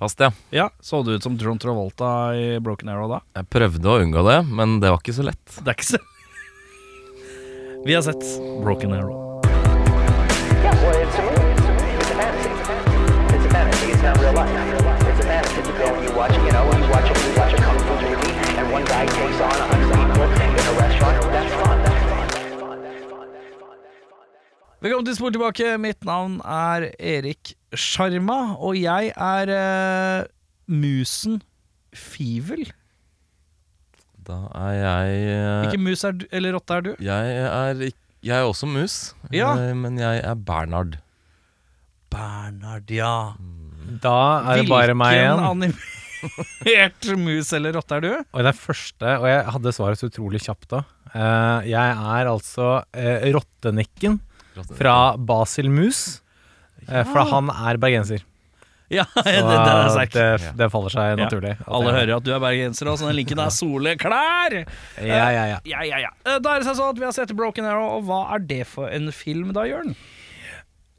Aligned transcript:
Fast, 0.00 0.20
ja. 0.20 0.30
Ja, 0.50 0.70
Så 0.80 1.02
du 1.02 1.12
ut 1.14 1.22
som 1.22 1.36
John 1.36 1.58
Travolta 1.58 2.34
i 2.36 2.60
Broken 2.60 2.88
Arrow 2.88 3.08
da? 3.10 3.18
Jeg 3.36 3.44
prøvde 3.52 3.84
å 3.84 3.98
unngå 4.00 4.22
det, 4.24 4.38
men 4.48 4.78
det 4.80 4.88
var 4.94 5.02
ikke 5.02 5.12
så 5.12 5.26
lett. 5.28 5.44
Det 5.60 5.68
er 5.68 5.76
ikke 5.76 5.88
så 5.90 6.00
Vi 7.84 7.92
har 7.96 8.02
sett 8.06 8.24
Broken 8.64 8.94
Arrow. 8.96 9.16
Yeah, 10.60 10.72
well, 10.84 10.96
it's 11.00 11.16
a 11.16 11.22
movie. 11.24 11.52
It's 11.52 11.68
a 11.68 11.76
movie. 11.76 11.96
It's 12.00 12.10
a 12.10 12.16
fantasy. 12.16 12.52
It's 13.36 13.44
a 13.44 13.50
fantasy. 13.52 13.86
It's 13.92 14.02
not 14.04 14.16
real 14.20 14.32
life. 14.32 14.52
It's 15.08 15.20
a 15.20 15.28
fantasy. 15.28 15.60
You 15.68 15.76
go 15.76 15.86
and 15.92 16.04
you 16.08 16.12
watch, 16.16 16.32
you 16.36 16.52
know, 16.52 16.64
you 16.76 16.88
watch 16.92 17.08
you 17.08 17.32
watch 17.36 17.52
a 17.52 17.60
kung 17.60 17.78
fu 17.84 17.94
movie, 18.04 18.32
and 18.56 18.72
one 18.72 18.84
guy 18.84 19.04
takes 19.06 19.40
on 19.40 19.52
a 19.52 19.79
Velkommen 24.80 25.04
til 25.04 25.16
Spor 25.18 25.32
tilbake. 25.34 25.72
Mitt 25.80 26.04
navn 26.08 26.38
er 26.46 26.86
Erik 26.96 27.52
Sjarma, 27.76 28.38
og 28.56 28.78
jeg 28.80 29.10
er 29.12 29.52
eh, 29.52 30.28
musen 30.72 31.40
Fivel. 31.92 32.64
Da 34.24 34.38
er 34.56 34.76
jeg 34.78 35.20
eh, 35.34 35.66
Ikke 35.68 35.82
mus 35.82 36.04
er 36.06 36.14
du, 36.16 36.24
eller 36.32 36.54
rotte 36.56 36.76
er 36.78 36.86
du? 36.86 36.90
Jeg 37.02 37.36
er, 37.44 37.82
ikk- 37.90 38.24
jeg 38.24 38.36
er 38.38 38.46
også 38.48 38.68
mus, 38.70 38.96
Ja. 39.34 39.52
eh, 39.58 39.74
men 39.76 39.98
jeg 40.00 40.22
er 40.24 40.34
Bernhard. 40.48 40.96
Bernhard, 42.10 42.88
ja. 42.90 43.12
Da 44.00 44.16
er 44.54 44.62
det 44.62 44.68
bare 44.70 44.94
meg 44.96 45.18
igjen. 45.18 45.44
animert 45.50 47.10
mus 47.26 47.52
eller 47.56 47.76
rotte 47.76 47.98
er 48.00 48.04
du? 48.06 48.10
Og 48.32 48.40
det 48.44 48.54
er 48.54 48.58
første, 48.64 49.12
og 49.20 49.28
jeg 49.28 49.44
hadde 49.58 49.72
svaret 49.76 50.00
så 50.00 50.08
utrolig 50.08 50.40
kjapt 50.46 50.68
da. 50.72 50.82
Eh, 51.12 51.68
jeg 51.74 52.00
er 52.16 52.30
altså 52.32 52.72
uh, 52.80 53.28
Rottenikken 53.36 54.20
fra 54.78 54.96
Basil 55.16 55.70
Mus. 55.72 56.20
Ja. 56.88 57.04
for 57.04 57.22
han 57.28 57.50
er 57.52 57.76
bergenser. 57.78 58.22
Ja, 58.90 59.04
det, 59.14 59.22
det 59.38 59.56
er 59.70 59.88
sterkt. 59.94 60.14
det, 60.16 60.52
det 60.58 60.66
faller 60.72 60.90
seg 60.90 61.20
naturlig. 61.20 61.52
Ja. 61.60 61.66
Alle 61.76 61.92
hører 61.94 62.14
at 62.16 62.24
du 62.26 62.30
er 62.34 62.40
bergenser, 62.42 62.88
og 62.90 62.96
så 62.98 63.06
den 63.06 63.14
linken 63.20 63.38
er 63.38 63.52
soleklær! 63.54 64.56
Ja, 64.98 65.26
ja, 65.30 65.44
ja. 65.52 65.58
Ja, 65.70 65.84
ja, 65.86 66.00
ja. 66.08 66.10
Eh, 66.26 66.40
Da 66.42 66.56
er 66.56 66.64
det 66.64 66.66
seg 66.66 66.78
sånn 66.80 66.90
at 66.96 66.98
vi 66.98 67.06
har 67.06 67.14
sett 67.14 67.34
Broken 67.38 67.68
Arrow, 67.70 67.92
og 68.00 68.08
hva 68.08 68.22
er 68.34 68.42
det 68.50 68.64
for 68.66 68.90
en 68.90 69.12
film 69.14 69.52
da, 69.54 69.62
Jørn? 69.70 69.92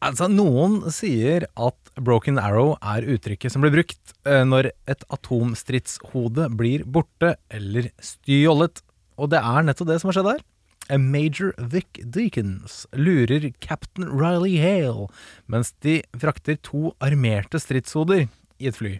Altså, 0.02 0.30
noen 0.32 0.80
sier 0.94 1.44
at 1.60 1.92
Broken 2.00 2.40
Arrow 2.42 2.78
er 2.80 3.04
uttrykket 3.18 3.52
som 3.54 3.66
blir 3.66 3.74
brukt 3.76 4.16
eh, 4.24 4.46
når 4.48 4.72
et 4.90 5.04
atomstridshode 5.14 6.48
blir 6.58 6.86
borte 6.88 7.36
eller 7.54 7.92
stjålet. 8.02 8.82
Og 9.22 9.30
det 9.34 9.42
er 9.44 9.68
nettopp 9.68 9.92
det 9.92 10.00
som 10.02 10.10
har 10.14 10.18
skjedd 10.22 10.32
her. 10.32 10.42
Eh, 10.90 10.98
Major 10.98 11.54
Vic 11.72 12.02
Deacons 12.04 12.86
lurer 12.98 13.52
captain 13.64 14.08
Riley 14.10 14.58
Hale 14.60 15.08
mens 15.48 15.74
de 15.86 16.00
frakter 16.20 16.58
to 16.66 16.94
armerte 17.04 17.60
stridshoder 17.62 18.26
i 18.62 18.68
et 18.70 18.76
fly, 18.78 18.98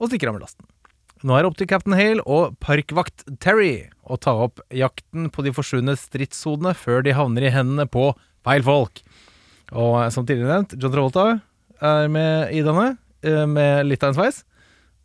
og 0.00 0.08
stikker 0.10 0.30
av 0.30 0.38
med 0.38 0.44
lasten. 0.46 0.66
Nå 1.26 1.34
er 1.34 1.42
det 1.42 1.50
opp 1.50 1.56
til 1.58 1.66
captain 1.70 1.96
Hale 1.98 2.22
og 2.30 2.54
parkvakt 2.62 3.24
Terry 3.42 3.88
å 4.06 4.16
ta 4.22 4.36
opp 4.46 4.60
jakten 4.70 5.26
på 5.34 5.42
de 5.42 5.50
forsvunne 5.54 5.96
stridshodene 5.98 6.72
før 6.78 7.02
de 7.02 7.16
havner 7.18 7.48
i 7.48 7.52
hendene 7.54 7.88
på 7.90 8.12
feil 8.46 8.62
folk. 8.62 9.02
Og 9.74 9.98
som 10.14 10.24
tidligere 10.24 10.54
nevnt, 10.60 10.76
John 10.80 10.94
Travolta 10.94 11.24
er 11.84 12.06
med 12.08 12.54
i 12.54 12.62
denne, 12.64 12.92
eh, 13.26 13.44
med 13.50 13.86
litt 13.90 14.02
av 14.06 14.14
en 14.14 14.18
sveis. 14.22 14.44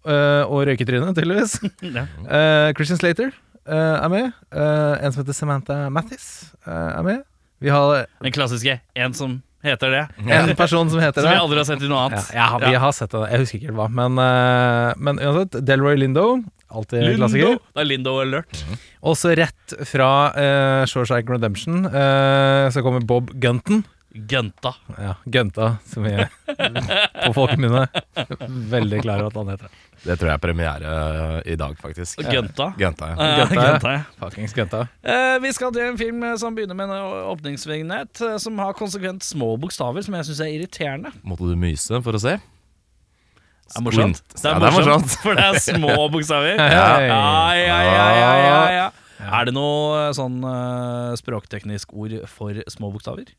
eh, 0.06 0.44
Og 0.46 0.66
røyketryne, 0.70 1.14
tydeligvis. 1.18 1.58
Ja. 1.98 2.06
Eh, 2.30 2.74
Christian 2.78 3.02
Slater 3.02 3.34
eh, 3.34 3.53
er 3.72 4.10
med. 4.12 4.32
Eh, 4.52 5.06
En 5.06 5.14
som 5.14 5.24
heter 5.24 5.34
Samantha 5.34 5.90
Mathis 5.90 6.52
eh, 6.68 6.72
er 6.74 7.04
med. 7.04 7.24
Vi 7.64 7.70
har 7.72 8.06
Den 8.22 8.32
klassiske 8.32 8.80
'en 8.96 9.14
som 9.14 9.42
heter 9.64 9.88
det', 9.88 10.08
en 10.32 10.56
person 10.56 10.90
som 10.90 11.00
heter 11.00 11.22
det. 11.22 11.30
som 11.30 11.32
vi 11.32 11.40
aldri 11.40 11.58
har 11.58 11.66
sett 11.66 11.82
i 11.84 11.88
noe 11.88 12.10
annet. 12.10 12.32
ja, 12.34 12.58
vi 12.60 12.74
har 12.76 12.92
sett 12.92 13.12
det. 13.12 13.30
Jeg 13.32 13.40
husker 13.40 13.58
ikke 13.58 13.68
helt 13.72 13.80
hva. 13.80 13.88
Men, 13.88 14.20
eh, 14.20 14.94
men 14.98 15.20
uansett, 15.20 15.66
Delroy 15.66 15.96
Lindo. 15.96 16.44
Alltid 16.70 17.04
Lindo. 17.04 17.18
klassiker. 17.18 17.48
Lindo. 17.48 17.62
Det 17.74 17.82
er 17.82 17.86
Lindo 17.86 18.20
Alert. 18.20 18.64
Og 19.04 19.16
så 19.16 19.36
rett 19.38 19.76
fra 19.86 20.10
uh, 20.34 20.86
Shawshank 20.90 21.30
Redemption 21.30 21.86
uh, 21.86 22.70
så 22.74 22.82
kommer 22.82 23.06
Bob 23.06 23.30
Gunton. 23.40 23.84
Gunta. 24.14 24.76
Ja, 24.98 25.16
Gunta, 25.26 25.78
som 25.86 26.04
vi 26.04 26.14
på 27.26 27.34
folkemunne 27.34 27.88
veldig 28.48 29.02
klar 29.02 29.24
over 29.24 29.32
at 29.32 29.40
han 29.40 29.50
heter. 29.56 29.70
Det 30.04 30.18
tror 30.20 30.30
jeg 30.34 30.36
er 30.36 30.42
premiere 30.44 30.94
eh, 30.94 31.52
i 31.54 31.56
dag, 31.60 31.76
faktisk. 31.80 32.20
Gønta. 32.28 32.72
Gønta, 32.80 33.12
ja. 33.14 33.28
Gønta, 33.40 33.56
Gunta, 33.70 33.92
ja. 33.96 34.02
Fuckings 34.20 34.56
Gønta. 34.58 34.82
Eh, 35.00 35.36
vi 35.44 35.52
skal 35.56 35.72
til 35.76 35.86
en 35.88 36.00
film 36.00 36.24
eh, 36.28 36.34
som 36.42 36.56
begynner 36.58 36.76
med 36.76 36.92
en 36.92 37.22
åpningsvignett 37.32 38.20
eh, 38.28 38.36
som 38.44 38.60
har 38.60 38.76
konsekvent 38.76 39.24
små 39.24 39.54
bokstaver, 39.64 40.04
som 40.04 40.18
jeg 40.20 40.28
syns 40.28 40.42
er 40.44 40.52
irriterende. 40.58 41.14
Måtte 41.24 41.48
du 41.48 41.56
myse 41.60 42.02
for 42.04 42.20
å 42.20 42.22
se? 42.24 42.36
Det 43.64 43.80
er 43.80 43.86
morsomt. 43.86 44.20
Det 44.34 44.44
er 44.44 44.52
Ja, 44.52 44.60
det 44.60 44.68
er 44.68 44.76
morsomt, 44.76 45.06
morsomt. 45.06 45.16
For 45.24 45.40
det 45.40 45.46
er 45.48 45.62
små 45.64 45.96
bokstaver. 46.18 46.60
Ja. 46.60 46.82
Ja, 47.08 47.22
ja, 47.56 47.78
ja, 47.88 48.10
ja, 48.20 48.34
ja, 48.44 48.60
ja. 48.82 48.90
Er 49.24 49.48
det 49.48 49.54
noe 49.56 50.10
eh, 50.10 50.12
sånn 50.18 50.42
eh, 50.44 51.14
språkteknisk 51.22 51.96
ord 51.96 52.18
for 52.28 52.60
små 52.76 52.92
bokstaver? 52.98 53.32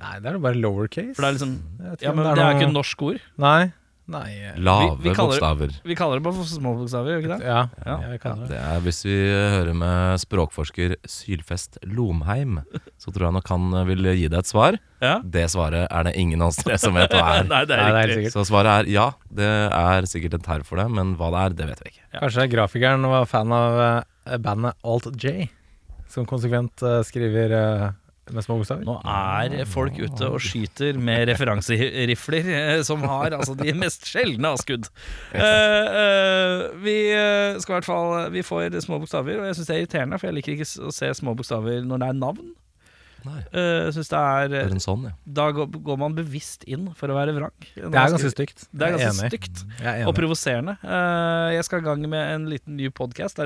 Nei, 0.00 0.14
det 0.24 0.30
er 0.30 0.38
jo 0.38 0.40
bare 0.46 0.56
lowercase. 0.56 1.12
For 1.12 1.26
det 1.26 1.28
er 1.28 1.36
liksom 1.36 1.52
Ja, 2.00 2.14
men 2.16 2.24
det 2.24 2.40
er 2.40 2.56
ikke 2.56 2.72
norsk 2.72 3.04
ord. 3.04 3.20
Nei. 3.42 3.68
Nei. 4.10 4.30
eh, 4.50 4.56
Lave 4.58 4.96
vi 5.04 5.12
kaller- 5.14 5.36
bokstaver. 5.38 5.74
Vi 5.86 5.94
kaller 5.98 6.18
det 6.18 6.24
bare 6.26 6.34
for 6.40 6.48
små 6.50 6.72
bokstaver, 6.80 7.12
gjør 7.12 7.20
vi 7.20 7.24
ikke 7.28 7.38
det? 7.38 7.46
Ja, 7.46 7.60
Ja. 7.86 7.96
ja. 8.02 8.08
vi 8.10 8.18
kaller 8.18 8.40
det. 8.46 8.48
Det 8.50 8.58
er 8.58 8.80
Hvis 8.84 9.00
vi 9.06 9.16
hører 9.54 9.74
med 9.74 10.18
språkforsker 10.24 10.96
Sylfest 11.06 11.78
Lomheim, 11.86 12.60
så 12.98 13.12
tror 13.14 13.28
jeg 13.28 13.36
nok 13.38 13.48
han 13.54 13.70
vil 13.86 14.02
gi 14.16 14.26
deg 14.28 14.38
et 14.40 14.50
svar. 14.50 14.78
Ja. 15.00 15.20
Det 15.24 15.46
svaret 15.52 15.86
er 15.90 16.02
det 16.04 16.14
ingen 16.20 16.42
av 16.42 16.48
oss 16.50 16.56
tre 16.60 16.76
som 16.78 16.94
vet 16.98 17.10
hva 17.14 17.22
er. 17.38 17.44
Nei, 17.48 17.62
det 17.64 17.76
Nei, 17.78 17.86
er 18.02 18.06
det 18.10 18.18
er. 18.26 18.30
Så 18.34 18.44
svaret 18.50 18.82
er 18.86 18.90
ja, 18.90 19.06
det 19.30 19.46
er 19.70 20.02
sikkert 20.10 20.34
en 20.34 20.44
term 20.44 20.64
for 20.66 20.76
det, 20.82 20.88
men 20.90 21.14
hva 21.16 21.30
det 21.30 21.40
er, 21.44 21.56
det 21.62 21.68
vet 21.70 21.80
vi 21.86 21.94
ikke. 21.94 22.04
Kanskje 22.20 22.48
grafikeren 22.52 23.06
var 23.08 23.24
fan 23.30 23.52
av 23.54 23.80
eh, 24.26 24.36
bandet 24.42 24.74
Alt 24.84 25.06
J, 25.16 25.48
som 26.10 26.26
konsekvent 26.26 26.82
eh, 26.82 27.00
skriver 27.06 27.54
eh, 27.54 27.90
med 28.34 28.46
små 28.46 28.58
bokstaver. 28.60 28.86
Nå 28.86 28.96
er 29.04 29.66
folk 29.70 29.98
ute 30.00 30.28
og 30.28 30.40
skyter 30.44 30.98
med 31.00 31.28
referanserifler 31.30 32.50
eh, 32.56 32.82
som 32.86 33.04
har 33.06 33.36
altså 33.36 33.56
de 33.58 33.74
mest 33.76 34.08
sjeldne 34.10 34.54
av 34.54 34.60
skudd. 34.62 34.88
uh, 35.34 35.40
eh, 35.40 36.64
vi 36.84 36.96
eh, 37.14 37.58
skal 37.62 37.74
i 37.74 37.78
hvert 37.78 37.88
fall 37.88 38.32
Vi 38.34 38.42
får 38.46 38.80
små 38.84 39.00
bokstaver, 39.02 39.40
og 39.40 39.48
jeg 39.48 39.58
syns 39.58 39.70
det 39.70 39.76
er 39.76 39.84
irriterende, 39.84 40.20
for 40.20 40.30
jeg 40.30 40.38
liker 40.38 40.56
ikke 40.56 40.88
å 40.88 40.94
se 40.94 41.12
små 41.16 41.36
bokstaver 41.38 41.86
når 41.86 42.02
det 42.02 42.10
er 42.10 42.20
navn. 42.20 42.52
Eh, 43.26 43.76
jeg 43.86 43.96
synes 43.98 44.12
det 44.12 44.20
er 44.20 44.50
det 44.52 44.62
er 44.62 44.82
sånn, 44.82 45.06
ja. 45.10 45.12
Da 45.40 45.48
går, 45.54 45.68
går 45.90 46.00
man 46.00 46.16
bevisst 46.16 46.64
inn 46.70 46.88
for 46.98 47.12
å 47.12 47.18
være 47.18 47.36
vrang. 47.36 47.54
Det 47.74 47.86
er 47.88 48.14
ganske 48.14 48.32
stygt. 48.32 48.66
Det 48.70 48.88
er 48.88 48.96
ganske 48.96 49.12
enig. 49.12 49.30
stygt 49.34 49.62
er 49.82 50.06
og 50.08 50.16
provoserende. 50.16 50.76
Uh, 50.84 51.52
jeg 51.56 51.66
skal 51.68 51.82
i 51.82 51.88
gang 51.88 52.04
med 52.10 52.34
en 52.34 52.50
liten 52.50 52.78
ny 52.80 52.90
podkast 52.94 53.40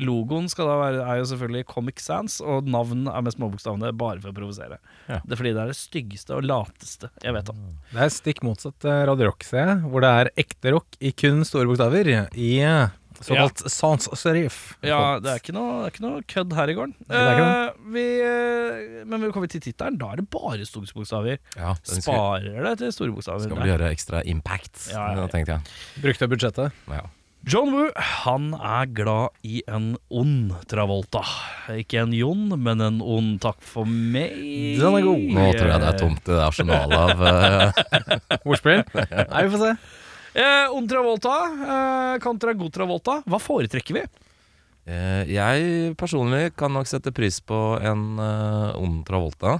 Logoen 0.00 0.46
skal 0.48 0.70
da 0.70 0.76
være, 0.80 1.00
er 1.04 1.18
jo 1.20 1.26
selvfølgelig 1.28 1.66
Comic 1.68 2.00
Sans, 2.00 2.38
og 2.40 2.68
navn 2.70 3.04
er 3.12 3.24
med 3.24 3.34
småbokstavene 3.34 3.90
bare 4.00 4.22
for 4.22 4.32
å 4.32 4.36
provosere. 4.36 4.78
Ja. 5.04 5.20
Det 5.20 5.36
er 5.36 5.40
fordi 5.42 5.52
det 5.52 5.62
er 5.64 5.72
det 5.72 5.76
styggeste 5.76 6.38
og 6.38 6.48
lateste 6.48 7.10
jeg 7.20 7.36
vet 7.36 7.52
om. 7.52 7.60
Det 7.90 8.00
er 8.06 8.14
stikk 8.14 8.40
motsatt 8.46 8.88
eh, 8.88 9.02
Radio 9.10 9.28
Rock, 9.28 9.44
ser 9.44 9.68
jeg, 9.68 9.82
hvor 9.92 10.04
det 10.04 10.14
er 10.22 10.32
ekte 10.46 10.72
rock 10.72 10.96
i 10.96 11.12
kun 11.12 11.44
store 11.48 11.68
bokstaver. 11.68 12.08
I 12.32 12.52
såkalt 13.26 13.62
sans 13.70 14.08
serif. 14.18 14.58
Ja, 14.84 15.18
det 15.22 15.30
er 15.32 15.40
ikke 15.42 15.54
noe, 15.56 15.78
det 15.82 15.88
er 15.88 15.94
ikke 15.94 16.04
noe 16.06 16.24
kødd 16.34 16.56
her 16.58 16.72
i 16.72 16.76
gården. 16.78 16.94
Eh, 17.08 17.80
vi, 17.94 18.04
eh, 18.26 19.00
men 19.08 19.24
vi 19.24 19.32
kommer 19.34 19.50
til 19.52 19.62
tittelen, 19.64 19.98
da 20.00 20.12
er 20.12 20.22
det 20.22 20.28
bare 20.32 20.66
store 20.68 20.90
bokstaver. 20.92 21.40
ja 21.56 21.74
Sparer 21.86 22.68
det 22.68 22.76
til 22.82 22.94
store 22.94 23.14
bokstaver. 23.16 23.46
skal 23.46 23.56
vi 23.56 23.64
vel 23.64 23.74
gjøre 23.74 23.90
ekstra 23.94 24.22
impact, 24.28 24.88
Ja, 24.92 25.12
ja, 25.12 25.24
ja. 25.24 25.26
tenkte 25.32 25.58
jeg. 25.58 25.74
Brukte 26.04 26.30
budsjettet. 26.32 26.78
Ja. 26.90 27.06
John 27.42 27.72
Woo 27.74 27.88
han 28.22 28.52
er 28.54 28.86
glad 28.94 29.34
i 29.42 29.64
en 29.66 29.96
ond 30.14 30.52
Travolta. 30.70 31.24
Ikke 31.74 31.98
en 32.04 32.12
Jon, 32.14 32.52
men 32.54 32.78
en 32.84 33.00
ond 33.02 33.40
takk 33.42 33.58
for 33.66 33.82
meg. 33.88 34.30
Den 34.78 34.94
er 35.00 35.02
god. 35.08 35.24
Nå 35.34 35.48
tror 35.56 35.72
jeg 35.72 35.82
det 35.82 35.88
er 35.88 35.98
tomt 35.98 36.22
i 36.30 36.36
det 36.36 36.44
arsenalet 36.44 36.94
av 37.00 37.24
uh... 37.26 38.44
Ordspill? 38.46 38.84
Nei, 38.94 39.42
vi 39.42 39.50
får 39.56 39.64
se. 39.64 39.72
Eh, 40.32 40.66
ond 40.72 40.88
Travolta 40.88 41.36
eh, 41.52 42.14
kontra 42.24 42.54
god 42.56 42.72
Travolta. 42.72 43.18
Hva 43.28 43.38
foretrekker 43.42 43.98
vi? 43.98 44.04
eh, 44.88 45.22
Jeg 45.28 45.94
personlig 46.00 46.52
kan 46.56 46.72
nok 46.72 46.88
sette 46.88 47.12
pris 47.14 47.40
på 47.44 47.58
en 47.84 48.04
eh, 48.18 48.80
ond 48.80 49.02
Travolta. 49.08 49.58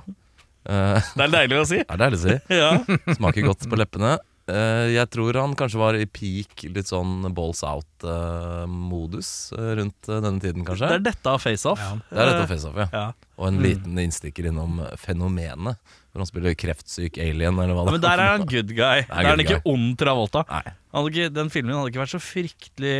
Eh, 0.65 0.99
Det 1.19 1.27
er 1.29 1.33
deilig 1.39 1.61
å 1.61 1.69
si. 1.69 1.81
det 1.85 1.93
er 1.97 2.05
deilig 2.07 2.21
å 2.21 2.27
si. 2.27 2.37
Ja. 2.63 2.71
Smaker 3.19 3.49
godt 3.51 3.69
på 3.69 3.79
leppene. 3.81 4.17
Eh, 4.51 4.89
jeg 4.97 5.07
tror 5.15 5.37
han 5.39 5.53
kanskje 5.59 5.79
var 5.79 5.95
i 5.95 6.07
peak 6.11 6.65
litt 6.75 6.89
sånn 6.91 7.29
balls 7.37 7.61
out-modus 7.63 9.53
rundt 9.57 10.09
eh, 10.11 10.19
denne 10.25 10.41
tiden, 10.43 10.65
kanskje. 10.67 10.89
Det 10.91 10.99
er 10.99 11.05
dette 11.13 11.31
av 11.37 11.39
face-off. 11.45 11.79
Ja. 11.85 11.93
Det 12.11 12.19
er 12.25 12.33
dette 12.33 12.49
face-off, 12.51 12.81
ja. 12.83 12.89
Ja. 12.93 13.05
Og 13.39 13.49
en 13.53 13.61
liten 13.63 14.01
innstikker 14.03 14.49
innom 14.51 14.81
Fenomenet, 15.01 15.79
hvor 16.13 16.21
han 16.21 16.29
spiller 16.29 16.57
kreftsyk 16.61 17.17
alien, 17.25 17.57
eller 17.57 17.73
hva 17.73 17.87
Ja, 17.87 17.93
Men 17.95 18.03
der 18.05 18.21
er 18.21 18.31
han 18.35 18.43
good 18.45 18.73
guy. 18.77 19.01
Der 19.09 19.13
er 19.17 19.31
han 19.31 19.41
ikke 19.41 19.63
guy. 19.63 19.73
ond 19.73 19.95
Travolta. 20.01 20.43
Nei, 20.51 20.75
hadde 20.93 21.13
ikke, 21.13 21.29
den 21.33 21.53
filmen 21.55 21.73
hadde 21.79 21.89
ikke 21.89 22.03
vært 22.03 22.13
så 22.13 22.21
fryktelig 22.21 22.97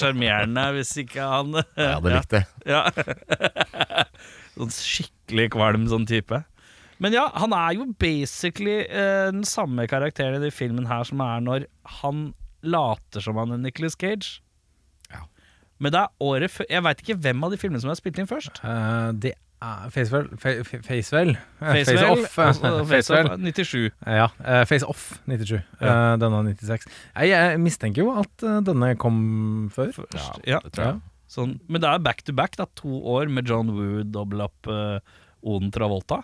sjarmerende 0.00 0.64
hvis 0.74 0.90
ikke 1.04 1.28
han 1.30 1.60
jeg 1.60 1.92
hadde 1.94 2.14
likt 2.16 2.34
det. 2.34 2.42
Ja. 2.66 2.82
sånn 4.56 4.74
skikkelig 4.74 5.46
kvalm 5.54 5.86
sånn 5.92 6.08
type. 6.10 6.42
Men 7.00 7.14
ja, 7.16 7.28
han 7.38 7.54
er 7.56 7.76
jo 7.78 7.86
basically 8.02 8.80
uh, 8.90 9.30
den 9.30 9.46
samme 9.48 9.86
karakteren 9.88 10.36
i 10.36 10.42
den 10.42 10.54
filmen 10.54 10.90
her 10.90 11.06
som 11.08 11.22
er 11.24 11.44
når 11.46 11.68
han 12.02 12.32
later 12.66 13.24
som 13.24 13.38
han 13.40 13.54
er 13.54 13.62
Nicholas 13.62 13.94
Cage. 13.96 14.40
Ja. 15.08 15.22
Men 15.78 15.94
det 15.94 16.02
er 16.02 16.26
året 16.26 16.52
før 16.52 16.68
Jeg 16.68 16.84
veit 16.84 17.00
ikke 17.00 17.16
hvem 17.24 17.46
av 17.46 17.54
de 17.54 17.60
filmene 17.62 17.80
som 17.80 17.94
er 17.94 18.02
spilt 18.02 18.18
inn 18.20 18.28
først. 18.28 18.60
Uh, 18.66 19.14
det 19.16 19.36
Facewell 19.92 20.28
fa 20.40 20.54
fa 20.64 20.78
Facewell? 20.86 21.34
Eh, 21.36 21.72
Facewell, 21.84 22.22
Face-Off. 22.24 22.38
eh, 22.38 22.46
altså, 22.48 22.84
Face 22.88 23.12
Off, 23.12 23.34
97. 23.36 23.90
Ja. 24.06 24.28
eh, 24.40 24.62
Face 24.64 24.86
Off 24.88 25.02
97. 25.28 25.58
eh, 25.80 26.16
denne 26.22 26.40
96. 26.56 26.86
Jeg, 26.88 27.28
jeg 27.34 27.60
mistenker 27.60 28.06
jo 28.06 28.14
at 28.22 28.46
eh, 28.46 28.60
denne 28.64 28.94
kom 28.96 29.18
før. 29.74 29.92
Først. 29.98 30.40
Ja. 30.48 30.62
Det 30.64 30.72
tror 30.78 30.86
jeg. 30.86 31.00
Sånn, 31.30 31.52
men 31.70 31.84
det 31.84 31.90
er 31.92 32.00
back 32.02 32.24
to 32.26 32.32
back, 32.34 32.56
da. 32.58 32.66
To 32.80 33.02
år 33.12 33.28
med 33.30 33.46
John 33.52 33.68
Woo, 33.76 34.00
double 34.02 34.48
up 34.48 34.66
uh, 34.66 34.96
Oden 35.46 35.70
Travolta. 35.70 36.22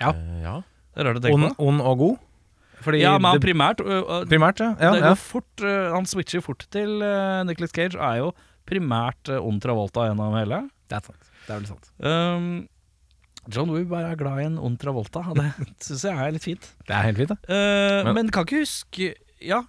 Ja. 0.00 0.14
Ja. 0.40 0.54
Det 0.94 1.02
er 1.02 1.10
rart 1.10 1.18
å 1.20 1.24
tenke 1.26 1.36
Ond, 1.36 1.50
på. 1.50 1.66
ond 1.68 1.82
og 1.84 1.98
god. 2.00 2.22
Fordi 2.86 3.02
Ja, 3.02 3.16
men 3.18 3.34
han 3.34 3.42
primært 3.42 3.80
øh, 3.82 4.24
primært, 4.30 4.60
ja. 4.62 4.70
ja, 4.80 4.90
det 4.94 5.02
ja. 5.02 5.14
fort, 5.18 5.48
uh, 5.64 5.90
Han 5.96 6.06
switcher 6.08 6.44
fort 6.44 6.64
til 6.72 7.00
uh, 7.02 7.42
Nicholas 7.48 7.74
Cage. 7.74 7.98
Er 7.98 8.22
jo 8.22 8.30
primært 8.68 9.32
uh, 9.32 9.42
Travolta 9.60 10.06
gjennom 10.08 10.36
hele. 10.38 10.62
Det 10.86 11.00
er 11.00 11.08
sant. 11.10 11.32
Det 11.46 11.54
er 11.54 11.60
vel 11.60 11.68
sant. 11.70 11.90
Um, 12.02 12.48
John 13.48 13.70
Woo 13.70 13.84
bare 13.86 14.10
er 14.10 14.18
glad 14.18 14.40
i 14.42 14.46
en 14.48 14.58
ond 14.58 14.78
Travolta, 14.82 15.22
det 15.38 15.46
syns 15.86 16.02
jeg 16.08 16.18
er 16.18 16.32
litt 16.34 16.42
fint. 16.46 16.64
Det 16.88 16.94
er 16.96 17.04
helt 17.06 17.20
fint, 17.22 17.30
det. 17.34 17.38
Uh, 17.46 18.02
Men- 18.08 18.14
men, 18.20 18.30
kan 18.34 18.46
ikke 18.48 18.64
huske 18.64 19.12
Ja, 19.46 19.62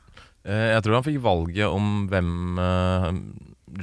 Uh, 0.48 0.72
Jeg 0.78 0.84
tror 0.86 0.94
han 0.96 1.04
fikk 1.04 1.18
valget 1.20 1.68
om 1.68 2.06
hvem 2.08 2.30
uh, 2.56 3.10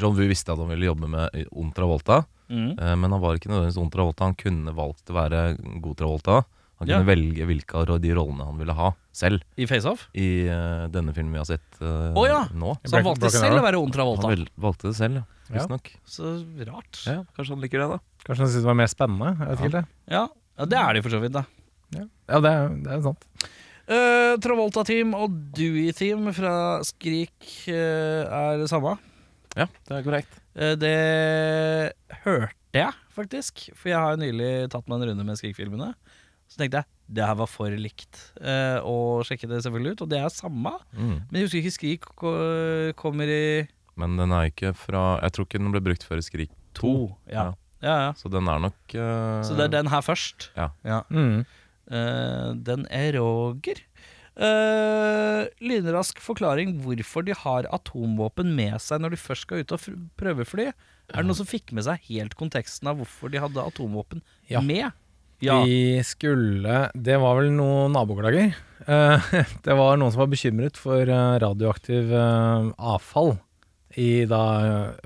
John 0.01 0.15
Woo 0.17 0.25
visste 0.31 0.49
at 0.55 0.59
han 0.63 0.71
ville 0.71 0.87
jobbe 0.89 1.11
med 1.13 1.35
Ond 1.53 1.75
Travolta, 1.77 2.23
mm. 2.49 2.71
eh, 2.81 2.95
men 2.97 3.13
han 3.13 3.21
var 3.21 3.37
ikke 3.37 3.51
nødvendigvis 3.53 3.77
Ond 3.83 3.93
Travolta. 3.93 4.25
Han 4.31 4.35
kunne 4.41 4.73
valgt 4.75 5.13
å 5.13 5.17
være 5.19 5.43
god 5.85 5.99
Travolta. 6.01 6.39
Han 6.85 6.91
kunne 6.93 7.03
Ja. 7.03 7.09
velge 7.09 7.49
hvilke 7.49 7.81
av 7.81 8.01
de 8.01 8.13
rollene 8.15 8.47
han 8.47 8.61
ville 8.61 8.77
ha 8.77 8.93
selv 9.15 9.43
i 9.57 9.67
Face 9.71 9.89
Off. 9.89 10.07
i 10.15 10.47
eh, 10.47 10.85
denne 10.93 11.15
filmen 11.17 11.33
vi 11.35 11.41
har 11.41 11.49
sett 11.49 11.81
eh, 11.81 12.13
Å 12.15 12.25
ja. 12.29 12.41
nå. 12.53 12.77
Så 12.85 12.99
han 12.99 13.07
valgte 13.09 13.27
Broken 13.27 13.41
selv 13.41 13.51
Arrow. 13.53 13.63
å 13.63 13.67
være 13.69 13.81
ond 13.83 13.97
Travolta. 13.97 14.29
Han 14.29 14.37
vel, 14.37 14.47
valgte 14.69 14.91
det 14.91 14.97
selv, 14.99 15.21
ja. 15.23 15.25
Ja. 15.45 15.59
Visstnok. 15.59 15.91
Så 16.09 16.31
rart. 16.65 17.03
Ja, 17.05 17.19
kanskje 17.37 17.53
han 17.53 17.61
liker 17.65 17.83
det, 17.83 17.89
da. 17.97 17.99
Kanskje 18.25 18.47
han 18.47 18.49
syntes 18.49 18.63
det 18.65 18.71
var 18.71 18.79
mer 18.81 18.89
spennende. 18.89 19.33
Jeg 19.35 19.45
vet 19.45 19.59
ikke 19.59 19.67
helt 19.69 19.77
det. 19.77 19.85
Ja, 20.15 20.23
ja 20.61 20.69
det 20.73 20.79
er 20.81 20.89
det 20.89 21.03
jo 21.03 21.07
for 21.09 21.17
så 21.17 21.21
vidt, 21.21 21.35
da. 21.37 21.45
Ja, 21.95 22.41
det 22.41 22.51
er, 22.51 22.71
det 22.87 22.95
er 22.95 23.03
sant. 23.05 23.27
Uh, 23.85 24.33
Travolta-team 24.41 25.13
og 25.13 25.35
Dewey-team 25.55 26.31
fra 26.33 26.55
Skrik 26.89 27.51
uh, 27.69 28.25
er 28.25 28.63
det 28.63 28.71
samme. 28.73 28.97
Ja, 29.55 29.69
det 29.87 29.99
er 29.99 30.07
korrekt. 30.07 30.41
Eh, 30.59 30.73
det 30.81 30.95
hørte 32.25 32.55
jeg, 32.75 32.91
faktisk. 33.15 33.69
For 33.79 33.93
jeg 33.93 34.01
har 34.01 34.19
nylig 34.19 34.71
tatt 34.73 34.89
meg 34.91 35.03
en 35.03 35.13
runde 35.13 35.27
med 35.29 35.39
Skrik-filmene. 35.39 35.93
Så 36.55 36.61
tenkte 36.63 36.85
jeg 36.85 36.87
det 37.19 37.25
her 37.27 37.35
var 37.37 37.49
for 37.51 37.69
likt. 37.75 38.21
eh, 38.41 38.79
og 38.87 39.25
sjekket 39.27 39.51
det 39.51 39.59
selvfølgelig 39.65 39.97
ut, 39.97 40.03
og 40.07 40.09
det 40.13 40.21
er 40.23 40.31
samme. 40.33 40.71
Mm. 40.95 41.17
Men 41.27 41.35
jeg 41.41 41.49
husker 41.49 41.59
ikke 41.61 41.75
Skrik 41.75 42.07
ko- 42.15 42.93
kommer 42.97 43.27
i 43.29 43.67
Men 43.99 44.17
den 44.17 44.31
er 44.33 44.49
ikke 44.53 44.71
fra 44.75 45.21
Jeg 45.23 45.33
tror 45.35 45.45
ikke 45.49 45.59
den 45.61 45.73
ble 45.75 45.81
brukt 45.83 46.07
før 46.07 46.23
i 46.23 46.25
Skrik 46.25 46.51
2. 46.75 46.81
to. 46.81 46.93
Ja. 47.31 47.45
ja, 47.83 47.97
ja. 48.07 48.13
Så 48.17 48.31
den 48.31 48.47
er 48.49 48.59
nok 48.63 48.95
eh, 48.95 49.43
Så 49.43 49.57
det 49.59 49.67
er 49.67 49.75
den 49.83 49.91
her 49.91 50.01
først. 50.07 50.49
Ja. 50.57 51.03
Mm. 51.11 51.45
Eh, 51.91 52.55
den 52.71 52.87
er 52.91 53.19
Roger. 53.19 53.83
Uh, 54.35 55.47
lynrask 55.63 56.19
forklaring 56.19 56.73
hvorfor 56.83 57.23
de 57.25 57.35
har 57.39 57.69
atomvåpen 57.71 58.49
med 58.57 58.81
seg 58.83 58.99
når 59.03 59.15
de 59.15 59.21
først 59.21 59.47
skal 59.47 59.63
ut 59.63 59.75
og 59.77 59.79
fr- 59.79 60.01
prøvefly. 60.19 60.67
Er 61.13 61.21
det 61.23 61.27
noen 61.29 61.39
som 61.39 61.47
fikk 61.47 61.71
med 61.77 61.85
seg 61.87 62.03
helt 62.09 62.35
konteksten 62.41 62.89
av 62.91 62.99
hvorfor 62.99 63.31
de 63.31 63.39
hadde 63.39 63.63
atomvåpen 63.63 64.23
Ja. 64.51 64.61
med? 64.65 64.91
Ja. 65.45 65.61
Vi 65.65 66.03
skulle 66.07 66.89
Det 66.95 67.19
var 67.21 67.39
vel 67.41 67.51
noen 67.55 67.95
naboklager. 67.95 68.55
Eh, 68.87 69.33
det 69.67 69.77
var 69.79 69.99
noen 70.01 70.13
som 70.15 70.25
var 70.25 70.33
bekymret 70.33 70.79
for 70.81 71.03
eh, 71.03 71.35
radioaktiv 71.43 72.13
eh, 72.13 72.71
avfall 72.79 73.37
i 74.01 74.25
da 74.27 74.43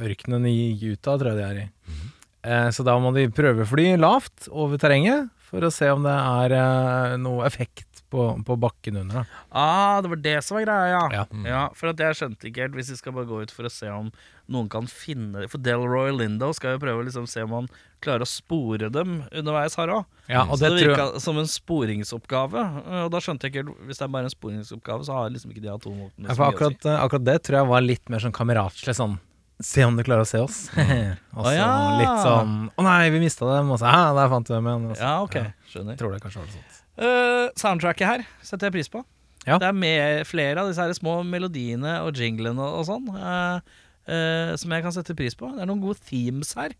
ørkenen 0.00 0.46
i 0.49 0.73
Utah, 0.81 1.19
tror 1.20 1.35
jeg 1.35 1.40
de 1.40 1.44
er 1.44 1.58
i. 1.61 1.67
Eh, 2.49 2.69
så 2.73 2.87
da 2.87 2.96
må 3.02 3.12
de 3.17 3.26
prøvefly 3.35 3.90
lavt 4.00 4.49
over 4.49 4.81
terrenget 4.81 5.29
for 5.49 5.64
å 5.64 5.73
se 5.73 5.90
om 5.93 6.05
det 6.05 6.14
er 6.14 7.17
noe 7.20 7.46
effekt 7.49 7.98
på, 8.10 8.25
på 8.46 8.56
bakken 8.60 8.96
under. 9.02 9.22
Da. 9.22 9.43
Ah, 9.50 10.00
det 10.05 10.08
var 10.12 10.20
det 10.25 10.37
som 10.44 10.56
var 10.56 10.64
greia, 10.64 10.88
ja. 10.94 11.05
Ja. 11.12 11.25
ja. 11.49 11.62
For 11.76 11.93
at 11.93 12.00
jeg 12.00 12.16
skjønte 12.19 12.49
ikke 12.49 12.64
helt, 12.66 12.76
hvis 12.78 12.93
vi 12.94 12.99
skal 13.00 13.14
bare 13.16 13.28
gå 13.28 13.43
ut 13.44 13.52
for 13.55 13.69
å 13.69 13.72
se 13.72 13.90
om 13.93 14.10
noen 14.49 14.69
kan 14.72 14.87
finne 14.88 15.43
For 15.52 15.60
Delroy 15.60 16.08
Lindo 16.16 16.49
skal 16.56 16.78
jo 16.78 16.81
prøve 16.81 17.02
å 17.02 17.05
liksom 17.05 17.26
se 17.28 17.43
om 17.44 17.52
han 17.52 17.66
klarer 18.00 18.25
å 18.25 18.28
spore 18.31 18.88
dem 18.94 19.19
underveis 19.28 19.76
her 19.76 19.93
òg. 19.93 20.06
Ja, 20.31 20.46
Så 20.49 20.62
det 20.62 20.70
det 20.72 20.87
virka 20.87 21.06
jeg 21.10 21.22
som 21.25 21.40
en 21.40 21.50
sporingsoppgave. 21.50 22.64
eh, 22.87 23.05
Og 23.05 23.12
da 23.12 23.20
skjønte 23.25 23.49
jeg 23.49 23.55
ikke 23.55 23.64
helt 23.66 23.87
Hvis 23.88 24.00
det 24.00 24.06
er 24.06 24.12
bare 24.16 24.28
en 24.31 24.34
sporingsoppgave, 24.34 25.05
så 25.05 25.16
har 25.19 25.32
liksom 25.34 25.52
ikke 25.52 25.64
de 25.64 25.72
atomvåpnene 25.75 26.28
ja, 26.28 26.34
for 26.34 26.44
mye 26.44 26.56
si. 26.56 26.88
akkurat, 26.88 27.25
eh, 27.25 27.25
det 27.28 27.38
tror 27.44 27.58
jeg 27.60 27.72
var 27.75 27.84
litt 27.84 28.08
mer 28.12 28.25
sånn 28.25 28.37
kameratslig 28.37 28.96
sånn 28.96 29.19
Se 29.60 29.82
om 29.82 29.96
de 29.99 30.05
klarer 30.06 30.22
å 30.22 30.28
se 30.31 30.38
oss. 30.38 30.58
og 31.34 31.43
så 31.43 31.50
ah, 31.50 31.55
ja. 31.56 31.70
litt 31.99 32.20
sånn 32.22 32.52
Å 32.78 32.84
nei, 32.87 33.10
vi 33.10 33.22
mista 33.25 33.49
dem. 33.50 33.72
Og 33.75 33.81
så 33.82 33.90
ja, 33.90 34.12
der 34.14 34.31
fant 34.31 34.46
vi 34.46 34.55
dem 34.55 34.69
igjen. 34.70 34.93
Ja, 35.00 35.16
ok. 35.25 35.40
Skjønner. 35.72 35.96
jeg 35.96 35.99
tror 36.05 36.14
det 36.14 36.20
kanskje 36.22 36.44
var 36.44 36.46
det 36.46 36.60
sånt. 36.60 36.78
Eh, 36.99 37.49
soundtracket 37.59 38.09
her 38.09 38.25
setter 38.43 38.69
jeg 38.69 38.79
pris 38.79 38.91
på. 38.93 39.05
Ja. 39.47 39.56
Det 39.61 39.69
er 39.69 39.77
med 39.77 40.27
flere 40.29 40.61
av 40.61 40.69
disse 40.69 40.83
her 40.83 40.93
små 40.97 41.21
melodiene 41.25 42.00
og 42.05 42.19
jinglene 42.19 42.65
og 42.79 42.85
sånn. 42.89 43.06
uh, 43.15 43.61
uh, 44.09 44.53
som 44.59 44.75
jeg 44.75 44.85
kan 44.85 44.95
sette 44.95 45.17
pris 45.17 45.37
på. 45.39 45.49
Det 45.55 45.62
er 45.62 45.71
noen 45.71 45.83
gode 45.85 46.00
themes 46.09 46.53
her. 46.59 46.75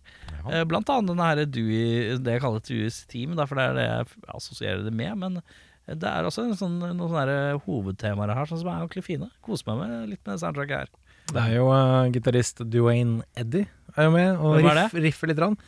Eh, 0.49 0.65
blant 0.69 0.89
annet 0.93 1.13
denne 1.13 1.29
her 1.29 1.43
Dewey, 1.45 2.19
det 2.25 2.37
jeg 2.37 2.45
kaller 2.45 2.63
Deweys 2.65 3.03
team, 3.11 3.35
for 3.41 3.59
det 3.59 3.65
er 3.67 3.77
det 3.77 3.87
jeg 3.89 4.29
assosierer 4.35 4.85
det 4.87 4.95
med. 4.97 5.17
Men 5.21 5.41
det 5.89 6.09
er 6.09 6.29
også 6.29 6.47
en 6.47 6.57
sånn, 6.59 6.79
noen 6.83 7.05
sånne 7.05 7.59
hovedtemaer 7.67 8.35
her 8.37 8.49
sånn 8.49 8.63
som 8.63 8.73
er 8.73 8.83
ordentlig 8.83 9.05
fine. 9.07 9.31
Koser 9.45 9.71
meg 9.71 9.83
med 9.85 10.15
litt 10.15 10.25
med 10.29 10.41
soundtracket 10.41 10.85
her. 10.85 10.95
Det 11.29 11.43
er 11.43 11.59
jo 11.59 11.69
uh, 11.69 12.09
gitarist 12.13 12.65
Duane 12.73 13.21
Eddy 13.37 13.67
er 13.99 14.07
jo 14.07 14.15
med 14.15 14.41
og 14.41 14.63
riff, 14.65 14.97
riffer 14.97 15.31
litt. 15.31 15.41
Rann. 15.43 15.59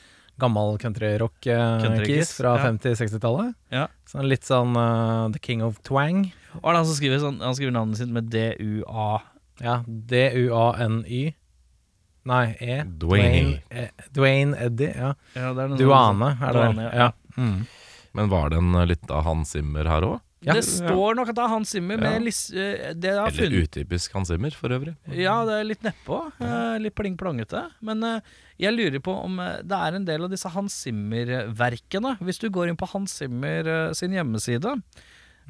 Gammel 0.41 0.79
countryrock-kis 0.83 1.83
Countrykiss, 1.85 2.33
fra 2.39 2.55
ja. 2.59 2.71
50-60-tallet. 2.71 3.55
Ja. 3.75 3.87
Sånn 4.11 4.29
litt 4.31 4.47
sånn 4.49 4.73
uh, 4.77 5.29
The 5.35 5.43
King 5.45 5.65
of 5.67 5.79
Twang. 5.87 6.25
Og 6.61 6.71
han 6.73 6.87
som 6.87 6.97
skriver, 6.97 7.21
sånn, 7.23 7.39
han 7.45 7.55
skriver 7.59 7.77
navnet 7.77 8.01
sitt 8.01 8.11
med 8.13 8.31
D-U-A. 8.33 9.11
Ja, 9.61 9.81
D-U-A-N-Y. 9.87 11.23
Nei, 12.31 12.47
E. 12.61 12.81
Dwayne. 12.85 13.61
E. 13.71 13.89
Dwayne 14.13 14.57
Eddie, 14.67 14.93
Ja. 14.97 15.15
Ja, 15.35 15.51
er 15.53 15.77
Duane, 15.77 16.35
er 16.37 16.53
det 16.53 16.65
vel. 16.65 16.75
Duane, 16.77 16.91
Ja. 16.95 17.13
Mm. 17.37 17.67
Men 18.13 18.29
var 18.29 18.51
det 18.51 18.59
en 18.59 18.75
eh, 18.75 18.87
litt 18.91 19.11
av 19.11 19.23
Hans 19.25 19.53
Zimmer 19.55 19.87
her 19.87 20.03
òg? 20.03 20.19
Ja. 20.43 20.55
Det 20.57 20.63
står 20.65 21.15
nok 21.19 21.29
at 21.29 21.37
det 21.37 21.43
er 21.45 21.51
Hans 21.53 21.69
Zimmer, 21.75 21.99
Ja. 22.01 22.11
Med 22.15 22.23
lis- 22.25 22.49
eh, 22.55 22.95
det 22.97 23.11
jeg 23.11 23.19
har 23.19 23.27
Eller 23.29 23.51
funnet 23.51 23.69
utypisk 23.69 24.13
Hans 24.17 24.29
Zimmer, 24.33 24.51
for 24.57 24.73
øvrig. 24.73 24.95
Ja, 25.13 25.35
det 25.45 25.53
er 25.59 25.65
litt 25.69 25.83
nedpå. 25.85 26.21
Ja. 26.41 26.79
litt 26.81 26.95
pling-plongete. 26.97 27.67
Men 27.85 28.03
eh, 28.03 28.21
jeg 28.59 28.73
lurer 28.73 29.01
på 29.05 29.13
om 29.25 29.39
eh, 29.39 29.59
det 29.63 29.77
er 29.77 29.99
en 30.01 30.05
del 30.09 30.25
av 30.25 30.31
disse 30.33 30.49
Hans 30.55 30.73
Zimmer-verkene. 30.87 32.15
Hvis 32.25 32.41
du 32.41 32.49
går 32.49 32.69
inn 32.73 32.77
på 32.81 32.89
Hans 32.95 33.19
Zimmer 33.21 33.69
eh, 33.69 33.93
sin 33.93 34.13
hjemmeside, 34.17 34.79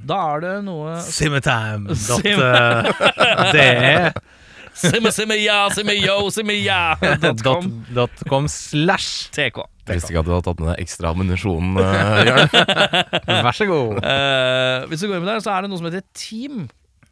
da 0.01 0.19
er 0.35 0.41
det 0.41 0.53
noe 0.65 0.97
Simmertime.de. 1.07 1.95
Sim- 1.95 2.41
Simmer, 4.73 5.11
simmer, 5.11 5.35
ja, 5.51 5.69
simmer, 5.75 5.97
yo, 5.99 6.31
simmer, 6.31 6.55
ja. 6.55 6.95
dot 7.21 7.43
dot 7.95 8.23
com 8.29 8.47
slash 8.49 9.29
TK. 9.35 9.65
Jeg 9.91 10.01
visste 10.01 10.13
ikke 10.15 10.23
at 10.23 10.29
du 10.29 10.35
hadde 10.35 10.47
tatt 10.49 10.61
med 10.63 10.71
deg 10.71 10.83
ekstra 10.85 11.11
ammunisjon. 11.15 11.73
uh, 11.77 12.21
Jørn. 12.29 12.53
Vær 13.47 13.57
så 13.57 13.67
god. 13.71 13.99
Uh, 14.05 14.87
hvis 14.91 15.03
du 15.03 15.09
går 15.11 15.19
inn 15.19 15.31
der, 15.31 15.43
så 15.45 15.57
er 15.57 15.67
det 15.67 15.73
noe 15.73 15.81
som 15.81 15.91
heter 15.91 16.07
Team. 16.17 16.69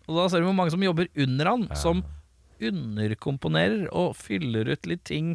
Og 0.09 0.17
da 0.17 0.29
ser 0.31 0.41
du 0.41 0.49
hvor 0.49 0.57
mange 0.57 0.73
som 0.73 0.85
jobber 0.85 1.11
under 1.21 1.51
han, 1.53 1.67
som 1.77 2.05
underkomponerer 2.65 3.91
og 3.95 4.15
fyller 4.19 4.71
ut 4.73 4.89
litt 4.89 5.05
ting 5.07 5.35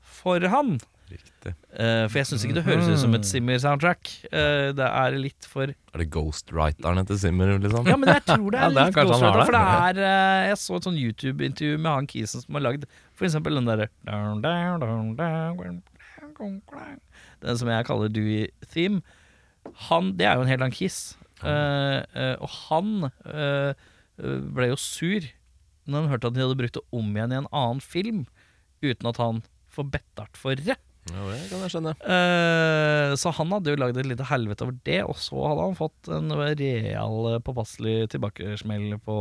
for 0.00 0.42
han. 0.50 0.78
Riktig. 1.08 1.54
Uh, 1.72 2.04
for 2.10 2.18
jeg 2.20 2.28
syns 2.28 2.42
ikke 2.44 2.56
det 2.58 2.64
høres 2.66 2.88
ut 2.90 3.00
som 3.00 3.14
et 3.16 3.24
Simmer-soundtrack. 3.28 4.10
Uh, 4.28 4.70
det 4.76 4.88
er 4.88 5.16
litt 5.16 5.46
for 5.48 5.72
Er 5.72 6.02
det 6.02 6.08
ghostwriteren 6.12 7.08
til 7.08 7.20
Simmer, 7.22 7.54
liksom? 7.62 7.88
Ja, 7.88 7.96
men 8.00 8.12
jeg 8.12 8.24
tror 8.28 8.48
det 8.52 8.58
Ja, 8.62 8.66
er 8.68 8.74
det 8.74 8.86
litt 8.90 8.98
ghostwriter. 8.98 9.44
For 9.48 9.56
det 9.56 9.62
er 9.64 10.02
uh, 10.02 10.48
Jeg 10.50 10.58
så 10.64 10.76
et 10.76 10.88
sånn 10.88 11.00
YouTube-intervju 11.00 11.78
med 11.80 11.90
han 11.92 12.10
kisen 12.10 12.44
som 12.44 12.58
har 12.58 12.66
lagd 12.68 12.88
for 13.18 13.28
eksempel 13.28 13.56
den 13.58 13.68
derre 13.68 13.88
Den 17.44 17.60
som 17.60 17.70
jeg 17.70 17.86
kaller 17.88 18.12
Dewey 18.12 18.48
Theme. 18.72 19.02
Han, 19.88 20.14
det 20.18 20.28
er 20.28 20.36
jo 20.38 20.44
en 20.44 20.50
helt 20.50 20.64
annen 20.64 20.76
kiss. 20.76 21.16
Uh, 21.42 22.02
uh, 22.18 22.34
og 22.42 22.50
han 22.66 22.88
eh, 23.30 23.86
ble 24.18 24.72
jo 24.72 24.78
sur 24.82 25.22
når 25.86 26.00
han 26.02 26.10
hørte 26.10 26.30
at 26.32 26.34
de 26.34 26.42
hadde 26.42 26.56
brukt 26.58 26.74
det 26.74 26.82
om 26.98 27.12
igjen 27.14 27.32
i 27.32 27.36
en 27.38 27.46
annen 27.54 27.78
film, 27.80 28.24
uten 28.84 29.08
at 29.08 29.20
han 29.22 29.38
får 29.72 29.86
bettart 29.94 30.36
for 30.36 30.58
det. 30.58 30.74
Ja, 31.08 31.22
det 31.30 31.38
kan 31.48 31.62
jeg 31.64 31.72
skjønne. 31.72 31.94
Så 33.16 33.32
han 33.38 33.54
hadde 33.54 33.72
jo 33.72 33.78
lagd 33.80 33.96
et 33.96 34.10
lite 34.10 34.26
helvete 34.28 34.66
over 34.66 34.76
det, 34.84 34.98
og 35.08 35.16
så 35.16 35.46
hadde 35.46 35.64
han 35.64 35.78
fått 35.78 36.10
en 36.12 36.34
real 36.36 37.38
påpasselig 37.46 38.10
tilbakesmell 38.12 38.98
på 39.06 39.16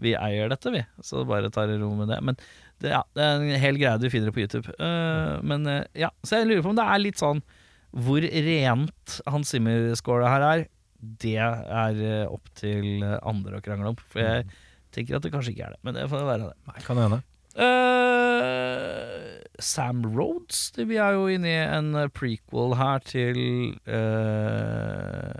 Vi 0.00 0.14
eier 0.16 0.48
dette, 0.50 0.72
vi. 0.72 0.82
Så 1.04 1.24
bare 1.28 1.50
tar 1.52 1.68
det 1.70 1.78
ro 1.82 1.92
med 1.98 2.08
det. 2.10 2.20
Men 2.24 2.38
det, 2.80 2.92
ja, 2.94 3.02
det 3.16 3.24
er 3.24 3.36
en 3.36 3.62
hel 3.62 3.78
greie 3.80 4.00
du 4.00 4.08
finner 4.12 4.32
på 4.34 4.42
YouTube. 4.44 4.72
Eh, 4.72 5.34
men 5.46 5.66
uh, 5.68 5.82
ja, 5.98 6.10
Så 6.24 6.40
jeg 6.40 6.48
lurer 6.48 6.64
på 6.64 6.72
om 6.72 6.78
det 6.78 6.86
er 6.88 7.02
litt 7.02 7.20
sånn 7.20 7.42
Hvor 7.92 8.24
rent 8.24 9.16
Hans 9.28 9.52
Zimmer-scoret 9.52 10.30
her 10.30 10.46
er, 10.46 10.64
det 11.00 11.36
er 11.40 12.00
eh, 12.04 12.28
opp 12.28 12.48
til 12.60 13.02
andre 13.04 13.56
å 13.58 13.64
krangle 13.64 13.92
om. 13.92 13.98
For 14.12 14.20
jeg 14.20 14.46
tenker 14.94 15.16
at 15.16 15.24
det 15.24 15.32
kanskje 15.34 15.52
ikke 15.54 15.66
er 15.68 15.76
det. 15.76 15.82
Men 15.86 15.96
det 15.96 16.08
får 16.12 16.28
være 16.28 16.48
det. 16.50 16.56
Nei, 16.70 16.84
kan 16.86 17.00
hende. 17.00 17.20
Uh, 17.50 19.40
Sam 19.58 20.04
Rhodes 20.06 20.70
Vi 20.78 21.00
er 21.02 21.16
jo 21.16 21.24
inne 21.34 21.50
i 21.50 21.56
en 21.64 21.88
prequel 22.14 22.76
her 22.78 23.02
til 23.02 23.40
uh, 23.90 25.34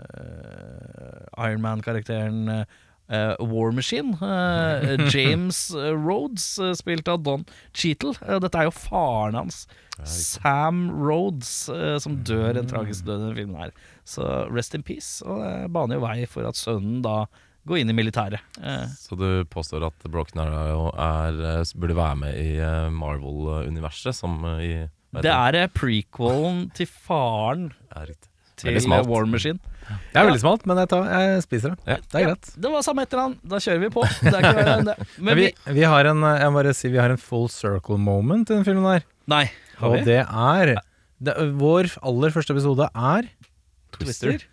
Ironman-karakteren 1.39 2.65
eh, 3.11 3.35
War 3.51 3.71
Machine. 3.75 4.15
Uh, 4.21 5.07
James 5.13 5.59
eh, 5.75 5.91
Rhodes, 5.91 6.47
spilt 6.79 7.11
av 7.11 7.21
Don 7.25 7.45
Cheatle. 7.73 8.15
Dette 8.41 8.61
er 8.61 8.69
jo 8.69 8.73
faren 8.75 9.37
hans, 9.39 9.65
Sam 10.07 10.87
Rhodes, 10.97 11.67
som 12.01 12.15
dør 12.25 12.57
en 12.57 12.69
tragisk 12.69 13.05
død 13.05 13.19
i 13.19 13.23
denne 13.27 13.37
filmen 13.37 13.59
her. 13.59 13.73
Så 14.07 14.25
rest 14.49 14.73
in 14.77 14.83
peace. 14.87 15.19
Og 15.25 15.43
det 15.43 15.69
baner 15.75 15.99
jo 15.99 16.05
vei 16.07 16.17
for 16.29 16.47
at 16.49 16.57
sønnen 16.57 17.03
da 17.05 17.25
går 17.69 17.83
inn 17.83 17.91
i 17.93 17.97
militæret. 17.97 18.41
Eh, 18.63 18.87
Så 18.97 19.13
du 19.19 19.43
påstår 19.51 19.85
at 19.91 20.07
Broken 20.09 20.41
Arrow 20.41 20.89
burde 21.75 21.99
være 21.99 22.17
med 22.23 22.39
i 22.41 22.57
Marvel-universet, 22.95 24.17
som 24.17 24.39
i 24.57 24.87
det 25.11 25.27
er 25.27 25.67
prequelen 25.75 26.69
til 26.71 26.87
faren. 26.87 27.71
Til 28.61 29.09
War 29.09 29.25
Machine. 29.29 29.59
Det 30.11 30.19
er 30.21 30.27
veldig 30.29 30.39
smalt, 30.43 30.63
men 30.69 30.79
jeg, 30.79 30.89
tar, 30.91 31.07
jeg 31.11 31.41
spiser 31.43 31.73
det. 31.73 31.79
Ja. 31.89 31.97
Det 31.99 32.19
er 32.19 32.25
greit. 32.29 32.51
Det 32.63 32.71
var 32.71 32.85
samme 32.85 33.03
etternavn. 33.03 33.33
Da 33.51 33.59
kjører 33.63 33.81
vi 33.81 33.89
på. 33.91 34.05
Det 34.21 34.31
er 34.31 34.37
ikke 34.39 34.53
verre 34.61 34.75
enn 34.77 34.87
det. 34.87 34.95
Men 35.27 35.41
vi, 35.41 35.83
har 35.83 36.09
en 36.11 36.23
Jeg 36.29 36.53
bare 36.55 36.73
si 36.77 36.91
vi 36.93 37.01
har 37.01 37.11
en 37.13 37.19
full 37.19 37.49
circle 37.51 37.97
moment 37.99 38.47
i 38.49 38.55
den 38.55 38.63
filmen 38.67 38.87
der. 38.87 39.03
Nei, 39.31 39.43
har 39.81 39.89
Og 39.89 39.97
vi? 39.97 40.05
det 40.07 40.21
er 40.23 40.73
det, 41.21 41.35
Vår 41.59 41.91
aller 42.07 42.33
første 42.33 42.55
episode 42.55 42.87
er 42.95 43.27
Twister. 43.97 44.45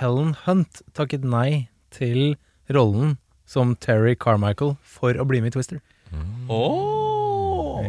Helen 0.00 0.34
Hunt 0.44 0.82
takket 0.94 1.24
nei 1.26 1.68
til 1.94 2.36
rollen 2.70 3.16
som 3.50 3.72
Terry 3.82 4.12
Carmichael 4.14 4.76
for 4.86 5.16
å 5.18 5.24
bli 5.26 5.40
med 5.42 5.50
i 5.50 5.56
Twister. 5.56 5.80
Åh, 6.14 7.09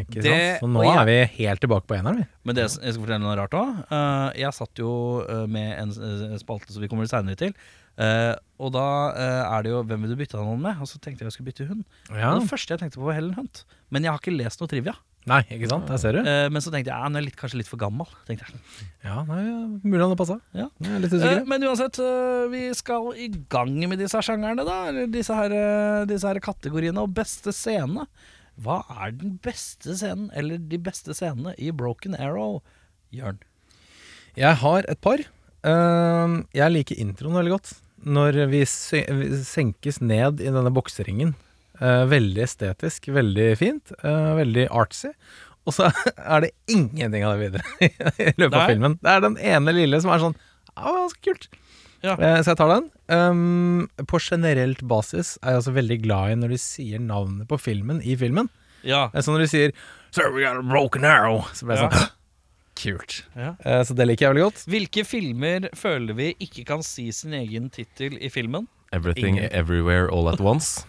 Ikke 0.01 0.22
det- 0.22 0.31
sant? 0.31 0.63
Så 0.63 0.70
nå 0.72 0.84
jeg- 0.84 0.98
er 0.98 1.05
vi 1.05 1.43
helt 1.43 1.62
tilbake 1.62 1.88
på 1.88 1.98
eneren, 1.98 2.17
vi. 2.24 2.25
Men 2.43 2.55
det, 2.55 2.63
jeg 2.70 2.93
skal 2.93 3.03
fortelle 3.03 3.22
noe 3.22 3.36
rart 3.38 3.51
òg. 3.51 4.36
jeg 4.38 4.53
satt 4.53 4.75
jo 4.81 4.91
eh, 5.27 5.46
med 5.48 5.79
en 5.79 5.89
eh, 5.89 6.38
spalte 6.41 6.72
som 6.72 6.81
vi 6.81 6.88
kommer 6.91 7.05
seinere 7.08 7.38
til. 7.38 7.53
Eh, 8.00 8.34
og 8.60 8.72
da 8.74 8.88
eh, 9.12 9.58
er 9.58 9.63
det 9.63 9.72
jo 9.72 9.84
'Hvem 9.84 10.01
vil 10.01 10.15
du 10.15 10.15
bytte 10.15 10.39
noen 10.39 10.62
med?' 10.62 10.79
Og 10.79 10.88
så 10.88 10.98
tenkte 11.00 11.22
jeg 11.22 11.31
jeg 11.31 11.36
skulle 11.38 11.51
bytte 11.51 11.67
hund. 11.67 11.84
Ja. 12.10 12.34
Og 12.34 12.41
det 12.41 12.50
første 12.50 12.70
jeg 12.72 12.79
tenkte 12.79 13.00
på, 13.00 13.05
var 13.05 13.13
Helen 13.13 13.34
Hunt. 13.34 13.63
Men 13.91 14.03
jeg 14.03 14.12
har 14.12 14.20
ikke 14.20 14.38
lest 14.38 14.60
noe 14.62 14.67
trivia. 14.67 14.96
Nei, 15.29 15.43
ikke 15.53 15.70
sant? 15.70 15.86
Der 15.86 16.00
ser 16.01 16.15
du. 16.17 16.20
Uh, 16.25 16.50
men 16.50 16.63
så 16.65 16.72
tenkte 16.74 16.89
jeg 16.89 16.98
hun 17.05 17.15
er 17.20 17.22
litt, 17.22 17.36
kanskje 17.38 17.60
litt 17.60 17.70
for 17.70 17.77
gammel. 17.77 18.08
Tenkte 18.25 18.48
jeg. 18.48 18.62
Ja, 19.05 19.22
nei, 19.27 19.43
Mulig 19.84 20.01
han 20.01 20.10
har 20.10 20.17
passa. 20.17 20.39
Ja. 20.58 20.65
Eh, 20.81 20.98
usikker. 21.05 21.43
men 21.46 21.62
uansett, 21.62 22.00
uh, 22.01 22.48
vi 22.50 22.74
skal 22.74 23.12
i 23.13 23.27
gang 23.51 23.75
med 23.91 24.00
disse 24.01 24.17
sjangerne, 24.25 24.65
da. 24.65 24.88
Eller 24.89 25.05
disse 25.13 25.36
her, 25.38 25.53
eh, 25.53 26.05
disse 26.10 26.25
her 26.25 26.39
kategoriene. 26.41 26.98
Og 27.03 27.13
beste 27.13 27.53
scene. 27.53 28.08
Hva 28.60 28.81
er 29.01 29.13
den 29.15 29.38
beste 29.43 29.96
scenen, 29.98 30.29
eller 30.38 30.58
de 30.58 30.77
beste 30.81 31.15
scenene, 31.17 31.53
i 31.58 31.72
Broken 31.72 32.15
Arrow? 32.20 32.60
Jørn. 33.15 33.39
Jeg 34.38 34.60
har 34.62 34.86
et 34.91 35.00
par. 35.03 35.24
Ehm, 35.67 36.41
jeg 36.55 36.74
liker 36.74 37.00
introen 37.01 37.36
veldig 37.39 37.53
godt. 37.55 37.74
Når 38.01 38.38
vi, 38.50 38.63
vi 38.65 39.29
senkes 39.46 40.01
ned 40.01 40.41
i 40.41 40.50
denne 40.51 40.72
bokseringen. 40.74 41.34
Eh, 41.81 42.03
veldig 42.10 42.43
estetisk, 42.46 43.08
veldig 43.13 43.48
fint. 43.58 43.91
eh, 44.03 44.31
veldig 44.38 44.67
artsy. 44.70 45.12
Og 45.65 45.74
så 45.77 45.89
er 46.17 46.46
det 46.48 46.51
ingenting 46.70 47.25
av 47.25 47.38
det 47.38 47.50
videre 47.50 47.91
i 48.29 48.34
løpet 48.38 48.58
av 48.58 48.70
filmen. 48.70 48.98
Det 49.01 49.12
er 49.15 49.25
den 49.25 49.38
ene 49.38 49.74
lille 49.75 50.00
som 50.01 50.13
er 50.13 50.22
sånn 50.24 50.38
Ja, 50.75 50.93
ganske 50.96 51.22
kult. 51.25 51.50
Ja. 52.03 52.15
Eh, 52.17 52.39
så 52.41 52.51
jeg 52.53 52.58
tar 52.58 52.72
den. 52.74 52.88
Um, 53.13 53.89
på 54.10 54.17
generelt 54.20 54.81
basis 54.88 55.36
er 55.43 55.51
jeg 55.53 55.62
også 55.62 55.74
veldig 55.75 56.00
glad 56.03 56.31
i 56.31 56.39
når 56.41 56.50
de 56.55 56.58
sier 56.58 57.00
navnet 57.03 57.48
på 57.48 57.60
filmen 57.62 58.01
i 58.01 58.15
filmen. 58.17 58.50
Ja. 58.84 59.10
Eh, 59.13 59.22
Så 59.22 59.31
når 59.36 59.39
de 59.46 59.48
sier 59.51 59.72
'Sir, 60.12 60.31
we 60.34 60.41
got 60.43 60.58
a 60.58 60.62
broken 60.62 61.03
arrow', 61.05 61.46
så 61.53 61.65
blir 61.65 61.77
jeg 61.77 61.84
Ja. 61.84 61.89
sånn 61.89 62.10
Kult. 62.81 63.24
Ja. 63.36 63.55
Eh, 63.65 63.84
så 63.84 63.93
det 63.93 64.08
liker 64.08 64.25
jeg 64.25 64.34
veldig 64.36 64.48
godt. 64.51 64.65
Hvilke 64.65 65.03
filmer 65.05 65.70
føler 65.75 66.13
vi 66.15 66.36
ikke 66.39 66.65
kan 66.65 66.81
si 66.81 67.12
sin 67.12 67.34
egen 67.34 67.70
tittel 67.70 68.17
i 68.20 68.29
filmen? 68.29 68.67
Everything 68.91 69.38
Ingen. 69.38 69.51
Everywhere 69.53 70.10
All 70.12 70.27
At 70.29 70.39
Once. 70.41 70.86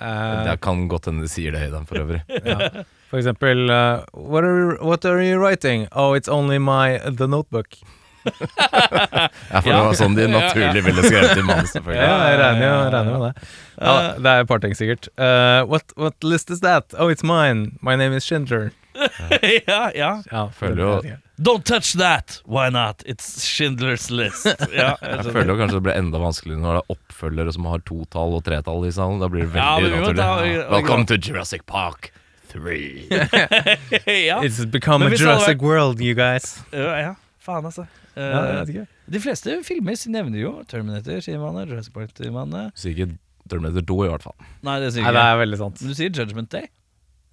uh, 0.00 0.44
Det 0.48 0.60
kan 0.62 0.88
godt 0.88 1.04
hende 1.06 1.22
de 1.22 1.28
sier 1.28 1.52
det 1.52 1.68
i 1.68 1.70
den, 1.70 1.84
for 1.86 1.96
øvrig. 1.96 2.22
For 3.12 3.18
eksempel 3.20 3.68
uh, 3.70 4.04
what, 4.14 4.42
are 4.42 4.78
what 4.82 5.04
are 5.04 5.20
you 5.20 5.38
writing? 5.38 5.86
Oh, 5.92 6.14
it's 6.16 6.28
only 6.28 6.56
my 6.58 6.96
The 6.98 7.26
Notebook. 7.28 7.76
Ja, 8.24 9.60
for 9.60 9.68
det 9.68 9.78
var 9.78 9.96
sånn 9.98 10.14
de 10.18 10.28
naturlig 10.30 10.84
ville 10.86 11.04
skrevet 11.06 11.40
i 11.40 11.46
manus, 11.46 11.74
Ja, 11.74 12.12
jeg 12.30 12.38
regner, 12.40 12.62
jo, 12.66 12.76
regner 12.94 13.16
med 13.16 13.26
det. 13.26 13.48
Ja, 13.82 13.96
det 14.18 14.34
er 14.36 14.44
et 14.44 14.48
par 14.52 14.62
ting, 14.62 14.76
sikkert. 14.78 15.08
Uh, 15.18 15.64
what, 15.68 15.94
what 15.96 16.14
list 16.24 16.50
is 16.50 16.60
that? 16.60 16.94
Oh, 16.98 17.08
it's 17.08 17.24
mine. 17.26 17.78
My 17.82 17.96
name 17.96 18.14
is 18.16 18.24
Schindler. 18.24 18.70
ja, 19.66 19.90
ja. 19.94 20.22
Ja, 20.30 20.48
Føler 20.54 20.82
jo- 20.82 21.18
Don't 21.42 21.64
touch 21.64 21.96
that! 21.98 22.40
Why 22.44 22.68
not? 22.70 23.02
It's 23.06 23.42
Schindlers 23.42 24.10
List. 24.10 24.46
Ja, 24.72 24.96
jeg 25.00 25.24
Jeg 25.24 25.32
føler 25.32 25.54
jo 25.54 25.56
kanskje 25.58 25.78
det 25.80 25.84
blir 25.88 25.96
enda 25.98 26.20
vanskeligere 26.22 26.62
når 26.62 26.76
det 26.76 26.82
er 26.82 26.94
oppfølgere 26.94 27.54
som 27.56 27.66
har 27.66 27.82
totall 27.88 28.36
og 28.36 28.44
tretall 28.46 28.86
i 28.86 28.92
salen. 28.94 29.18
Da 29.22 29.30
blir 29.32 29.46
det 29.46 29.54
veldig 29.56 29.88
ja, 29.90 30.02
naturlig. 30.04 30.20
ta-. 30.20 30.68
Welcome 30.76 31.08
to 31.10 31.18
Jurassic 31.18 31.64
Park 31.66 32.12
3. 32.52 33.08
ja. 34.28 34.38
It's 34.44 34.62
become 34.66 35.02
Men 35.04 35.16
a 35.16 35.16
Jurassic 35.16 35.56
vært... 35.56 35.66
World, 35.66 36.00
you 36.04 36.14
guys. 36.14 36.60
ja, 36.70 36.94
ja. 37.00 37.14
Faen, 37.42 37.66
altså. 37.66 37.88
Eh, 38.16 38.22
Ja, 38.22 38.40
jeg 38.44 38.56
vet 38.66 38.72
ikke. 38.74 38.86
de 39.14 39.20
fleste 39.24 39.54
filmer 39.64 39.96
nevner 40.12 40.38
jo 40.42 40.50
Terminator, 40.68 41.20
sier 41.24 41.38
man. 41.40 41.60
Jurassic 41.68 41.92
Park, 41.94 42.10
sier 42.18 42.32
man. 42.34 42.52
Sier 42.76 42.92
ikke 42.96 43.18
Terminator 43.48 43.82
2 43.88 44.04
i 44.04 44.08
hvert 44.12 44.22
fall. 44.26 44.36
Nei, 44.62 44.78
det 44.80 44.92
sier 44.92 45.02
Nei, 45.06 45.12
det 45.12 45.22
ikke 45.22 45.32
er 45.32 45.40
veldig 45.46 45.58
sant. 45.62 45.80
Du 45.82 45.94
sier 45.94 46.10
Judgment 46.12 46.50
Day. 46.52 46.68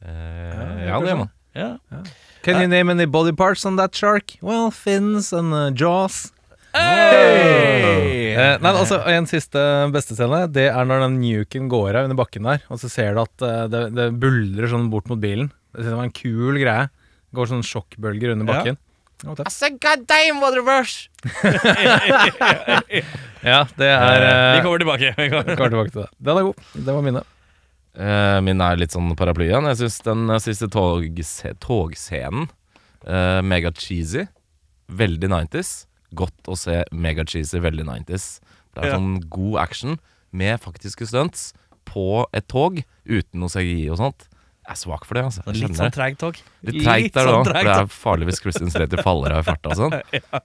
Eh, 0.06 0.88
ja, 0.88 1.00
det 1.00 1.10
gjør 1.12 1.18
man. 1.26 1.32
Ja. 1.58 1.70
Can 2.46 2.62
you 2.62 2.68
name 2.72 2.90
any 2.94 3.06
body 3.06 3.34
parts 3.36 3.66
on 3.66 3.76
that 3.76 3.94
shark? 3.96 4.38
Well, 4.42 4.72
fins 4.72 5.34
and 5.34 5.52
uh, 5.54 5.72
jaws. 5.76 6.32
Hey! 6.74 8.36
Eh, 8.40 8.58
nei, 8.62 8.72
altså 8.78 9.00
En 9.10 9.26
siste 9.28 9.60
bestescene 9.92 10.44
Det 10.54 10.68
er 10.70 10.86
når 10.88 11.02
den 11.08 11.16
nuken 11.20 11.66
går 11.72 11.98
av 11.98 12.06
under 12.08 12.20
bakken 12.20 12.46
der, 12.48 12.62
og 12.70 12.80
så 12.80 12.90
ser 12.92 13.18
du 13.18 13.24
at 13.26 13.44
eh, 13.46 13.64
det, 13.74 13.82
det 13.98 14.06
buldrer 14.22 14.70
sånn 14.72 14.88
bort 14.94 15.10
mot 15.12 15.20
bilen. 15.20 15.50
Det 15.74 15.82
synes 15.84 15.92
jeg 15.92 16.00
var 16.00 16.08
en 16.08 16.16
kul 16.22 16.60
greie. 16.62 16.86
Går 17.36 17.50
sånn 17.52 17.66
sjokkbølger 17.66 18.36
under 18.36 18.46
Ja. 18.48 18.54
bakken. 18.62 18.80
Ja, 19.26 19.34
I 19.46 19.52
said 19.52 19.80
god 19.84 20.06
damn, 20.08 20.40
Waterverse! 20.40 21.10
ja, 23.44 23.66
det 23.76 23.90
er 23.90 24.22
Vi 24.24 24.60
eh, 24.60 24.64
kommer 24.64 24.80
tilbake. 24.80 25.12
Vi 25.18 25.28
kommer. 25.32 25.56
Kommer 25.60 25.74
tilbake 25.74 25.92
til 25.94 26.02
det. 26.06 26.10
Den 26.24 26.40
er 26.40 26.48
god. 26.48 26.64
Det 26.76 26.96
var 26.96 27.04
mine. 27.06 27.24
Eh, 28.00 28.38
min 28.46 28.62
er 28.64 28.80
litt 28.80 28.96
sånn 28.96 29.12
paraply 29.20 29.50
igjen. 29.50 29.68
Jeg 29.74 29.82
syns 29.82 30.00
den 30.06 30.24
eh, 30.32 30.40
siste 30.44 30.70
togse 30.72 31.52
togscenen, 31.64 32.48
eh, 33.04 33.40
mega 33.44 33.74
cheesy, 33.76 34.24
veldig 34.88 35.32
90s. 35.34 35.74
Godt 36.18 36.50
å 36.50 36.56
se 36.58 36.84
mega 36.96 37.26
cheesy, 37.28 37.60
veldig 37.64 37.86
90s. 37.90 38.30
Det 38.74 38.84
er 38.86 38.92
Ja. 38.92 38.96
sånn 38.98 39.20
god 39.30 39.60
action 39.66 40.00
med 40.32 40.62
faktiske 40.64 41.08
stunts 41.10 41.50
på 41.90 42.26
et 42.34 42.48
tog 42.48 42.80
uten 43.06 43.40
noe 43.42 43.50
CGI 43.52 43.90
og 43.92 43.98
sånt. 44.00 44.28
Jeg 44.70 44.76
er 44.76 44.82
svak 44.84 45.06
for 45.10 45.18
det, 45.18 45.24
altså. 45.26 45.42
Jeg 45.48 45.64
Litt 45.64 45.78
sånn 45.80 45.94
treigt 45.96 46.20
tog. 46.22 46.36
Litt 46.68 46.76
treigt 46.86 47.16
der 47.16 47.26
sånn 47.26 47.40
òg, 47.40 47.48
for 47.50 47.66
det 47.66 47.74
er 47.74 47.88
farlig 47.90 48.28
hvis 48.30 48.42
Christian 48.44 48.70
Slater 48.70 49.02
faller 49.08 49.34
av 49.34 49.42
i 49.42 49.48
farta 49.48 49.72
og 49.74 49.80
sånn. 49.80 49.96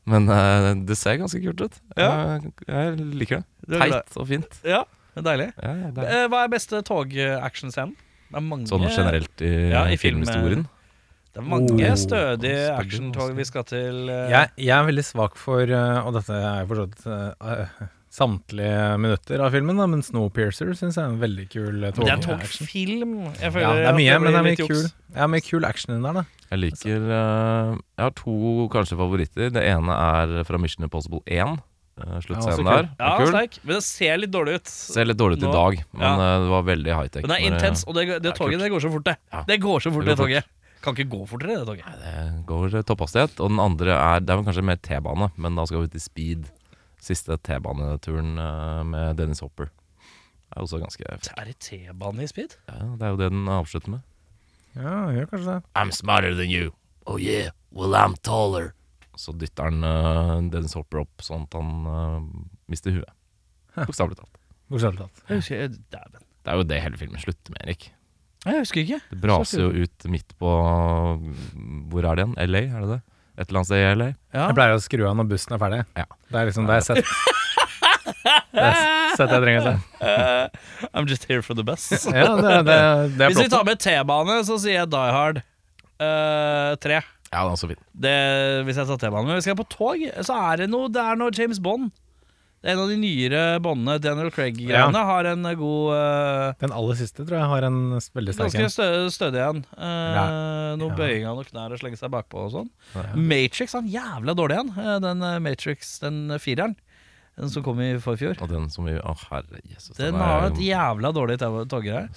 Men 0.08 0.30
uh, 0.32 0.70
det 0.88 0.96
ser 0.96 1.18
ganske 1.20 1.40
kult 1.42 1.60
ut. 1.60 1.76
Ja. 2.00 2.08
Jeg, 2.08 2.54
jeg 2.70 2.94
liker 3.20 3.42
det. 3.42 3.82
Teit 3.82 4.16
og 4.16 4.30
fint. 4.30 4.56
Ja, 4.64 4.80
det 5.12 5.20
er 5.20 5.26
deilig. 5.28 5.48
Ja, 5.60 5.74
ja, 5.82 5.90
er. 5.92 6.08
Eh, 6.08 6.24
Hva 6.32 6.40
er 6.46 6.54
beste 6.56 6.80
tog-actionscenen? 6.88 7.92
Er 8.34 8.46
Sånn 8.66 8.88
generelt 8.88 9.44
i, 9.44 9.52
Ja, 9.74 9.84
i 9.92 10.00
filmhistorien. 10.00 10.64
Det 11.34 11.42
er 11.42 11.46
mange 11.50 11.74
Oh, 11.74 11.98
stødige 11.98 12.70
actiontog 12.72 13.36
vi 13.36 13.44
skal 13.44 13.66
til. 13.68 14.08
Uh... 14.08 14.30
Jeg, 14.32 14.54
jeg 14.56 14.72
er 14.72 14.88
veldig 14.88 15.04
svak 15.04 15.36
for, 15.36 15.68
uh, 15.68 16.00
og 16.06 16.16
dette 16.16 16.40
er 16.40 16.62
jo 16.62 16.70
for 16.70 16.80
så 16.80 16.88
vidt 16.88 17.06
eh, 17.10 17.84
samtlige 18.14 18.98
minutter 19.02 19.42
av 19.42 19.50
filmen, 19.54 19.76
da, 19.80 19.86
men 19.90 20.02
Snowpiercer 20.06 20.70
syns 20.78 20.94
jeg 20.98 21.02
er 21.02 21.10
en 21.12 21.18
veldig 21.22 21.46
kul 21.50 21.80
tog. 21.96 22.04
Det 22.06 22.12
er 22.14 22.22
togfilm. 22.22 23.14
Jeg 23.40 23.52
føler 23.54 23.64
Ja, 23.66 23.74
det 23.74 23.88
er 23.90 23.96
mye, 23.98 24.14
mye, 24.14 24.18
men 24.22 24.30
det 24.30 24.38
er 24.38 24.46
mye 24.46 24.54
litt 24.54 24.62
det 24.62 24.68
kul, 24.70 24.82
ja, 25.18 25.26
mye 25.34 25.44
kul 25.44 25.66
action 25.68 25.94
inni 25.96 26.02
den 26.04 26.08
der, 26.14 26.22
da. 26.22 26.48
Jeg 26.54 26.60
liker 26.62 27.06
uh, 27.10 27.70
Jeg 27.74 28.04
har 28.04 28.12
to 28.20 28.34
kanskje 28.70 28.98
favoritter. 29.00 29.50
Det 29.56 29.62
ene 29.66 29.96
er 29.98 30.44
fra 30.46 30.60
Mission 30.62 30.86
Impossible 30.86 31.22
1. 31.26 31.56
Uh, 31.98 32.16
Sluttscenen 32.22 32.62
kul. 32.62 32.70
der. 32.70 32.88
Ja, 33.00 33.26
sterk. 33.30 33.58
Men 33.64 33.78
det 33.80 33.84
ser 33.88 34.18
litt 34.22 34.32
dårlig 34.34 34.60
ut. 34.60 34.70
Ser 34.70 35.06
litt 35.10 35.18
dårlig 35.18 35.40
ut 35.40 35.46
Nå- 35.48 35.50
i 35.50 35.58
dag, 35.58 35.84
men 35.94 36.06
Ja. 36.06 36.14
eh, 36.14 36.40
det 36.44 36.50
var 36.54 36.62
veldig 36.70 36.94
high-tech. 36.94 37.22
Men 37.26 37.30
det 37.34 37.38
er 37.40 37.50
intens, 37.54 37.84
og 37.86 37.94
det, 37.94 38.06
det 38.08 38.22
Det 38.22 38.32
er 38.32 38.38
toget 38.38 38.58
det 38.62 38.70
går 38.70 38.80
så 38.86 38.90
fort, 38.94 39.04
det. 39.04 39.16
Ja. 39.32 39.42
Det 39.46 39.60
går 39.62 39.78
så 39.82 39.92
fort, 39.94 40.04
Det 40.04 40.16
det, 40.16 40.22
toget. 40.22 40.44
Kan 40.84 40.94
ikke 40.94 41.08
gå 41.16 41.20
fortere, 41.26 41.58
det 41.58 41.66
toget. 41.66 41.84
Det 42.02 42.46
går 42.46 42.82
topphastighet. 42.84 43.38
Og 43.40 43.48
den 43.50 43.58
andre 43.62 43.94
er 43.96 44.20
Det 44.20 44.30
er 44.30 44.36
vel 44.36 44.44
kanskje 44.44 44.64
mer 44.70 44.76
T-bane, 44.76 45.30
men 45.36 45.54
da 45.56 45.64
skal 45.66 45.80
vi 45.82 45.88
til 45.88 46.00
speed. 46.00 46.50
Siste 47.04 47.36
T-baneturen 47.44 48.38
eh, 48.40 48.82
med 48.88 49.18
Dennis 49.20 49.42
Hopper. 49.44 49.68
Det 49.68 50.56
er 50.56 50.62
også 50.64 50.78
ganske 50.80 51.04
Er 51.10 51.48
det 51.50 51.58
T-bane 51.64 52.24
i 52.24 52.30
speed? 52.30 52.56
ja, 52.70 52.80
Det 52.96 53.04
er 53.06 53.12
jo 53.14 53.20
det 53.20 53.30
den 53.34 53.48
avslutter 53.50 53.90
med. 53.96 54.04
Ja, 54.74 54.94
gjør 55.14 55.28
kanskje 55.32 55.52
det. 55.52 55.60
I'm 55.78 55.92
smarter 55.94 56.34
than 56.38 56.50
you. 56.50 56.72
Oh 57.06 57.18
yeah, 57.20 57.50
well 57.74 57.94
I'm 57.98 58.16
taller. 58.24 58.72
Så 59.16 59.34
dytter 59.38 59.68
han 59.70 59.84
uh, 59.86 60.38
Dennis 60.50 60.72
Hopper 60.74 61.04
opp 61.04 61.22
sånn 61.22 61.44
at 61.46 61.54
han 61.54 61.84
uh, 61.86 62.24
mister 62.72 62.94
huet. 62.96 63.12
Bokstavelig 63.76 64.16
talt. 64.18 64.40
Bokstavelig 64.72 65.04
talt. 65.04 65.20
Jeg 65.28 65.42
husker, 65.42 65.76
dæven. 65.94 66.24
Det 66.44 66.52
er 66.52 66.58
jo 66.58 66.66
det 66.72 66.80
hele 66.82 66.98
filmen 66.98 67.22
slutter 67.22 67.54
med, 67.54 67.62
Erik. 67.66 67.86
Jeg 68.44 68.58
husker 68.64 68.82
ikke. 68.82 68.98
Det 69.12 69.20
braser 69.22 69.62
jo 69.62 69.84
ut 69.86 70.06
midt 70.12 70.34
på 70.40 70.50
Hvor 71.88 72.04
er 72.04 72.18
det 72.18 72.24
igjen? 72.26 72.34
LA, 72.50 72.60
er 72.68 72.82
det 72.84 72.90
det? 72.90 73.00
Et 73.34 73.48
eller 73.48 73.60
annet 73.60 73.68
sted 73.70 73.80
i 73.82 73.94
LA? 73.98 74.08
Ja. 74.34 74.44
Jeg 74.48 74.56
pleier 74.58 74.76
å 74.76 74.82
skru 74.82 75.02
av 75.08 75.16
når 75.18 75.26
bussen 75.32 75.56
er 75.56 75.62
ferdig. 75.62 75.80
Ja. 75.98 76.04
Det 76.30 76.40
er 76.40 76.50
liksom 76.50 76.68
det 76.68 76.76
jeg 76.80 76.86
setter 76.90 77.08
Det 78.54 78.68
setter 79.18 79.34
jeg 79.34 79.42
trenger 79.42 79.58
å 79.60 79.64
se. 79.64 79.74
Eh, 80.06 80.86
I'm 80.94 81.08
just 81.10 81.26
here 81.30 81.42
for 81.42 81.58
the 81.58 81.64
best. 81.66 81.90
Ja, 82.14 82.30
det, 82.38 82.54
det, 82.68 82.76
det 83.18 83.26
er 83.26 83.32
Hvis 83.32 83.42
vi 83.42 83.50
tar 83.52 83.66
med 83.66 83.82
T-bane, 83.82 84.38
så 84.46 84.58
sier 84.62 84.80
jeg 84.82 84.92
Die 84.92 85.10
Hard 85.16 85.40
eh, 85.42 86.72
3. 86.84 87.00
Ja, 87.34 87.42
den 87.42 87.56
er 87.56 87.58
så 87.58 87.70
fin. 87.70 87.82
Hvis 88.68 88.78
jeg 88.78 88.86
tar 88.86 89.00
T-bane 89.02 89.26
Men 89.26 89.38
hvis 89.40 89.48
jeg 89.50 89.56
er 89.56 89.58
på 89.58 89.66
tog, 89.72 90.02
så 90.22 90.38
er 90.52 90.62
det 90.62 90.68
noe 90.70 90.86
Det 90.92 91.02
er 91.02 91.18
noe 91.18 91.34
James 91.34 91.58
Bond. 91.62 91.90
En 92.64 92.78
av 92.80 92.88
de 92.88 92.96
nyere 92.96 93.40
Bondene, 93.60 93.98
Daniel 94.00 94.30
Craig-greiene, 94.32 95.00
har 95.04 95.26
en 95.28 95.42
god 95.60 95.90
uh, 95.92 96.54
Den 96.62 96.72
aller 96.72 96.96
siste 96.96 97.26
tror 97.28 97.36
jeg 97.42 97.50
har 97.50 97.66
en 97.68 97.80
veldig 98.00 98.32
sterk 98.34 98.54
Ganske 98.54 98.64
en. 98.64 98.72
stø 98.72 98.88
stødig 99.12 99.42
en. 99.44 99.60
Uh, 99.76 100.14
Ja. 100.16 100.24
Noe 100.80 100.88
Ja. 100.94 100.96
bøying 100.96 101.26
av 101.28 101.36
noen 101.36 101.50
knær 101.50 101.74
og 101.76 101.82
slenge 101.82 101.98
seg 102.00 102.10
bakpå 102.14 102.46
og 102.46 102.50
sånn. 102.54 102.70
Ja. 102.96 103.04
Matrix 103.14 103.76
har 103.76 103.84
en 103.84 103.92
jævla 103.92 104.34
dårlig 104.34 104.56
en. 104.62 104.72
Eh, 104.80 104.98
Den 105.04 105.22
eh, 105.22 105.38
Matrix, 105.44 105.98
den 106.00 106.30
eh, 106.34 106.38
fireren. 106.42 106.74
Den 107.36 107.50
som 107.50 107.62
kom 107.66 107.80
i 107.82 107.92
forfjor. 107.98 108.36
Og 108.40 108.48
den 108.48 108.68
som 108.70 108.84
vi 108.86 108.92
Å, 108.94 109.12
herre 109.28 109.60
Jesus. 109.68 109.96
Den 109.98 110.14
den 110.14 110.20
har 110.22 110.46
et 110.48 110.58
jævla 110.62 111.10
dårlig 111.12 111.36
toggreier. 111.42 112.08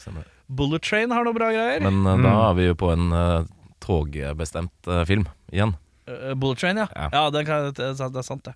Bullet 0.47 0.81
Train 0.85 1.11
har 1.11 1.25
noe 1.25 1.33
bra 1.35 1.49
greier. 1.51 1.81
Men 1.81 2.05
uh, 2.05 2.15
Mm. 2.15 2.23
da 2.23 2.33
er 2.49 2.53
vi 2.59 2.67
jo 2.67 2.75
på 2.77 2.91
en 2.93 3.11
uh, 3.11 3.43
togbestemt 3.83 4.87
eh, 4.87 5.03
film 5.09 5.25
igjen. 5.51 5.73
Eh, 6.07 6.33
Bullet 6.39 6.59
Train, 6.61 6.77
ja. 6.77 6.87
Ja. 6.95 7.09
Ja, 7.13 7.23
den 7.33 7.45
kan, 7.45 7.71
det, 7.73 7.75
det 7.97 8.21
er 8.21 8.23
sant, 8.23 8.43
det. 8.45 8.53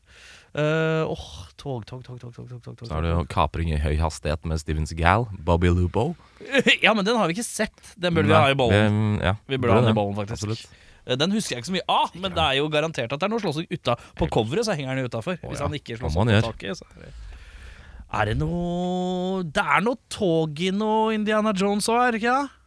Eh, 0.51 1.07
åh, 1.07 1.07
uh, 1.07 1.11
oh, 1.11 1.47
tog, 1.55 1.85
tog, 1.87 2.03
tog, 2.03 2.19
tog, 2.19 2.33
tog, 2.35 2.47
tog, 2.49 2.63
tog, 2.75 2.87
Så 2.87 2.91
har 2.91 3.05
du 3.05 3.27
kapring 3.31 3.69
i 3.71 3.77
høy 3.79 3.95
hastighet 4.01 4.43
med 4.43 4.59
Steven's 4.59 4.91
gal, 4.99 5.29
Bobby 5.39 5.71
Lupo. 5.71 6.09
ja, 6.85 6.91
men 6.91 7.07
den 7.07 7.15
har 7.15 7.31
vi 7.31 7.37
ikke 7.37 7.47
sett. 7.47 7.93
Den 7.95 8.17
burde 8.17 8.27
vi 8.27 8.35
ha 8.35 8.49
i 8.51 8.57
bollen. 8.59 8.97
Det, 9.15 9.29
ja, 9.29 9.35
vi 9.47 9.59
burde 9.61 9.77
ha 9.77 9.83
den 9.85 9.93
i 9.93 9.95
bollen, 9.95 10.17
faktisk. 10.17 10.43
Absolutt. 10.43 10.65
Eh, 11.05 11.15
den 11.15 11.31
husker 11.31 11.55
jeg 11.55 11.63
ikke 11.63 11.71
så 11.71 11.75
mye 11.77 11.87
av, 11.87 12.09
ah, 12.09 12.17
men 12.19 12.35
det 12.35 12.43
er 12.43 12.57
jo 12.59 12.69
garantert 12.73 13.15
at 13.15 13.21
det 13.21 13.27
er 13.29 13.31
noe 13.31 13.43
slåssing 13.43 13.69
uta. 13.71 13.95
På 14.19 14.27
coveret 14.33 14.67
så 14.67 14.75
henger 14.75 14.99
den 14.99 15.07
utafor. 15.07 15.37
Oh, 15.39 15.45
ja. 15.45 15.51
Hvis 15.53 15.63
han 15.63 15.77
ikke 15.79 15.99
slåss 16.01 16.17
på 16.19 16.25
taket. 16.49 16.81
Er, 16.99 17.13
er 18.19 18.27
det 18.27 18.33
noe 18.41 19.45
Det 19.47 19.63
er 19.63 19.85
noe 19.85 20.01
tog 20.11 20.59
i 20.59 20.73
noe 20.75 21.13
Indiana 21.15 21.55
Jones 21.55 21.87
òg, 21.87 22.01
er 22.09 22.17
det 22.17 22.25
ikke 22.25 22.35
det? 22.35 22.57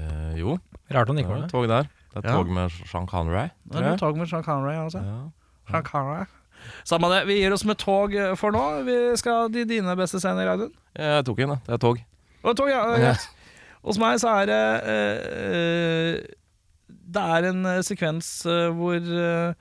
Eh, 0.00 0.32
jo. 0.40 0.56
Rart 0.94 1.12
om 1.12 1.18
det 1.18 1.26
ikke 1.26 1.34
var 1.34 1.44
det. 1.44 1.50
Tog 1.52 1.68
der. 1.68 1.92
Det 2.14 2.24
er 2.24 2.30
tog 2.30 2.48
med 2.54 2.80
Sean 2.88 3.06
Connery. 3.10 3.50
Det 3.68 3.82
er 3.82 3.90
noe 3.90 4.00
tog 4.00 4.16
med 4.16 4.30
Sean 4.30 4.46
Connery, 4.46 4.78
altså. 4.86 5.04
Sean 5.68 5.86
Connery. 5.86 6.24
Samme 6.86 7.10
det. 7.12 7.24
Vi 7.28 7.38
gir 7.40 7.54
oss 7.54 7.64
med 7.68 7.78
tog 7.80 8.14
eh, 8.14 8.34
for 8.38 8.54
nå. 8.54 8.64
Vi 8.86 8.96
skal 9.20 9.50
de 9.52 9.64
dine 9.68 9.96
beste 9.98 10.20
scener, 10.22 10.50
Audun. 10.54 10.72
Jeg 10.94 11.26
tok 11.26 11.42
en, 11.44 11.54
da. 11.54 11.58
Det 11.66 11.76
er 11.76 11.82
tog. 11.82 12.00
Og 12.44 12.56
tog, 12.56 12.70
ja. 12.70 12.82
ja. 13.00 13.14
Hos 13.84 14.00
meg 14.00 14.16
så 14.20 14.32
er 14.40 14.48
det 14.48 14.62
uh, 14.88 16.14
Det 16.88 17.24
er 17.36 17.48
en 17.50 17.66
sekvens 17.84 18.30
hvor 18.44 18.96
uh, 18.96 19.52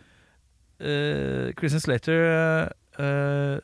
Christian 1.59 1.83
Slater 1.83 2.23
uh, 2.99 3.57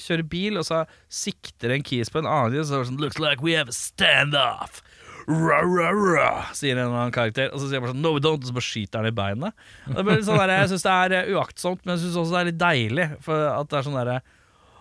kjører 0.00 0.26
bil, 0.28 0.60
og 0.60 0.64
så 0.68 0.84
sikter 1.08 1.72
en 1.74 1.84
keys 1.84 2.12
på 2.12 2.22
en 2.22 2.28
annen, 2.28 2.60
og 2.60 2.68
så 2.68 2.78
er 2.78 2.84
det 2.84 2.90
sånn 2.92 3.00
Looks 3.00 3.20
like 3.22 3.44
we 3.44 3.56
have 3.56 3.72
a 3.72 3.76
standoff. 3.76 4.82
Ra, 5.28 5.58
ra, 5.60 5.90
ra, 5.92 6.28
sier 6.56 6.72
en 6.72 6.86
eller 6.86 7.02
annen 7.02 7.12
karakter. 7.12 7.50
Og 7.52 7.60
så 7.60 7.68
sier 7.68 7.78
han 7.78 7.84
bare 7.84 7.92
sånn 7.92 8.00
No, 8.04 8.14
we 8.16 8.22
don't. 8.24 8.40
Og 8.40 8.48
så 8.48 8.56
bare 8.56 8.64
skyter 8.64 9.02
han 9.02 9.10
i 9.10 9.14
beinet. 9.14 9.64
Sånn 9.84 10.40
der, 10.40 10.54
jeg 10.54 10.70
syns 10.72 10.86
det 10.86 10.94
er 10.94 11.16
eh, 11.18 11.30
uaktsomt, 11.36 11.82
men 11.84 11.96
jeg 11.96 12.06
syns 12.06 12.16
også 12.22 12.34
det 12.34 12.40
er 12.40 12.48
litt 12.48 12.60
deilig. 12.62 13.08
For 13.26 13.48
at 13.52 13.68
det 13.68 13.80
er 13.80 13.88
sånn 13.90 13.98
derre 13.98 14.18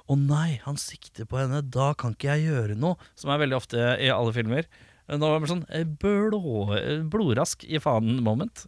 å 0.07 0.15
nei, 0.15 0.61
han 0.63 0.77
sikter 0.79 1.27
på 1.27 1.35
henne, 1.41 1.59
da 1.67 1.89
kan 1.99 2.13
ikke 2.15 2.37
jeg 2.37 2.47
gjøre 2.47 2.77
noe. 2.79 2.95
Som 3.19 3.33
er 3.33 3.41
veldig 3.43 3.57
ofte 3.59 3.89
i 3.99 4.07
alle 4.13 4.31
filmer. 4.35 4.69
Nå 5.11 5.31
var 5.31 5.43
det 5.43 5.51
sånn 5.51 5.65
eh, 5.67 5.83
blå, 5.83 6.39
eh, 6.77 7.03
blodrask 7.03 7.67
i 7.67 7.79
faen 7.83 8.21
moment. 8.23 8.65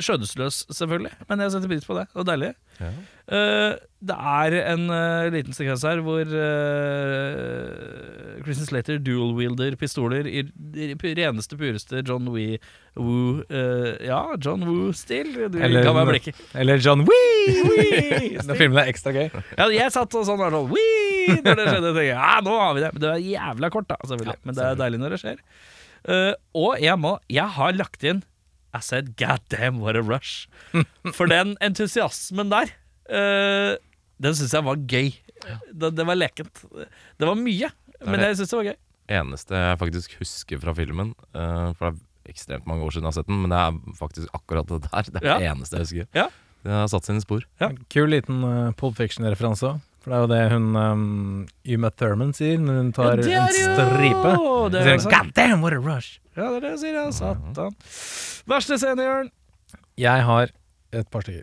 Skjødesløs, 0.00 0.62
selvfølgelig, 0.72 1.12
men 1.28 1.40
jeg 1.40 1.52
setter 1.52 1.70
pris 1.70 1.84
på 1.84 1.94
det. 1.96 2.06
Det 2.08 2.18
var 2.20 2.26
deilig. 2.30 2.48
Ja. 2.80 2.88
Uh, 3.26 3.72
det 4.06 4.16
er 4.16 4.54
en 4.72 4.82
uh, 4.92 5.26
liten 5.34 5.56
sekvens 5.56 5.82
her 5.84 5.98
hvor 6.04 6.20
uh, 6.22 7.66
Christian 8.44 8.68
Slater 8.68 9.00
dual-wielder 9.02 9.74
pistoler 9.80 10.28
i, 10.28 10.44
i 10.76 10.92
reneste, 11.18 11.58
pureste 11.58 12.04
John 12.06 12.28
Wee 12.30 12.60
Woo 12.94 13.42
Ja, 13.50 14.20
John 14.40 14.64
Woo-stil. 14.68 15.32
Eller-. 15.48 16.30
Eller 16.54 16.78
John 16.78 17.04
Wee! 17.08 17.56
Wee! 17.66 18.36
Når 18.46 18.60
filmen 18.60 18.80
er 18.80 18.92
ekstra 18.92 19.12
gøy. 19.16 19.28
Ja, 19.56 19.68
jeg 19.72 19.92
satt 19.96 20.14
og 20.16 20.28
sånn 20.28 20.40
var 20.40 20.54
sånn 20.54 20.70
Wee! 20.72 21.40
Når 21.42 21.58
det 21.58 21.66
skjedde, 21.72 21.92
jeg 21.98 22.14
ja, 22.14 22.36
nå 22.44 22.54
har 22.60 22.76
vi 22.76 22.84
det. 22.84 22.92
Men 22.94 23.02
det 23.02 23.10
er 23.10 23.26
jævla 23.32 23.72
kort, 23.74 23.90
da, 23.90 23.98
selvfølgelig. 24.06 24.38
Men 24.46 24.60
det 24.60 24.70
er 24.70 24.80
deilig 24.84 25.02
når 25.02 25.16
det 25.16 25.20
skjer. 25.24 25.44
Og 26.54 26.76
jeg 26.78 26.94
må 27.02 27.16
Jeg 27.32 27.48
har 27.56 27.72
lagt 27.74 28.04
inn 28.06 28.22
I 28.76 28.80
said 28.84 29.14
god 29.16 29.40
damn, 29.52 29.80
what 29.80 29.96
a 29.96 30.02
rush. 30.04 30.46
For 31.16 31.26
den 31.30 31.54
entusiasmen 31.64 32.50
der, 32.52 32.72
uh, 33.08 33.76
den 34.22 34.36
syns 34.36 34.52
jeg 34.56 34.64
var 34.66 34.76
gøy. 34.90 35.12
Det, 35.72 35.92
det 35.96 36.06
var 36.08 36.16
lekent. 36.18 36.62
Det 37.16 37.28
var 37.28 37.36
mye, 37.38 37.70
men 38.04 38.20
det. 38.20 38.32
jeg 38.32 38.38
syns 38.42 38.52
det 38.52 38.58
var 38.60 38.68
gøy. 38.70 38.78
Eneste 39.16 39.54
jeg 39.62 39.78
faktisk 39.78 40.16
husker 40.20 40.58
fra 40.62 40.72
filmen, 40.74 41.12
uh, 41.36 41.70
for 41.78 41.92
det 41.92 42.00
er 42.26 42.32
ekstremt 42.34 42.66
mange 42.66 42.82
år 42.82 42.90
siden 42.96 43.06
jeg 43.06 43.12
har 43.12 43.18
sett 43.20 43.28
den, 43.30 43.38
men 43.44 43.52
det 43.54 43.60
er 43.62 43.98
faktisk 44.00 44.32
akkurat 44.34 44.66
det 44.72 44.80
der. 44.88 45.10
Det 45.14 45.20
er 45.22 45.28
Ja. 45.28 45.36
det 45.38 45.50
eneste 45.52 45.78
jeg 45.78 45.86
husker. 45.86 46.08
Ja. 46.18 46.26
Det 46.66 46.72
har 46.74 46.88
satt 46.90 47.06
sine 47.06 47.22
spor. 47.22 47.44
Ja. 47.62 47.68
Kul 47.94 48.10
liten 48.10 48.40
uh, 48.42 48.72
Pulp 48.74 48.96
Fiction-referanse 48.98 49.68
òg. 49.76 49.84
For 50.06 50.12
det 50.12 50.18
er 50.18 50.22
jo 50.22 50.26
det 50.30 50.42
hun 50.52 50.66
um, 50.78 51.46
Uma 51.74 51.88
Thurman 51.90 52.28
sier 52.36 52.60
når 52.62 52.76
hun 52.78 52.90
tar 52.94 53.24
ja, 53.26 53.40
en 53.42 53.48
er 53.50 53.56
stripe. 53.58 54.34
det 54.70 54.82
er 54.84 55.00
sier. 55.02 55.10
God 55.10 55.32
damn, 55.34 55.64
what 55.66 55.74
a 55.74 55.80
rush! 55.82 56.20
Ja, 56.38 56.52
det 56.52 56.60
er 56.60 56.62
det 56.62 56.70
hun 56.76 56.78
sier. 56.84 56.94
Ja. 56.94 57.08
Satan. 57.16 57.74
Verste 58.46 58.78
scene, 58.78 59.02
Jørn. 59.02 59.32
Jeg 59.98 60.22
har 60.28 60.54
et 60.94 61.10
par 61.10 61.26
stykker. 61.26 61.42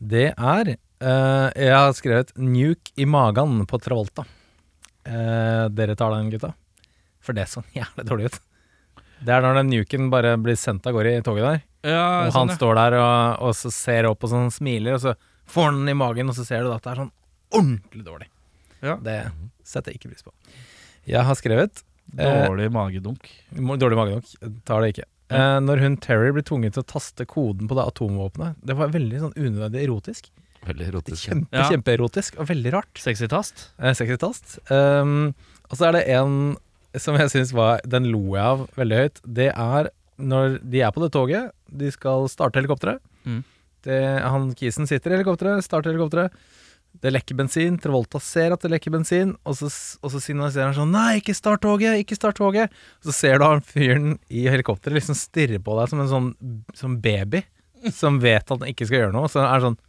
Det 0.00 0.24
er 0.32 0.72
uh, 0.72 1.52
Jeg 1.52 1.76
har 1.76 1.92
skrevet 2.00 2.32
'Nuke 2.32 2.96
i 2.96 3.04
magen' 3.04 3.60
på 3.68 3.84
Travolta. 3.84 4.24
Uh, 5.04 5.68
dere 5.68 5.92
tar 5.92 6.16
den, 6.16 6.32
gutta? 6.32 6.54
For 7.20 7.36
det 7.36 7.44
så 7.52 7.60
jævlig 7.76 8.08
dårlig 8.08 8.32
ut. 8.32 8.42
Det 9.20 9.36
er 9.36 9.44
når 9.44 9.60
den 9.60 9.74
nuken 9.76 10.08
bare 10.08 10.38
blir 10.40 10.56
sendt 10.56 10.88
av 10.88 10.96
gårde 10.96 11.18
i 11.20 11.24
toget 11.28 11.44
der. 11.44 11.64
Ja, 11.92 12.06
Og 12.24 12.32
sånn, 12.32 12.40
han 12.40 12.56
ja. 12.56 12.62
står 12.62 12.78
der 12.86 13.02
og, 13.04 13.42
og 13.50 13.58
så 13.60 13.68
ser 13.68 14.08
opp 14.08 14.24
og 14.24 14.32
sånn 14.32 14.48
smiler, 14.54 14.96
og 14.96 15.04
så 15.04 15.12
får 15.44 15.68
han 15.68 15.82
den 15.82 15.92
i 15.92 16.00
magen, 16.00 16.32
og 16.32 16.40
så 16.40 16.48
ser 16.48 16.64
du 16.64 16.72
at 16.72 16.80
det 16.86 16.96
er 16.96 17.04
sånn 17.04 17.18
ordentlig 17.52 18.04
dårlig. 18.06 18.28
Ja. 18.82 18.96
Det 19.02 19.16
setter 19.66 19.92
jeg 19.92 20.00
ikke 20.00 20.12
pris 20.12 20.26
på. 20.26 20.32
Jeg 21.08 21.22
har 21.26 21.38
skrevet 21.38 21.82
eh, 22.18 22.46
Dårlig 22.46 22.68
magedunk. 22.74 23.28
Dårlig 23.54 23.98
magedunk. 23.98 24.32
Tar 24.68 24.82
det 24.84 24.92
ikke. 24.94 25.06
Eh, 25.32 25.58
når 25.64 25.82
hun 25.82 25.96
Terry 26.02 26.32
blir 26.34 26.44
tvunget 26.46 26.76
til 26.76 26.84
å 26.84 26.88
taste 26.92 27.26
koden 27.28 27.70
på 27.70 27.76
det 27.78 27.84
atomvåpenet 27.88 28.58
Det 28.66 28.76
var 28.76 28.90
veldig 28.92 29.22
sånn 29.22 29.36
unødvendig 29.38 29.86
erotisk. 29.86 30.28
Veldig 30.66 30.90
erotisk. 30.92 31.24
Kjempe, 31.26 31.56
Ja. 31.56 31.68
Kjempeerotisk 31.70 32.36
og 32.38 32.46
veldig 32.50 32.72
rart. 32.74 32.92
Sexy 33.00 33.26
tast. 33.30 33.70
Eh, 33.78 33.94
Sexy 33.98 34.18
tast. 34.20 34.58
Um, 34.70 35.32
og 35.70 35.78
så 35.78 35.88
er 35.88 35.98
det 35.98 36.04
en 36.14 36.56
som 37.00 37.16
jeg 37.16 37.30
syns 37.32 37.54
var 37.56 37.80
Den 37.88 38.10
lo 38.12 38.34
jeg 38.36 38.44
av 38.44 38.66
veldig 38.76 38.98
høyt. 39.00 39.20
Det 39.24 39.48
er 39.50 39.90
når 40.22 40.58
de 40.60 40.82
er 40.84 40.92
på 40.94 41.02
det 41.02 41.10
toget, 41.14 41.50
de 41.66 41.88
skal 41.90 42.28
starte 42.30 42.60
helikopteret. 42.60 43.00
Mm. 43.24 43.40
Det, 43.82 43.98
han 44.22 44.52
Kisen 44.54 44.86
sitter 44.86 45.10
i 45.10 45.16
helikopteret, 45.16 45.64
starter 45.64 45.90
helikopteret. 45.90 46.34
Det 47.02 47.10
lekker 47.10 47.34
bensin. 47.38 47.78
Travolta 47.82 48.20
ser 48.22 48.52
at 48.54 48.62
det 48.62 48.70
lekker 48.74 48.92
bensin, 48.94 49.32
og 49.48 49.56
så, 49.58 49.70
og 50.02 50.12
så 50.12 50.20
signaliserer 50.22 50.70
han 50.70 50.76
sånn 50.76 50.92
Nei, 50.94 51.20
ikke 51.22 51.34
start 51.34 51.62
toget! 51.64 51.96
Ikke 52.04 52.18
start 52.18 52.36
toget! 52.38 52.74
Så 53.02 53.14
ser 53.16 53.40
du 53.40 53.46
han 53.46 53.64
fyren 53.64 54.18
i 54.30 54.44
helikopteret 54.52 55.00
liksom 55.00 55.16
stirre 55.18 55.58
på 55.62 55.78
deg 55.80 55.90
som 55.90 56.02
en 56.04 56.10
sånn 56.12 56.28
som 56.78 57.00
baby 57.02 57.42
som 57.96 58.20
vet 58.22 58.44
at 58.46 58.60
han 58.60 58.68
ikke 58.70 58.86
skal 58.86 59.00
gjøre 59.00 59.16
noe. 59.16 59.30
Så 59.32 59.40
er 59.42 59.48
han 59.50 59.64
sånn 59.70 59.80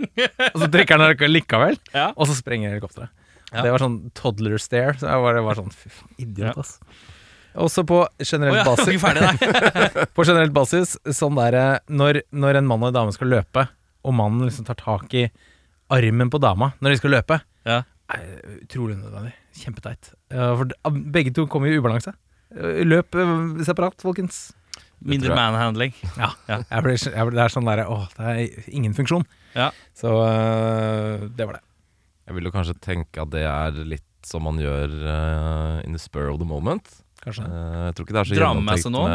Og 0.54 0.60
så 0.62 0.68
trykker 0.72 1.00
han 1.00 1.30
likevel, 1.30 1.78
Ja. 1.94 2.10
og 2.16 2.28
så 2.28 2.36
sprenger 2.36 2.74
helikopteret. 2.74 3.12
Ja. 3.50 3.64
Det 3.64 3.72
var 3.74 3.82
sånn 3.82 3.98
toddler 4.14 4.60
stare. 4.62 4.94
Så 5.00 5.08
jeg 5.08 5.24
bare 5.24 5.42
var 5.44 5.58
sånn 5.58 5.72
Fy 5.74 5.90
faen, 5.90 6.12
idiot, 6.22 6.60
ass. 6.60 6.76
Også 7.60 7.82
på 7.88 8.04
generell 8.22 8.54
oh, 8.54 8.60
ja, 8.60 8.64
basis. 8.70 10.10
På 10.16 10.24
generell 10.26 10.52
basis, 10.54 10.94
sånn 11.16 11.38
der 11.40 11.56
eh, 11.58 11.78
når, 11.90 12.20
når 12.30 12.60
en 12.60 12.68
mann 12.70 12.84
og 12.84 12.92
en 12.92 12.98
dame 13.00 13.16
skal 13.16 13.32
løpe, 13.32 13.66
og 14.06 14.14
mannen 14.16 14.46
liksom 14.46 14.68
tar 14.68 14.78
tak 14.80 15.16
i 15.18 15.26
armen 15.90 16.30
på 16.32 16.40
dama 16.42 16.72
når 16.80 16.94
de 16.94 17.00
skal 17.00 17.14
løpe. 17.18 17.40
Ja. 17.68 17.82
Er 18.10 18.26
utrolig 18.60 18.96
unødvendig. 18.98 19.34
Kjempeteit. 19.60 20.12
Ja, 20.32 20.52
for 20.58 20.96
begge 21.14 21.32
to 21.36 21.44
kommer 21.50 21.70
i 21.70 21.76
ubalanse. 21.78 22.14
Eh, 22.54 22.80
Løp 22.86 23.14
eh, 23.14 23.34
separat, 23.66 23.98
folkens. 24.02 24.48
Mindre 25.00 25.32
manhandling. 25.36 25.94
Ja. 26.18 26.32
Ja. 26.50 26.58
Jeg 26.68 26.84
ble, 26.84 26.94
jeg 26.98 27.26
ble, 27.28 27.36
det 27.38 27.44
er 27.46 27.52
sånn 27.54 27.68
derre 27.68 27.86
Åh, 27.88 28.06
det 28.18 28.32
er 28.34 28.68
ingen 28.76 28.92
funksjon. 28.96 29.24
Ja. 29.56 29.70
Så 29.96 30.10
eh, 30.26 31.26
det 31.36 31.46
var 31.48 31.58
det. 31.58 31.64
Jeg 32.28 32.36
vil 32.36 32.46
jo 32.46 32.52
kanskje 32.54 32.76
tenke 32.84 33.22
at 33.24 33.30
det 33.32 33.46
er 33.48 33.78
litt 33.88 34.06
som 34.28 34.44
man 34.44 34.58
gjør 34.60 34.92
uh, 35.00 35.78
in 35.86 35.94
the 35.96 35.98
spur 35.98 36.28
of 36.28 36.36
the 36.38 36.46
moment. 36.46 36.84
Kanskje. 37.24 37.46
uh, 37.48 37.86
jeg 37.88 37.94
tror 37.96 38.04
ikke 38.06 38.14
det 38.14 38.20
er 38.20 38.28
så 38.28 38.36
gjennomtenkt 38.36 38.84
seg 38.84 38.92
med 38.92 39.14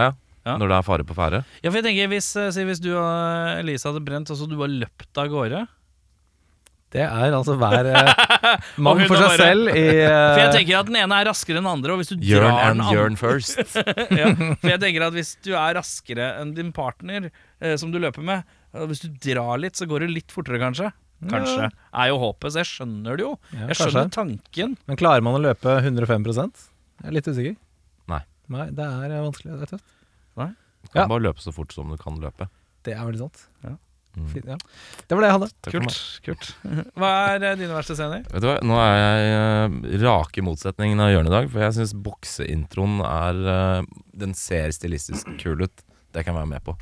ja, 0.00 0.06
Ja. 0.48 0.54
når 0.56 0.72
det 0.72 0.76
er 0.78 0.86
fare 0.86 1.04
på 1.06 1.14
ferde. 1.18 1.42
Ja, 1.60 1.68
for 1.68 1.76
jeg 1.78 1.84
tenker 1.84 2.08
hvis, 2.10 2.30
hvis 2.56 2.80
du 2.80 2.88
og 2.96 3.60
Elise 3.60 3.90
hadde 3.90 4.00
brent, 4.06 4.32
og 4.32 4.40
så 4.40 4.48
du 4.48 4.56
har 4.62 4.72
løpt 4.72 5.20
av 5.20 5.28
gårde 5.30 5.60
Det 6.90 7.02
er 7.06 7.34
altså 7.36 7.54
hver 7.60 7.86
eh, 7.86 8.08
mann 8.84 9.02
for 9.06 9.14
seg 9.14 9.26
bare- 9.28 9.38
selv 9.38 9.68
i 9.70 9.82
eh, 10.02 10.10
For 10.10 10.40
jeg 10.42 10.54
tenker 10.56 10.78
at 10.80 10.88
den 10.88 10.96
ene 10.98 11.18
er 11.22 11.28
raskere 11.30 11.60
enn 11.60 11.66
den 11.66 11.70
andre, 11.70 11.92
og 11.94 12.00
hvis 12.00 12.10
du 12.10 12.24
Jørn 12.26 12.48
drar 12.48 12.72
den 12.74 12.82
and 12.82 12.96
andre 12.98 13.20
first. 13.20 13.60
ja, 14.20 14.32
For 14.58 14.72
jeg 14.72 14.80
tenker 14.82 15.04
at 15.06 15.14
hvis 15.14 15.30
du 15.46 15.52
er 15.54 15.76
raskere 15.78 16.32
enn 16.40 16.50
din 16.56 16.72
partner 16.74 17.28
eh, 17.30 17.76
som 17.78 17.92
du 17.94 18.00
løper 18.02 18.26
med 18.26 18.42
og 18.74 18.86
Hvis 18.90 19.00
du 19.02 19.08
drar 19.22 19.58
litt, 19.58 19.74
så 19.78 19.86
går 19.90 20.04
det 20.04 20.10
litt 20.14 20.30
fortere, 20.34 20.58
kanskje. 20.62 20.92
Kanskje. 21.30 21.64
Er 21.90 22.10
jo 22.12 22.18
håpet, 22.22 22.52
så 22.54 22.60
jeg 22.62 22.68
skjønner 22.70 23.18
det 23.18 23.24
jo. 23.24 23.32
Ja, 23.50 23.64
jeg 23.72 23.78
skjønner 23.80 23.96
kanskje. 24.06 24.14
tanken. 24.14 24.76
Men 24.86 24.98
klarer 25.00 25.24
man 25.26 25.34
å 25.34 25.40
løpe 25.42 25.74
105 25.82 26.28
Jeg 26.30 27.08
er 27.10 27.16
litt 27.16 27.26
usikker. 27.26 27.56
Nei. 28.08 28.20
Nei, 28.54 28.68
det 28.78 28.86
er 28.86 29.10
eh, 29.16 29.24
vanskelig. 29.26 29.56
Det 29.58 29.66
er 29.66 29.72
tøft. 29.74 29.88
Du 30.80 30.88
kan 30.94 31.02
Ja. 31.02 31.08
bare 31.10 31.20
løpe 31.26 31.42
så 31.42 31.52
fort 31.52 31.74
som 31.74 31.90
du 31.92 31.98
kan 32.00 32.16
løpe. 32.22 32.46
Det 32.86 32.94
er 32.94 33.02
veldig 33.04 33.18
sant. 33.26 33.42
Ja. 33.66 33.74
Mm. 34.20 34.28
Fint, 34.34 34.50
ja. 34.52 34.58
Det 35.06 35.16
var 35.16 35.24
det 35.24 35.30
jeg 35.30 35.36
hadde. 35.38 35.50
Takk. 35.64 35.74
Kult. 35.76 35.98
kult 36.26 36.50
Hva 37.00 37.12
er 37.32 37.46
eh, 37.48 37.56
dine 37.60 37.72
verste 37.74 37.96
scener? 37.98 38.26
Vet 38.28 38.44
du 38.44 38.48
hva, 38.50 38.58
Nå 38.66 38.76
er 38.84 38.98
jeg 39.00 39.32
uh, 39.32 39.96
rake 40.04 40.44
motsetningen 40.44 41.00
av 41.02 41.14
Jørn 41.14 41.30
i 41.30 41.34
dag. 41.34 41.50
For 41.52 41.64
jeg 41.64 41.78
syns 41.78 41.96
bokseintroen 42.06 43.00
er 43.08 43.42
eh, 43.56 43.90
Den 44.22 44.36
ser 44.38 44.76
stilistisk 44.76 45.32
kul 45.42 45.66
ut. 45.66 45.84
Det 46.10 46.24
kan 46.26 46.34
jeg 46.34 46.42
være 46.42 46.52
med 46.52 46.64
på. 46.66 46.76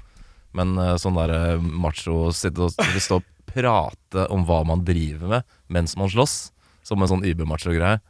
Men 0.57 0.77
eh, 0.81 0.94
sånn 1.01 1.18
der 1.18 1.35
eh, 1.35 1.61
macho 1.61 2.29
sitte 2.37 2.66
og 2.66 2.74
sitte 2.74 2.94
og 2.96 3.05
stå 3.05 3.20
og 3.20 3.35
prate 3.48 4.27
om 4.33 4.44
hva 4.48 4.62
man 4.68 4.85
driver 4.87 5.31
med 5.31 5.59
mens 5.72 5.96
man 6.01 6.11
slåss, 6.12 6.51
som 6.85 7.03
en 7.03 7.11
sånn 7.11 7.24
übermacho-greie, 7.29 8.01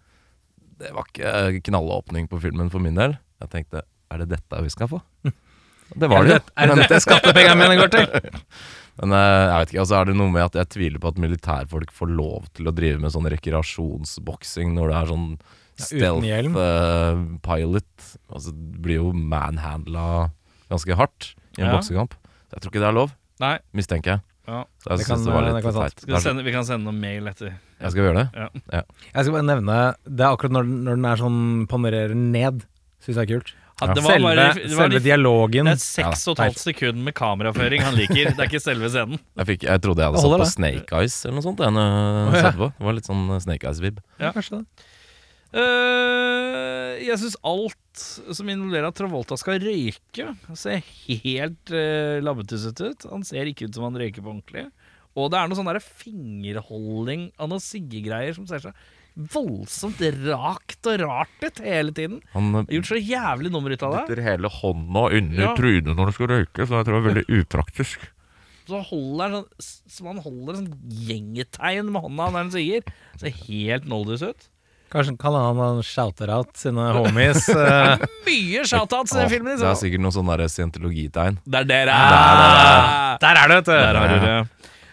det 0.78 0.92
var 0.94 1.08
ikke 1.10 1.34
eh, 1.34 1.60
knallåpning 1.66 2.28
på 2.30 2.40
filmen 2.42 2.70
for 2.70 2.82
min 2.82 2.98
del. 2.98 3.16
Jeg 3.42 3.52
tenkte 3.54 3.84
er 4.08 4.22
det 4.22 4.30
dette 4.32 4.64
vi 4.64 4.72
skal 4.72 4.90
få? 4.90 5.02
Det 5.88 6.04
var 6.04 6.26
det 6.26 6.34
jo. 6.34 6.40
Er 6.60 6.68
det 6.68 6.74
dette 6.82 6.98
skattepengene 7.00 7.54
mine 7.56 7.76
går 7.78 7.88
til? 7.94 8.32
Men 9.00 9.12
eh, 9.14 9.44
jeg 9.46 9.58
vet 9.62 9.72
ikke, 9.72 9.82
altså 9.84 9.96
er 10.00 10.08
det 10.10 10.16
noe 10.18 10.32
med 10.34 10.42
at 10.48 10.56
jeg 10.58 10.68
tviler 10.74 10.98
på 11.02 11.08
at 11.12 11.20
militærfolk 11.22 11.92
får 11.94 12.10
lov 12.10 12.48
til 12.58 12.66
å 12.66 12.74
drive 12.74 12.98
med 13.02 13.12
sånn 13.14 13.28
rekreasjonsboksing 13.30 14.72
når 14.74 14.90
det 14.92 14.96
er 15.00 15.10
sånn 15.12 15.28
stealth 15.78 16.26
ja, 16.26 16.40
uh, 16.42 17.20
pilot. 17.44 18.08
Altså 18.34 18.50
det 18.50 18.80
blir 18.82 18.98
jo 18.98 19.12
manhandla 19.14 20.30
ganske 20.72 20.96
hardt 20.98 21.34
i 21.56 21.62
en 21.62 21.68
Ja. 21.68 21.76
boksekamp. 21.76 22.16
Så 22.50 22.56
jeg 22.56 22.60
tror 22.64 22.72
ikke 22.72 22.82
det 22.82 22.88
er 22.88 22.96
lov, 22.98 23.14
Nei. 23.40 23.58
mistenker 23.72 24.16
jeg. 24.16 24.20
Ja. 24.48 24.64
Så 24.82 24.88
jeg 24.90 24.98
Det 24.98 25.06
kan- 25.06 25.24
det 25.24 25.32
var 25.32 25.42
det 25.44 25.54
litt 25.54 25.62
kan 25.62 25.74
teit. 25.74 26.04
Vi, 26.06 26.20
sende, 26.20 26.42
vi 26.42 26.52
kan 26.52 26.64
sende 26.64 26.84
noen 26.90 27.00
mail 27.00 27.26
etter. 27.28 27.54
Jeg 27.80 27.90
skal 27.92 28.02
gjøre 28.02 28.14
det. 28.14 28.28
Ja. 28.72 28.82
Jeg 29.14 29.24
skal 29.24 29.32
bare 29.32 29.42
nevne 29.46 29.94
Det 30.08 30.20
er 30.24 30.34
akkurat 30.36 30.50
når, 30.50 30.64
når 30.66 30.96
den 30.96 31.04
er 31.04 31.16
sånn 31.16 31.66
panererer 31.68 32.14
ned, 32.16 32.64
syns 33.00 33.14
jeg 33.16 33.30
er 33.30 33.34
kult. 33.38 33.52
Ja, 33.78 33.94
det 33.94 34.02
var 34.02 34.16
Selve, 34.16 34.26
bare, 34.26 34.44
det 34.58 34.74
var 34.74 34.88
selve 34.88 34.98
de, 34.98 35.04
dialogen. 35.04 35.68
det 35.68 35.74
er 35.76 35.82
seks 35.82 36.24
og 36.26 36.34
et 36.34 36.44
halvt 36.48 36.62
sekund 36.64 37.02
med 37.06 37.14
kameraføring 37.14 37.84
han 37.86 37.94
liker. 37.94 38.32
Det 38.32 38.42
er 38.42 38.50
ikke 38.50 38.62
selve 38.62 38.90
scenen. 38.90 39.20
Jeg, 39.38 39.48
fikk, 39.52 39.66
jeg 39.68 39.82
trodde 39.84 40.02
jeg 40.02 40.10
hadde 40.10 40.22
satt 40.24 40.34
på 40.34 40.38
på 40.42 40.50
Snake 40.50 40.98
Eyes 40.98 41.18
eller 41.22 41.36
noe 41.38 41.46
sånt. 41.46 41.62
Når 41.62 42.34
Å, 42.34 42.40
ja. 42.42 42.52
på. 42.58 42.70
Det 42.74 42.88
var 42.88 42.96
litt 42.96 43.10
sånn 43.10 43.22
eh, 43.30 43.42
Snake 43.44 43.70
Eyes-vib. 43.70 44.00
Ja. 44.18 44.32
Kanskje 44.34 44.58
det. 44.58 44.86
Uh, 45.48 46.98
jeg 47.00 47.16
syns 47.22 47.38
alt 47.46 48.02
som 48.36 48.50
involverer 48.52 48.90
at 48.90 48.98
Travolta 48.98 49.38
skal 49.40 49.62
røyke, 49.62 50.26
ser 50.58 50.82
helt 51.24 51.72
uh, 51.72 52.18
labbetusset 52.24 52.82
ut. 52.82 53.08
Han 53.14 53.24
ser 53.24 53.48
ikke 53.48 53.70
ut 53.70 53.78
som 53.78 53.86
han 53.86 53.96
røyker 54.02 54.24
på 54.24 54.34
ordentlig. 54.34 54.66
Og 55.18 55.30
det 55.32 55.38
er 55.38 55.48
noe 55.48 55.58
sånn 55.58 55.70
fingerholding 56.02 57.30
av 57.38 57.50
noen 57.50 57.62
siggegreier 57.62 58.36
som 58.36 58.46
ser 58.50 58.62
så 58.66 58.74
voldsomt 59.18 59.98
rakt 60.28 60.86
og 60.86 61.00
rart 61.02 61.42
ut 61.42 61.58
hele 61.64 61.92
tiden. 61.96 62.20
Han 62.34 62.52
eh, 62.62 62.68
Gjort 62.76 62.90
så 62.92 63.00
jævlig 63.02 63.50
nummer 63.54 63.74
ut 63.74 63.82
av 63.82 63.96
det. 63.96 64.04
dytter 64.08 64.22
hele 64.28 64.50
hånda 64.60 65.06
under 65.18 65.42
Ja. 65.48 65.54
trynet 65.58 65.96
når 65.98 66.06
du 66.12 66.12
skal 66.18 66.30
røyke, 66.34 66.66
så 66.68 66.78
jeg 66.78 66.86
tror 66.86 66.94
det 66.94 67.00
er 67.02 67.08
veldig 67.10 67.26
upraktisk. 67.42 68.06
Så 68.68 68.82
holder 68.84 69.32
han 69.32 69.44
sånn 69.64 70.06
han 70.12 70.18
holder 70.20 70.58
sånn 70.60 70.70
gjengetegn 71.08 71.88
med 71.90 72.02
hånda 72.04 72.26
når 72.30 72.38
han 72.42 72.50
sier. 72.52 72.82
Ser 73.18 73.34
helt 73.48 73.86
noldus 73.88 74.22
ut. 74.22 74.48
Kanskje 74.92 75.18
kan 75.20 75.34
han, 75.36 75.58
han 75.60 75.82
shout-out 75.84 76.54
sine 76.56 76.84
homies. 76.96 77.48
eh, 77.52 78.00
Mye 78.28 78.62
shoutouts 78.68 79.12
i 79.12 79.18
den 79.22 79.32
filmen. 79.34 79.56
det 79.58 79.64
er 79.66 79.74
Så. 79.74 79.82
sikkert 79.84 80.00
noe 80.04 80.14
sånn 80.16 80.30
der 80.32 80.46
scientologitegn. 80.48 81.40
Det 81.44 81.60
er 81.64 81.68
det 81.68 81.80
det 81.90 81.96
er. 81.96 83.18
Der 83.20 83.40
er 83.42 83.50
det, 83.52 83.58
vet 83.58 83.68
du! 83.68 83.72
Der 83.74 83.98
har 84.00 84.08
du 84.14 84.18
det. 84.24 84.38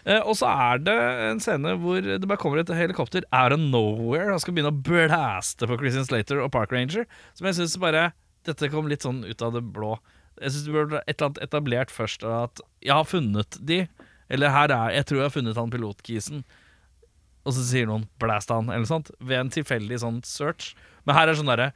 Eh, 0.06 0.22
og 0.22 0.36
så 0.38 0.50
er 0.52 0.82
det 0.86 0.96
en 1.32 1.40
scene 1.42 1.72
hvor 1.82 2.04
det 2.06 2.28
bare 2.30 2.42
kommer 2.42 2.62
et 2.62 2.74
helikopter 2.78 3.26
out 3.34 3.56
of 3.56 3.62
nowhere 3.62 4.36
og 4.36 4.44
skal 4.44 4.54
begynne 4.54 4.74
å 4.74 4.84
blaste 4.86 5.66
på 5.66 5.78
Christian 5.82 6.06
Slater 6.06 6.44
og 6.44 6.52
Park 6.54 6.76
Ranger. 6.76 7.08
Som 7.38 7.50
jeg 7.50 7.58
syns 7.60 7.80
bare 7.82 8.12
Dette 8.46 8.70
kom 8.70 8.86
litt 8.86 9.02
sånn 9.02 9.24
ut 9.26 9.42
av 9.42 9.56
det 9.56 9.64
blå. 9.74 9.96
Jeg 10.38 10.54
syns 10.54 10.66
det 10.68 10.74
burde 10.76 11.00
et 11.02 11.16
eller 11.16 11.32
annet 11.32 11.40
etablert 11.48 11.90
først 11.90 12.22
at 12.30 12.62
jeg 12.86 12.94
har 12.94 13.08
funnet 13.10 13.58
de. 13.58 13.80
Eller 14.30 14.54
her 14.54 14.70
er 14.70 14.94
Jeg 14.94 15.08
tror 15.10 15.18
jeg 15.18 15.26
har 15.26 15.34
funnet 15.34 15.58
han 15.58 15.74
pilotkisen. 15.74 16.44
Og 17.46 17.56
så 17.58 17.64
sier 17.66 17.90
noen 17.90 18.06
'blast 18.22 18.54
han', 18.54 18.70
eller 18.70 18.86
noe 18.86 18.90
sånt. 18.90 19.10
Ved 19.18 19.40
en 19.40 19.50
tilfeldig 19.50 19.98
sånn 20.02 20.22
search. 20.22 20.76
Men 21.06 21.18
her 21.18 21.30
er 21.30 21.38
sånn 21.38 21.50
derre 21.50 21.74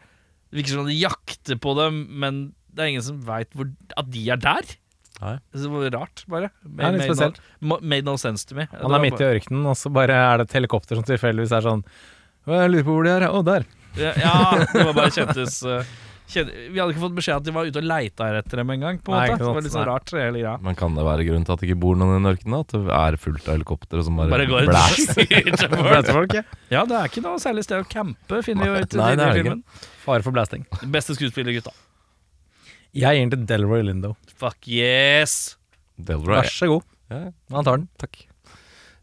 Det 0.50 0.62
virker 0.62 0.78
som 0.78 0.86
de 0.86 0.98
jakter 0.98 1.58
på 1.62 1.76
dem, 1.78 2.06
men 2.10 2.54
det 2.74 2.82
er 2.82 2.90
ingen 2.94 3.06
som 3.06 3.22
veit 3.22 3.50
at 3.98 4.10
de 4.10 4.30
er 4.30 4.38
der. 4.38 4.66
Nei. 5.20 5.34
Det 5.52 5.68
var 5.72 5.90
rart, 5.98 6.24
bare. 6.32 6.50
Made, 6.64 7.04
ja, 7.04 7.14
Made. 7.20 7.42
No, 7.60 7.78
made 7.82 8.06
no 8.08 8.16
sense 8.18 8.46
to 8.48 8.56
me. 8.56 8.68
Han 8.72 8.94
er 8.96 9.02
midt 9.04 9.20
i 9.20 9.28
ørkenen, 9.28 9.66
og 9.68 9.76
så 9.76 9.92
bare 9.92 10.16
er 10.16 10.38
det 10.40 10.50
et 10.50 10.56
helikopter 10.62 10.96
som 10.96 11.04
tilfeldigvis 11.08 11.52
er 11.58 11.66
sånn 11.66 11.84
Jeg 12.48 12.70
lurer 12.72 12.86
på 12.88 12.94
hvor 12.96 13.04
de 13.10 13.16
er. 13.18 13.26
Å, 13.28 13.42
der. 13.44 13.66
Ja, 14.00 14.14
ja, 14.16 14.38
det 14.72 14.86
var 14.86 14.94
bare 14.96 15.12
kjentes 15.12 15.58
uh, 15.68 15.82
kjen- 16.30 16.52
Vi 16.72 16.78
hadde 16.80 16.94
ikke 16.94 17.02
fått 17.04 17.18
beskjed 17.18 17.36
at 17.42 17.44
de 17.50 17.54
var 17.58 17.68
ute 17.68 17.82
og 17.82 17.88
leita 17.90 18.30
etter 18.40 18.62
dem 18.62 18.72
engang. 18.78 19.02
På 19.04 19.12
en 19.12 19.20
måte. 19.26 19.42
Det 19.44 19.50
var 19.58 19.66
litt 19.66 19.76
sånn 19.76 19.88
rart. 19.90 20.14
Hele 20.16 20.40
greia. 20.40 20.54
Men 20.64 20.78
kan 20.80 20.96
det 20.96 21.04
være 21.10 21.26
grunnen 21.28 21.46
til 21.50 21.58
at 21.58 21.60
det 21.66 21.68
ikke 21.72 21.80
bor 21.84 22.00
noen 22.00 22.14
i 22.16 22.18
den 22.22 22.32
ørkenen? 22.32 22.60
At 22.64 22.78
det 22.78 22.96
er 23.02 23.20
fullt 23.26 23.50
av 23.50 23.58
helikoptre 23.58 24.06
som 24.08 24.22
bare, 24.22 24.32
Bare 24.32 24.66
blast? 24.72 25.14
folk. 26.16 26.38
Ja. 26.40 26.44
Ja, 26.72 26.86
det 26.88 26.96
er 27.02 27.12
ikke 27.12 27.26
noe 27.26 27.44
særlig 27.44 27.66
sted 27.68 27.84
å 27.84 27.90
campe, 27.92 28.40
finner 28.46 28.70
vi 28.70 28.72
jo 28.72 28.88
ut 28.88 28.96
i 28.96 29.34
filmen. 29.42 29.64
Fare 30.06 30.24
for 30.24 30.32
blasting. 30.38 30.64
Beste 30.96 31.18
skuespiller, 31.18 31.60
gutta. 31.60 31.76
Jeg 32.96 33.16
gir 33.20 33.26
den 33.30 33.32
til 33.36 33.46
Delroy 33.50 33.84
Lindo. 33.86 34.16
Fuck 34.40 34.68
yes! 34.72 35.56
Delroy. 36.00 36.40
Vær 36.40 36.50
så 36.50 36.68
god. 36.72 36.84
Ja, 37.12 37.22
Han 37.54 37.66
tar 37.68 37.78
den. 37.82 37.88
takk. 38.02 38.26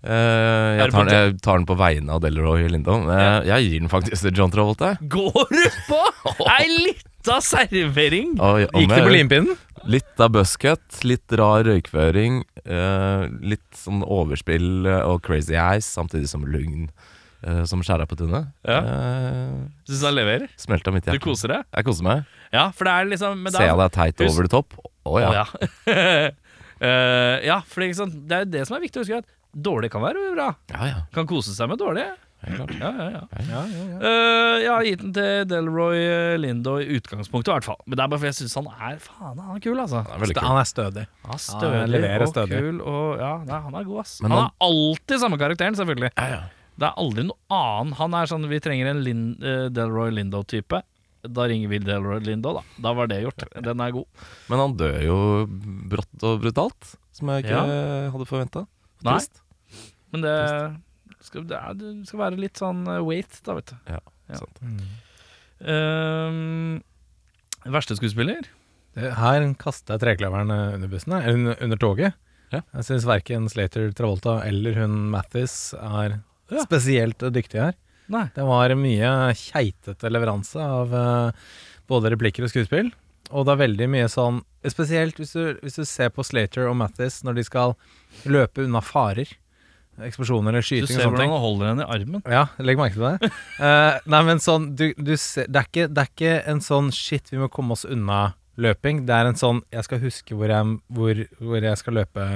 Eh, 0.07 0.73
jeg, 0.79 0.91
tar 0.93 1.09
den, 1.09 1.15
jeg 1.17 1.37
tar 1.43 1.59
den 1.59 1.67
på 1.67 1.75
vegne 1.79 2.15
av 2.15 2.21
Delroy 2.23 2.67
Lindo. 2.71 2.99
Eh, 3.11 3.47
jeg 3.49 3.69
gir 3.71 3.81
den 3.83 3.91
faktisk 3.93 4.27
til 4.27 4.37
John 4.39 4.53
Travolta. 4.55 4.95
Går 5.11 5.49
du 5.51 5.65
på 5.89 6.01
ei 6.59 6.67
lita 6.71 7.39
servering? 7.43 8.37
Og, 8.39 8.67
og 8.69 8.83
Gikk 8.85 8.93
det 8.95 9.03
på 9.09 9.15
limpinnen? 9.17 9.57
Litt 9.87 10.19
av 10.23 10.33
buscut, 10.35 10.83
litt 11.07 11.31
rar 11.39 11.63
røykføring, 11.69 12.41
eh, 12.67 13.27
litt 13.47 13.67
sånn 13.79 14.01
overspill 14.03 14.87
og 15.05 15.21
crazy 15.27 15.55
eyes, 15.55 15.87
samtidig 15.87 16.27
som 16.31 16.43
lugn 16.43 16.89
eh, 17.47 17.63
som 17.71 17.85
skjæra 17.87 18.07
på 18.11 18.19
tunet. 18.19 18.49
Ja. 18.67 18.81
Eh, 18.83 19.53
Syns 19.87 20.03
han 20.09 20.17
leverer? 20.19 20.51
smelta 20.59 20.91
midt 20.95 21.07
i 21.07 21.13
Du 21.13 21.15
hjertet. 21.15 21.27
koser 21.29 21.55
deg? 21.55 21.69
Jeg 21.79 21.87
koser 21.87 22.09
meg. 22.09 22.25
Ja, 22.53 22.71
for 22.71 22.85
det 22.85 22.93
er 22.93 23.05
liksom 23.11 23.43
men 23.43 23.53
da- 23.53 23.59
Ser 23.59 23.67
er- 23.67 23.73
jeg 23.75 23.79
deg 23.79 23.93
teit 23.93 24.21
over 24.31 24.43
the 24.43 24.49
top? 24.57 24.75
Å 25.07 25.21
ja. 25.23 25.33
Ja. 25.43 26.31
Eh, 26.77 27.47
ja, 27.47 27.63
for 27.65 27.81
det 27.81 27.87
er, 27.87 27.89
ikke 27.89 27.97
sant? 28.03 28.17
det 28.29 28.37
er 28.37 28.49
det 28.53 28.63
som 28.69 28.77
er 28.77 28.83
viktig 28.85 29.01
å 29.01 29.05
huske. 29.07 29.23
At 29.25 29.63
dårlig 29.65 29.89
kan 29.95 30.03
være 30.05 30.21
bra. 30.35 30.51
Ja, 30.75 30.89
ja. 30.91 30.99
Kan 31.15 31.25
kose 31.31 31.55
seg 31.57 31.71
med 31.71 31.79
dårlig. 31.81 32.05
Ja, 32.45 32.67
ja, 32.69 32.91
ja. 33.15 33.23
Ja, 33.49 33.63
ja, 33.63 33.63
ja. 33.65 33.97
Eh, 33.97 34.57
jeg 34.61 34.69
har 34.69 34.85
gitt 34.85 35.01
den 35.01 35.15
til 35.17 35.47
Delroy 35.49 35.97
eh, 35.97 36.35
Lindo 36.37 36.75
i 36.79 36.85
utgangspunktet, 36.99 37.49
i 37.49 37.55
hvert 37.57 37.65
fall. 37.71 37.81
Men 37.89 37.97
det 37.97 38.05
er 38.05 38.11
bare 38.13 38.21
fordi 38.21 38.29
jeg 38.35 38.39
syns 38.43 38.59
han 38.61 38.69
er 38.77 38.99
Faen, 39.01 39.41
han 39.41 39.57
er 39.57 39.63
kul, 39.65 39.81
altså. 39.81 40.03
Det 40.05 40.13
er 40.19 40.23
veldig 40.27 40.37
kult. 40.37 40.51
Han 40.51 40.61
er 40.61 40.69
stødig. 40.69 41.07
Han 41.09 41.25
er 41.25 41.33
han 41.33 41.43
stødig 41.47 41.81
leverer 41.95 42.27
og 42.27 42.33
stødig. 42.35 42.61
kul. 42.67 42.83
Og, 42.93 43.07
ja, 43.25 43.33
nei, 43.49 43.61
han 43.71 43.79
er 43.81 43.89
god, 43.89 44.03
ass. 44.05 44.13
Men 44.21 44.31
han 44.37 44.43
han- 44.43 44.51
er 44.53 44.69
alltid 44.69 45.25
samme 45.25 45.41
karakteren, 45.41 45.81
selvfølgelig. 45.81 46.13
Ja, 46.21 46.29
ja. 46.35 46.43
Det 46.77 46.91
er 46.91 47.01
aldri 47.01 47.25
noe 47.25 47.41
annen. 47.57 47.97
Han 47.97 48.15
er 48.21 48.29
sånn 48.29 48.45
Vi 48.53 48.61
trenger 48.61 48.93
en 48.93 49.01
Lin, 49.03 49.25
eh, 49.41 49.71
Delroy 49.73 50.13
Lindo-type. 50.13 50.83
Da 51.27 51.47
ringer 51.51 51.69
vi 51.73 51.79
Delroy 51.83 52.21
Lindo, 52.23 52.53
da. 52.59 52.63
Da 52.83 52.93
var 52.95 53.09
det 53.11 53.23
gjort. 53.25 53.45
Den 53.65 53.81
er 53.83 53.95
god. 53.97 54.07
Men 54.51 54.61
han 54.63 54.75
dør 54.79 54.99
jo 55.03 55.17
brått 55.91 56.23
og 56.29 56.41
brutalt, 56.45 56.93
som 57.17 57.33
jeg 57.33 57.45
ikke 57.47 57.63
hadde 58.15 58.29
forventa. 58.29 58.67
Nei. 59.07 59.19
Men 60.15 60.23
det 60.23 60.37
skal, 61.27 61.47
det, 61.51 61.57
er, 61.59 61.75
det 61.81 61.95
skal 62.07 62.21
være 62.21 62.39
litt 62.39 62.61
sånn 62.61 62.85
eh, 62.87 63.01
wait, 63.03 63.41
da, 63.47 63.57
vet 63.59 63.73
du. 63.73 63.77
Ja, 63.91 63.99
Ja. 64.31 64.39
sant. 64.39 64.61
Ehm, 65.67 66.83
verste 67.67 67.97
skuespiller? 67.99 68.47
Her 68.97 69.45
kaster 69.61 69.97
jeg 69.97 70.05
trekløveren 70.05 70.53
eh, 70.55 70.75
under 70.79 70.89
bussen, 70.93 71.13
eller 71.19 71.35
under, 71.41 71.59
under 71.67 71.81
toget. 71.83 72.15
Ja. 72.55 72.61
Jeg 72.79 72.87
syns 72.87 73.07
verken 73.09 73.49
Slater 73.51 73.91
Travolta 73.97 74.37
eller 74.47 74.77
hun 74.79 75.09
Mathis 75.11 75.75
er 75.75 76.21
spesielt 76.63 77.19
dyktige 77.35 77.65
her. 77.73 77.75
Nei. 78.13 78.27
Det 78.35 78.45
var 78.47 78.75
mye 78.79 79.11
keitete 79.39 80.11
leveranse 80.13 80.63
av 80.63 80.95
uh, 80.95 81.49
både 81.91 82.13
replikker 82.15 82.47
og 82.47 82.53
skuespill. 82.53 82.93
Og 83.35 83.47
det 83.47 83.57
er 83.57 83.65
veldig 83.65 83.89
mye 83.91 84.11
sånn 84.11 84.45
Spesielt 84.67 85.19
hvis 85.19 85.33
du, 85.35 85.43
hvis 85.63 85.79
du 85.79 85.85
ser 85.87 86.09
på 86.11 86.25
Slater 86.27 86.67
og 86.67 86.75
Mattis 86.79 87.21
når 87.27 87.37
de 87.37 87.43
skal 87.47 87.75
løpe 88.27 88.65
unna 88.65 88.81
farer. 88.83 89.31
Eksplosjoner 90.03 90.51
eller 90.51 90.67
skyting 90.67 90.89
og 90.89 90.91
ser 90.91 91.07
hvordan 91.07 91.31
han 91.31 91.45
holder 91.45 91.71
henne 91.71 91.85
i 91.85 91.95
armen. 91.95 92.25
Ja, 92.27 92.43
legg 92.59 92.81
merke 92.81 92.99
til 92.99 93.07
det. 93.07 93.31
uh, 93.61 94.01
nei, 94.13 94.23
men 94.27 94.43
sånn 94.43 94.73
du, 94.75 94.89
du 94.99 95.15
ser, 95.15 95.47
det, 95.47 95.63
er 95.63 95.71
ikke, 95.71 95.87
det 95.87 96.03
er 96.03 96.11
ikke 96.11 96.35
en 96.51 96.65
sånn 96.67 96.91
shit, 96.95 97.31
vi 97.31 97.39
må 97.39 97.47
komme 97.53 97.79
oss 97.79 97.87
unna 97.87 98.35
løping. 98.59 99.05
Det 99.07 99.15
er 99.15 99.31
en 99.31 99.39
sånn 99.39 99.63
jeg 99.71 99.87
skal 99.87 100.03
huske 100.03 100.37
hvor 100.37 100.51
jeg, 100.51 100.77
hvor, 100.99 101.23
hvor 101.39 101.71
jeg 101.71 101.83
skal 101.83 101.99
løpe 102.01 102.27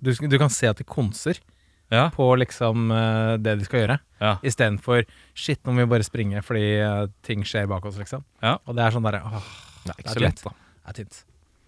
du, 0.00 0.14
du 0.14 0.38
kan 0.40 0.52
se 0.52 0.70
at 0.70 0.78
de 0.80 0.86
konser 0.86 1.42
Ja. 1.90 2.04
på 2.14 2.26
liksom 2.38 2.90
uh, 2.94 3.34
det 3.42 3.56
de 3.58 3.66
skal 3.66 3.84
gjøre. 3.84 3.96
Ja. 4.22 4.36
Istedenfor 4.46 5.02
shit, 5.34 5.58
nå 5.66 5.74
må 5.74 5.82
vi 5.82 5.90
bare 5.90 6.06
springe 6.06 6.42
fordi 6.46 6.64
uh, 6.78 7.08
ting 7.26 7.42
skjer 7.46 7.66
bak 7.70 7.88
oss, 7.88 7.98
liksom. 7.98 8.22
Ja. 8.44 8.58
Og 8.64 8.78
det 8.78 8.86
er 8.86 8.94
sånn 8.94 9.06
derre 9.08 9.24
åh, 9.26 9.50
Det 9.86 9.96
er 9.96 10.04
ikke 10.04 10.14
så 10.14 10.22
lett, 10.22 10.44
da. 10.46 10.54
det 10.54 10.92
er 10.92 10.98
tynt. 11.00 11.20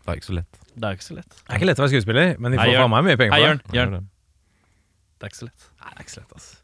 Det 0.03 0.13
er 0.13 0.21
ikke 0.21 0.29
så 0.31 0.39
lett. 0.39 0.63
Det 0.73 0.89
er 0.89 0.97
ikke 0.99 1.09
så 1.09 1.19
lett. 1.19 1.37
Det 1.37 1.51
er 1.51 1.61
ikke 1.61 1.71
lett 1.71 1.83
å 1.83 1.85
være 1.85 1.95
skuespiller, 1.97 2.33
men 2.39 2.55
de 2.55 2.63
får 2.63 2.73
faen 2.79 2.95
meg 2.95 3.07
mye 3.09 3.21
penger 3.21 3.35
på 3.35 3.43
for 3.43 3.43
det. 3.43 3.51
Jørn. 3.51 3.63
Det 3.73 3.83
er 3.83 3.93
det. 3.93 4.03
Det 5.19 5.27
er 5.29 5.33
ikke 5.33 5.41
så 5.43 5.51
lett. 5.51 5.69
Nei, 5.83 5.91
det 5.93 5.99
er 5.99 6.07
ikke 6.07 6.15
så 6.15 6.23
lett, 6.23 6.33
altså. 6.39 6.59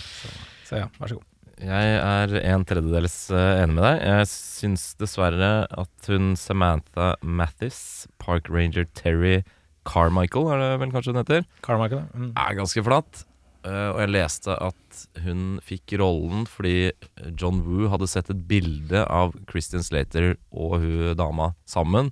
Så, 0.00 0.30
så 0.68 0.80
ja, 0.80 0.86
vær 0.96 1.12
så 1.12 1.18
god. 1.18 1.26
Jeg 1.60 1.96
er 2.00 2.30
en 2.54 2.62
tredjedels 2.64 3.16
eh, 3.36 3.60
enig 3.60 3.76
med 3.76 3.84
deg. 3.84 3.98
Jeg 4.08 4.28
syns 4.30 4.84
dessverre 4.96 5.50
at 5.68 6.08
hun 6.08 6.30
Samantha 6.40 7.10
Mathis, 7.20 7.80
Park 8.22 8.48
Ranger 8.48 8.86
Terry 8.96 9.42
Carmichael, 9.88 10.50
er 10.52 10.62
det 10.62 10.70
vel 10.82 10.92
kanskje 10.94 11.14
hun 11.14 11.20
heter, 11.22 11.44
Carmichael, 11.64 12.02
ja. 12.04 12.20
Mm. 12.20 12.30
er 12.36 12.56
ganske 12.58 12.84
flatt. 12.86 13.24
Uh, 13.60 13.90
og 13.92 13.98
jeg 14.00 14.12
leste 14.14 14.54
at 14.56 15.00
hun 15.20 15.58
fikk 15.60 15.92
rollen 16.00 16.46
fordi 16.48 16.92
John 17.36 17.58
Woo 17.66 17.90
hadde 17.92 18.08
sett 18.08 18.30
et 18.32 18.46
bilde 18.48 19.02
av 19.04 19.34
Christian 19.50 19.84
Slater 19.84 20.38
og 20.48 20.78
hun 20.80 21.12
dama 21.18 21.50
sammen, 21.68 22.08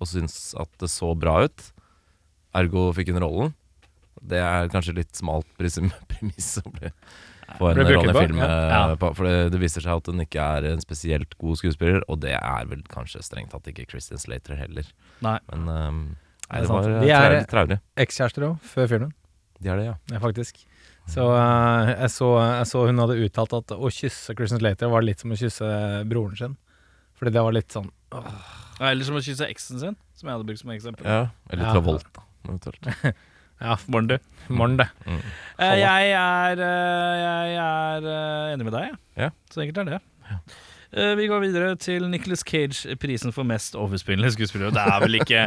og 0.00 0.08
syntes 0.08 0.54
at 0.56 0.70
det 0.80 0.88
så 0.92 1.12
bra 1.16 1.42
ut. 1.44 1.70
Ergo 2.56 2.88
fikk 2.96 3.12
hun 3.12 3.20
rollen. 3.24 3.54
Det 4.24 4.40
er 4.40 4.70
kanskje 4.72 4.96
litt 4.96 5.16
smalt 5.16 5.48
premiss 5.58 6.54
å 6.62 6.68
bli 6.72 6.92
få 7.56 7.70
en 7.70 7.78
rolle 7.78 8.10
i 8.10 8.26
film. 8.26 8.38
ja. 8.40 8.46
eh, 8.48 8.74
Ja. 8.74 9.12
For 9.14 9.28
det, 9.28 9.34
det 9.54 9.60
viser 9.62 9.84
seg 9.84 10.00
at 10.00 10.08
hun 10.10 10.22
ikke 10.24 10.42
er 10.58 10.66
en 10.72 10.82
spesielt 10.82 11.36
god 11.40 11.60
skuespiller, 11.60 12.02
og 12.08 12.20
det 12.24 12.34
er 12.38 12.70
vel 12.70 12.82
kanskje 12.92 13.22
strengt 13.24 13.52
tatt 13.54 13.68
ikke 13.70 13.86
Christian 13.90 14.20
Slater 14.22 14.58
heller. 14.58 14.88
Nei. 15.24 15.38
Men 15.52 15.68
ehm, 15.72 16.00
nei, 16.50 16.60
Det 16.62 16.68
var 16.70 16.82
De 17.02 17.10
er- 17.10 17.44
traurig. 17.50 17.78
Ekskjærester 17.96 18.46
òg, 18.50 18.58
før 18.62 18.88
filmen. 18.88 19.12
De 19.60 19.68
er 19.72 19.76
det, 19.80 19.84
ja. 19.86 19.94
Ja, 20.12 20.18
faktisk. 20.22 20.64
Så 21.08 21.22
uh, 21.30 21.86
jeg, 21.92 22.10
så 22.10 22.28
jeg 22.42 22.66
så 22.66 22.80
hun 22.88 22.98
hadde 22.98 23.14
uttalt 23.22 23.52
at 23.54 23.72
å 23.76 23.88
kysse 23.94 24.34
Christian 24.34 24.58
Slater 24.58 24.90
var 24.90 25.04
litt 25.06 25.20
som 25.22 25.30
å 25.30 25.38
kysse 25.38 25.68
broren 26.10 26.36
sin. 26.36 26.56
Fordi 27.16 27.30
det 27.32 27.42
var 27.46 27.54
litt 27.54 27.70
sånn 27.72 27.86
åh, 28.12 28.26
Ja, 28.80 28.90
Eller 28.90 29.04
som 29.06 29.14
å 29.16 29.22
kysse 29.24 29.46
eksen 29.48 29.78
sin, 29.80 29.94
som 30.18 30.28
jeg 30.28 30.34
hadde 30.36 30.46
brukt 30.50 30.60
som 30.60 30.70
eksempel. 30.74 31.06
ja. 31.06 31.28
Eller 31.50 31.64
Ja. 31.64 31.72
Travolta, 31.76 32.26
eventuelt. 32.44 33.14
Ja, 33.56 33.72
Morgen, 33.88 34.06
du. 34.10 34.18
Morn, 34.52 34.74
det. 34.76 34.84
Mm. 35.06 35.20
Eh, 35.64 35.76
jeg 35.80 36.10
er, 36.12 36.58
eh, 36.60 37.12
jeg 37.22 37.54
er 37.56 38.08
enig 38.52 38.66
med 38.66 38.74
deg, 38.74 38.90
jeg. 38.90 38.98
Ja. 39.16 39.28
Så 39.48 39.62
enkelt 39.64 39.78
er 39.80 39.84
det. 39.94 40.00
Eh, 40.28 40.36
vi 41.18 41.26
går 41.28 41.42
videre 41.42 41.74
til 41.76 42.06
Nicholas 42.08 42.40
Cage, 42.46 42.94
prisen 43.02 43.32
for 43.36 43.44
mest 43.44 43.74
overspillende 43.76 44.30
skuespiller. 44.32 44.70
Det 44.72 44.80
er 44.80 45.02
vel 45.02 45.18
ikke 45.18 45.42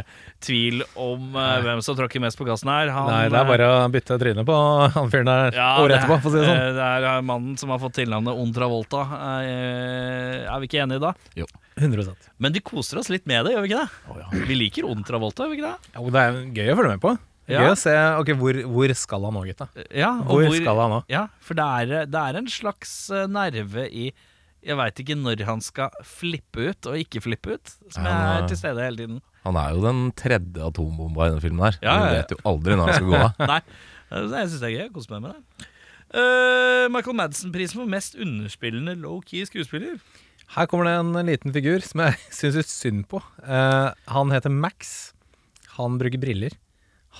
tvil 0.46 0.84
om 0.94 1.34
eh, 1.34 1.56
hvem 1.64 1.80
som 1.82 1.96
tråkker 1.98 2.22
mest 2.22 2.38
på 2.38 2.46
gassen 2.46 2.70
her. 2.70 2.92
Han, 2.94 3.10
Nei, 3.10 3.24
det 3.32 3.40
er 3.40 3.48
bare 3.48 3.70
å 3.72 3.80
bytte 3.90 4.18
tryne 4.22 4.44
på 4.46 4.58
han 4.94 5.10
fyren 5.10 5.30
der 5.30 5.58
Ja, 5.58 5.70
året 5.82 5.98
etterpå, 5.98 6.20
for 6.22 6.30
å 6.30 6.34
si 6.36 6.42
det 6.42 6.50
sånn. 6.52 6.60
eh, 6.68 6.76
Det 6.78 6.86
er 6.86 7.08
eh, 7.10 7.20
mannen 7.32 7.56
som 7.60 7.72
har 7.74 7.82
fått 7.82 7.96
tilnavnet 7.98 8.38
On 8.44 8.52
Travolta. 8.54 9.02
Eh, 9.40 10.46
er 10.46 10.62
vi 10.62 10.70
ikke 10.70 10.84
enige 10.84 11.02
da? 11.08 11.14
Jo. 11.42 11.48
100% 11.80 12.30
Men 12.42 12.52
de 12.54 12.60
koser 12.60 12.98
oss 13.00 13.08
litt 13.10 13.26
med 13.30 13.46
det, 13.46 13.54
gjør 13.56 13.64
vi 13.64 13.70
ikke 13.72 13.82
det? 13.82 14.46
Vi 14.50 14.56
liker 14.58 14.88
On 14.90 15.02
Travolta, 15.06 15.46
gjør 15.46 15.54
vi 15.54 15.60
ikke 15.60 15.70
det? 15.74 15.92
Jo, 15.98 16.14
det 16.14 16.24
er 16.28 16.40
gøy 16.60 16.72
å 16.72 16.78
følge 16.80 16.94
med 16.96 17.04
på. 17.04 17.16
Ja. 17.50 17.64
Gøy 17.64 17.72
å 17.72 17.78
se 17.80 17.92
okay, 18.20 18.36
hvor, 18.38 18.58
hvor 18.70 18.92
skal 18.94 19.24
han 19.26 19.34
nå, 19.34 19.40
gutta. 19.48 19.66
Ja, 19.90 20.10
og 20.22 20.44
Hvor 20.44 20.54
skal 20.54 20.78
han 20.84 20.92
nå? 20.94 20.98
Ja, 21.10 21.24
for 21.42 21.58
det 21.58 21.64
er, 21.66 21.94
det 22.06 22.20
er 22.30 22.38
en 22.38 22.50
slags 22.52 22.92
eh, 23.10 23.24
nerve 23.26 23.88
i 23.90 24.10
Jeg 24.66 24.76
veit 24.76 25.00
ikke 25.00 25.16
når 25.16 25.42
han 25.48 25.62
skal 25.64 25.94
flippe 26.04 26.70
ut 26.70 26.88
og 26.90 26.98
ikke 27.00 27.22
flippe 27.24 27.56
ut, 27.56 27.74
som 27.88 28.04
jeg 28.04 28.12
han 28.12 28.42
er 28.44 28.48
til 28.50 28.58
stede 28.60 28.84
hele 28.84 29.00
tiden. 29.00 29.20
Han 29.46 29.56
er 29.56 29.72
jo 29.72 29.84
den 29.86 30.00
tredje 30.20 30.66
atombomba 30.68 31.26
i 31.26 31.32
denne 31.32 31.44
filmen 31.44 31.64
her. 31.64 31.78
Ja, 31.84 31.94
Du 31.96 32.16
vet 32.18 32.34
jo 32.34 32.40
aldri 32.50 32.76
når 32.76 32.90
han 32.90 32.98
skal 32.98 33.08
gå 33.08 33.20
av. 33.20 33.38
Nei, 33.54 33.60
jeg 34.10 34.50
syns 34.50 34.58
det 34.60 34.68
er 34.68 34.74
gøy. 34.76 34.88
Koser 34.96 35.14
meg 35.16 35.22
med 35.24 35.38
det. 35.38 35.68
Uh, 36.10 36.84
Michael 36.92 37.16
Madsen-prisen 37.20 37.78
for 37.80 37.88
mest 37.88 38.18
underspillende 38.20 38.96
low-key 39.00 39.46
skuespiller. 39.48 39.96
Her 40.56 40.66
kommer 40.66 40.88
det 40.88 40.96
en 40.98 41.14
liten 41.28 41.54
figur 41.54 41.80
som 41.86 42.02
jeg 42.04 42.18
syns 42.40 42.58
litt 42.58 42.72
synd 42.72 43.06
på. 43.08 43.22
Uh, 43.46 43.94
han 44.10 44.34
heter 44.34 44.52
Max. 44.52 45.12
Han 45.78 45.96
bruker 46.02 46.20
briller. 46.20 46.56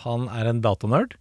Han 0.04 0.28
er 0.34 0.50
en 0.50 0.60
datanerd. 0.64 1.16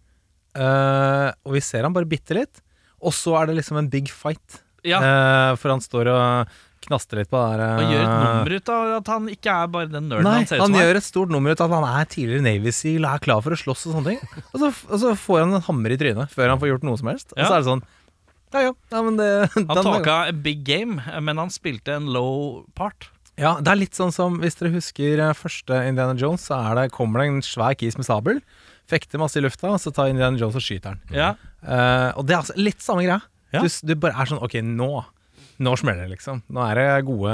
Uh, 0.58 1.30
og 1.46 1.54
vi 1.56 1.62
ser 1.64 1.86
han 1.86 1.94
bare 1.96 2.10
bitte 2.10 2.36
litt. 2.36 2.60
Og 3.00 3.14
så 3.16 3.38
er 3.38 3.48
det 3.48 3.60
liksom 3.60 3.78
en 3.80 3.88
big 3.92 4.10
fight. 4.12 4.60
Ja, 4.86 5.00
Eh, 5.00 5.52
for 5.60 5.74
han 5.74 5.82
står 5.84 6.08
og 6.12 6.58
knaster 6.80 7.20
litt 7.20 7.28
på 7.28 7.36
det 7.36 7.58
der 7.60 7.82
Og 7.82 7.92
gjør 7.92 8.00
et 8.00 8.08
eh, 8.08 8.22
nummer 8.24 8.54
ut 8.56 8.70
av 8.72 8.92
at 8.96 9.10
han 9.12 9.28
ikke 9.28 9.52
er 9.52 9.70
bare 9.74 9.88
den 9.92 10.08
nerden 10.08 10.24
Nei, 10.24 10.34
han 10.38 10.48
ser 10.48 10.60
ut 10.60 10.64
som. 10.64 10.74
er. 10.76 10.86
gjør 10.86 11.00
et 11.00 11.06
stort 11.06 11.34
nummer 11.34 11.52
ut 11.52 11.60
av 11.60 11.68
at 11.68 11.76
han 11.76 12.00
er 12.00 12.10
tidligere 12.14 12.46
Navy 12.46 12.72
Seal 12.72 13.04
og 13.04 13.10
er 13.12 13.24
klar 13.26 13.44
for 13.44 13.56
å 13.56 13.60
slåss 13.60 13.86
og 13.90 13.96
sånne 13.98 14.14
ting. 14.14 14.42
Og 14.50 14.58
så, 14.62 14.70
og 14.88 15.02
så 15.02 15.14
får 15.26 15.40
han 15.44 15.56
en 15.58 15.66
hammer 15.68 15.94
i 15.94 16.00
trynet 16.00 16.32
før 16.32 16.54
han 16.54 16.62
får 16.62 16.72
gjort 16.72 16.86
noe 16.88 17.00
som 17.02 17.12
helst. 17.12 17.34
Og 17.36 17.42
så 17.44 17.52
er 17.52 17.58
det 17.58 17.68
sånn 17.68 17.84
Ja, 18.50 18.64
ja, 18.64 18.74
ja 18.96 19.02
men 19.06 19.20
det 19.20 19.30
Han 19.58 19.84
talka 19.84 20.18
big 20.32 20.64
game, 20.66 21.02
men 21.20 21.42
han 21.42 21.52
spilte 21.52 21.98
en 22.00 22.08
low 22.14 22.64
part. 22.74 23.10
Ja, 23.40 23.54
det 23.60 23.70
er 23.72 23.78
litt 23.78 23.96
sånn 23.96 24.12
som 24.12 24.40
Hvis 24.42 24.58
dere 24.58 24.72
husker 24.74 25.20
eh, 25.24 25.36
første 25.36 25.84
Indiana 25.88 26.16
Jones, 26.18 26.48
så 26.48 26.58
er 26.60 26.76
det, 26.76 26.90
kommer 26.96 27.22
det 27.22 27.30
en 27.30 27.44
svær 27.44 27.76
kis 27.78 27.96
med 28.00 28.08
sabel. 28.08 28.40
Fekter 28.90 29.20
masse 29.22 29.38
i 29.38 29.44
lufta, 29.44 29.70
og 29.70 29.80
så 29.80 29.92
tar 29.94 30.10
Indiana 30.10 30.40
Jones 30.40 30.58
og 30.58 30.64
skyter 30.64 30.96
den. 30.96 31.20
Ja, 31.20 31.34
Uh, 31.60 32.08
og 32.16 32.24
det 32.24 32.32
er 32.32 32.38
altså 32.38 32.54
litt 32.56 32.80
samme 32.80 33.02
greia. 33.04 33.20
Ja. 33.54 33.62
Du, 33.64 33.68
du 33.68 33.94
bare 33.98 34.14
er 34.22 34.28
sånn 34.30 34.42
Ok, 34.44 34.60
nå 34.62 34.90
Nå 35.60 35.72
smeller 35.76 36.06
det, 36.06 36.14
liksom. 36.14 36.38
Nå 36.48 36.62
er 36.64 36.78
det 36.78 36.84
gode 37.04 37.32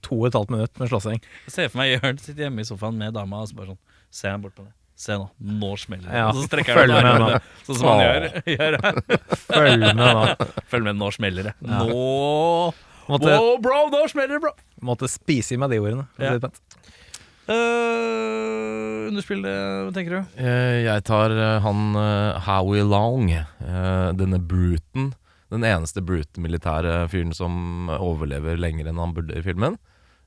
to 0.00 0.20
og 0.22 0.28
et 0.30 0.36
halvt 0.38 0.52
minutt 0.54 0.78
med 0.80 0.88
slåssing. 0.88 1.18
Jeg 1.48 1.52
ser 1.52 1.66
for 1.68 1.82
meg 1.82 1.90
Jørn 1.98 2.20
sitter 2.22 2.46
hjemme 2.46 2.64
i 2.64 2.68
sofaen 2.68 2.96
med 2.96 3.12
dama 3.12 3.42
og 3.44 3.50
så 3.50 3.58
bare 3.58 3.74
sånn 3.74 3.80
Ser 4.12 4.32
han 4.32 4.44
bort 4.44 4.54
på 4.56 4.64
det. 4.64 4.72
Se 5.02 5.16
nå, 5.18 5.26
nå 5.40 5.70
smeller 5.80 6.06
det. 6.06 6.16
Ja, 6.16 6.28
Og 6.30 6.38
så 6.38 6.46
strekker 6.46 6.78
han 6.78 6.92
ut 6.92 6.96
armene, 7.00 7.38
sånn 7.66 7.78
som 7.80 7.88
han 7.90 8.00
gjør. 8.04 8.26
gjør. 8.54 8.76
Følg 9.48 9.82
med 9.82 9.98
nå. 9.98 10.08
Følg 10.72 10.86
med, 10.88 10.98
nå 11.00 11.08
smeller 11.16 11.48
det. 11.50 11.54
Ja. 11.64 11.78
Nå 11.82 12.72
Måtte, 13.10 13.32
Wow, 13.34 13.56
bro, 13.60 13.78
nå 13.90 14.04
smeller 14.12 14.36
det, 14.38 14.42
bro! 14.44 14.52
måtte 14.86 15.08
spise 15.10 15.56
i 15.56 15.58
meg 15.60 15.72
de 15.74 15.80
ordene. 15.82 16.04
Ja. 16.22 16.36
Uh, 17.50 19.08
underspill 19.10 19.42
det, 19.44 19.52
hva 19.86 19.90
tenker 19.96 20.14
du? 20.14 20.36
Uh, 20.38 20.78
Jeg 20.86 21.04
tar 21.08 21.34
uh, 21.34 21.56
han 21.64 21.82
eh, 21.98 22.38
Howie 22.46 22.84
Long, 22.86 23.26
eh, 23.32 24.06
denne 24.18 24.38
bruten. 24.38 25.10
Den 25.52 25.66
eneste 25.68 26.00
brute 26.04 26.40
militære 26.40 27.02
fyren 27.12 27.34
som 27.36 27.90
overlever 27.98 28.56
lenger 28.60 28.88
enn 28.88 29.00
han 29.02 29.12
burde 29.16 29.36
i 29.36 29.44
filmen. 29.44 29.76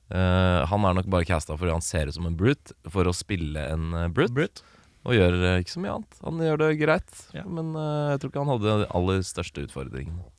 Uh, 0.06 0.62
han 0.70 0.86
er 0.86 0.94
nok 0.94 1.08
bare 1.10 1.26
casta 1.26 1.56
fordi 1.58 1.74
han 1.74 1.82
ser 1.82 2.06
ut 2.06 2.14
som 2.14 2.28
en 2.28 2.38
brute, 2.38 2.76
for 2.86 3.08
å 3.10 3.14
spille 3.16 3.64
en 3.72 3.90
eh, 3.90 4.10
brute. 4.14 4.62
Og 5.06 5.16
gjør 5.16 5.34
uh, 5.42 5.58
ikke 5.58 5.74
så 5.74 5.82
mye 5.82 5.96
annet. 5.98 6.18
Han 6.22 6.42
gjør 6.46 6.62
det 6.62 6.70
greit, 6.78 7.20
Ja. 7.34 7.42
men 7.46 7.74
jeg 7.74 8.22
tror 8.22 8.30
ikke 8.30 8.44
han 8.44 8.52
hadde 8.54 8.78
de 8.84 8.90
aller 9.00 9.26
største 9.26 9.66
utfordringene. 9.66 10.30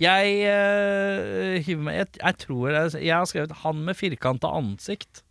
Jeg 0.00 0.38
uh, 0.44 1.56
hiver 1.64 1.86
meg 1.86 2.00
jeg, 2.02 2.10
jeg 2.18 2.40
tror 2.44 2.66
jeg, 2.68 2.96
jeg 3.00 3.14
har 3.14 3.30
skrevet 3.30 3.62
'han 3.62 3.84
med 3.86 3.96
firkanta 3.96 4.50
ansikt' 4.50 5.22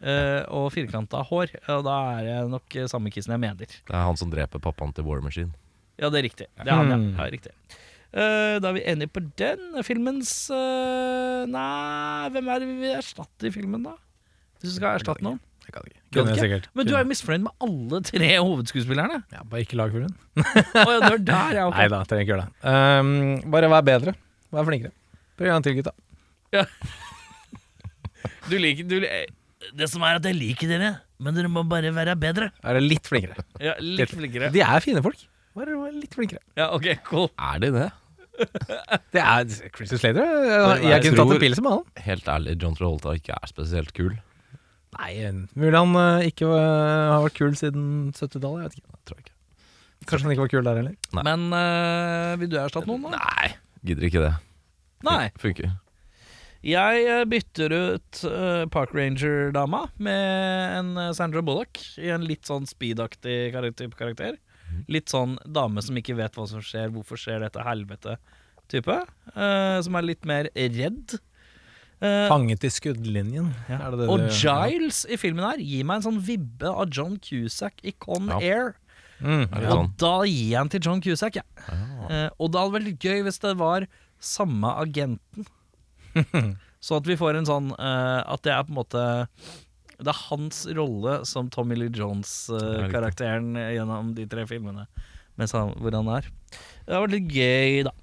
eh, 0.00 0.42
og 0.48 0.72
firkanta 0.74 1.22
hår. 1.28 1.54
Og 1.76 1.84
da 1.86 1.96
er 2.18 2.26
det 2.26 2.38
nok 2.52 2.76
samme 2.90 3.12
kissen 3.12 3.34
jeg 3.36 3.42
mener. 3.42 3.68
Det 3.68 3.94
er 3.94 4.06
han 4.08 4.18
som 4.20 4.32
dreper 4.32 4.62
pappaen 4.62 4.94
til 4.96 5.06
War 5.06 5.22
Machine. 5.24 5.52
Ja, 6.00 6.08
det 6.08 6.20
er 6.20 6.28
riktig. 6.28 6.48
Det 6.56 6.66
er 6.66 6.80
han, 6.80 6.90
ja. 6.90 7.24
ja 7.24 7.30
riktig. 7.32 7.52
Eh, 8.10 8.56
da 8.58 8.70
er 8.70 8.74
vi 8.74 8.82
enige 8.90 9.12
på 9.14 9.22
den. 9.38 9.60
Filmens 9.86 10.32
eh, 10.54 11.44
Nei, 11.50 12.30
hvem 12.34 12.48
er 12.50 12.62
det 12.62 12.68
vi 12.70 12.78
vil 12.82 12.96
erstatte 12.98 13.46
i 13.46 13.52
filmen, 13.54 13.84
da? 13.86 13.94
Hvis 14.60 14.74
du 14.74 14.80
skal 14.80 14.98
erstatte 14.98 15.22
noen? 15.24 15.38
Jeg 15.66 15.74
kan 15.76 15.84
ikke. 15.86 16.00
Kan 16.00 16.16
Kunne 16.16 16.32
ikke? 16.34 16.42
sikkert. 16.42 16.64
Men 16.74 16.88
du 16.88 16.94
er 16.96 17.04
jo 17.04 17.08
misfornøyd 17.12 17.44
med 17.44 17.66
alle 17.68 18.00
tre 18.08 18.30
hovedskuespillerne. 18.40 19.20
ja, 19.30 19.44
Bare 19.52 19.62
ikke 19.62 19.78
lag 19.78 19.92
filmen. 19.94 20.10
oh, 20.42 20.90
ja, 20.90 20.98
du 21.04 21.12
er 21.14 21.22
der, 21.22 21.52
ja. 21.60 21.68
okay. 21.68 21.84
Nei 21.84 21.92
da, 21.92 22.00
trenger 22.10 22.24
ikke 22.26 22.34
gjøre 22.34 22.46
det. 22.48 22.74
Um, 22.74 23.52
bare 23.54 23.70
vær 23.70 23.86
bedre. 23.86 24.16
Vær 24.50 24.66
flinkere. 24.66 24.90
Prøv 25.38 25.46
en 25.46 25.54
gang 25.54 25.68
til, 25.68 25.78
gutta. 25.78 25.94
Du 28.50 28.56
liker 28.58 28.88
du, 28.90 28.96
Det 29.78 29.86
som 29.92 30.02
er 30.04 30.18
at 30.18 30.26
jeg 30.26 30.36
liker 30.36 30.68
dere, 30.72 30.90
men 31.22 31.36
dere 31.38 31.50
må 31.52 31.62
bare 31.70 31.92
være 31.94 32.16
bedre. 32.18 32.50
Være 32.64 32.82
litt 32.82 33.06
flinkere. 33.08 33.44
Ja, 33.62 33.76
Litt 33.78 34.10
flinkere. 34.10 34.50
De 34.52 34.64
er 34.66 34.82
fine 34.84 35.02
folk. 35.04 35.22
Bare 35.58 35.74
vær 35.80 35.94
litt 35.96 36.14
flinkere. 36.14 36.42
Ja, 36.58 36.68
ok, 36.76 36.86
cool. 37.08 37.28
Er 37.40 37.58
de 37.64 37.70
det? 37.74 37.88
Det 39.12 39.20
er 39.20 39.48
Christy 39.76 39.98
Slater. 40.00 40.22
Jeg, 40.24 40.60
jeg 40.80 40.90
jeg 40.94 41.02
kunne 41.04 41.18
tatt 41.20 41.34
en 41.36 41.42
pils 41.42 41.60
med 41.60 41.74
han. 41.74 41.82
Helt 42.06 42.28
ærlig, 42.32 42.54
John 42.62 42.76
Travolta 42.78 43.12
ikke 43.18 43.34
er 43.36 43.50
spesielt 43.50 43.90
kul. 43.96 44.14
Nei, 44.96 45.10
mulig 45.58 45.76
han 45.76 45.92
eh, 46.00 46.28
ikke 46.30 46.48
var- 46.50 47.10
har 47.14 47.20
vært 47.26 47.36
kul 47.38 47.52
siden 47.58 47.84
70-tallet. 48.16 48.62
Jeg 48.62 48.70
vet 48.70 48.78
ikke. 48.80 48.96
Tror 49.10 49.18
jeg 49.20 49.26
ikke. 49.26 49.36
Kanskje 50.08 50.24
han 50.26 50.32
ikke 50.34 50.44
var 50.46 50.52
kul 50.54 50.64
der 50.70 50.80
heller. 50.80 50.96
Nei. 51.18 51.24
Men 51.28 51.44
eh, 51.60 52.32
vil 52.40 52.50
du 52.50 52.56
erstatte 52.62 52.88
noen, 52.90 53.04
da? 53.12 53.20
Nei, 53.20 53.52
gidder 53.90 54.08
ikke 54.08 54.24
det. 54.24 54.32
Nei. 55.06 55.22
Funker. 55.42 55.74
Jeg 56.66 57.04
eh, 57.08 57.22
bytter 57.28 57.72
ut 57.76 58.22
eh, 58.28 58.64
Park 58.72 58.90
Ranger-dama 58.96 59.84
med 60.02 60.78
en 60.80 60.90
eh, 61.06 61.12
Sandra 61.16 61.40
Bullock 61.44 61.80
i 62.00 62.10
en 62.12 62.24
litt 62.28 62.48
sånn 62.48 62.66
speed-aktig 62.68 63.50
kar- 63.54 63.68
type 63.76 63.96
karakter. 64.00 64.40
Litt 64.88 65.08
sånn 65.12 65.36
dame 65.44 65.82
som 65.82 65.96
ikke 65.96 66.16
vet 66.16 66.34
hva 66.38 66.46
som 66.48 66.60
skjer, 66.64 66.90
hvorfor 66.94 67.18
skjer 67.20 67.40
dette 67.44 67.62
helvete-type. 67.66 68.96
Uh, 69.36 69.80
som 69.82 69.96
er 70.00 70.02
litt 70.06 70.24
mer 70.24 70.48
redd. 70.54 71.18
Uh, 72.00 72.28
Fanget 72.30 72.64
i 72.64 72.70
skuddlinjen. 72.72 73.50
ja. 73.68 73.76
Er 73.86 73.90
det 73.92 73.98
det 74.00 74.08
Og 74.08 74.18
du- 74.22 74.30
Giles 74.32 75.02
i 75.10 75.16
filmen 75.20 75.44
her 75.44 75.58
gir 75.60 75.84
meg 75.84 75.96
en 76.00 76.06
sånn 76.12 76.20
vibbe 76.24 76.70
av 76.72 76.88
John 76.90 77.18
Cusack 77.18 77.82
i 77.84 77.92
Con 77.92 78.28
Ja. 78.28 78.38
Air. 78.40 78.76
Mm, 79.20 79.42
ja. 79.52 79.68
sånn? 79.68 79.84
Og 79.84 79.96
da 80.00 80.14
gir 80.24 80.48
jeg 80.48 80.60
den 80.62 80.68
til 80.70 80.80
John 80.80 81.00
Cusack, 81.04 81.34
jeg. 81.34 81.44
Uh, 81.68 82.30
og 82.40 82.50
det 82.52 82.60
hadde 82.60 82.72
vært 82.78 82.86
litt 82.88 83.00
gøy 83.04 83.22
hvis 83.26 83.38
det 83.40 83.56
var 83.60 83.86
samme 84.18 84.70
agenten. 84.80 85.44
så 86.80 86.96
at 86.96 87.04
vi 87.06 87.16
får 87.20 87.36
en 87.38 87.46
sånn 87.46 87.68
uh, 87.78 88.24
At 88.26 88.42
det 88.42 88.50
er 88.50 88.64
på 88.66 88.72
en 88.72 88.78
måte 88.80 89.28
Det 90.00 90.12
er 90.12 90.22
hans 90.30 90.62
rolle 90.76 91.20
som 91.28 91.50
Tommy 91.52 91.76
Lee. 91.78 91.92
Jones-karakteren 91.94 93.54
gjennom 93.58 94.14
de 94.16 94.26
tre 94.30 94.46
filmene. 94.48 94.86
Mens 95.40 95.54
han, 95.56 95.74
hvor 95.80 95.94
han 95.96 96.08
er. 96.18 96.26
Det 96.86 96.96
har 96.96 97.04
vært 97.06 97.16
litt 97.16 97.30
gøy, 97.32 97.84
da. 97.88 97.94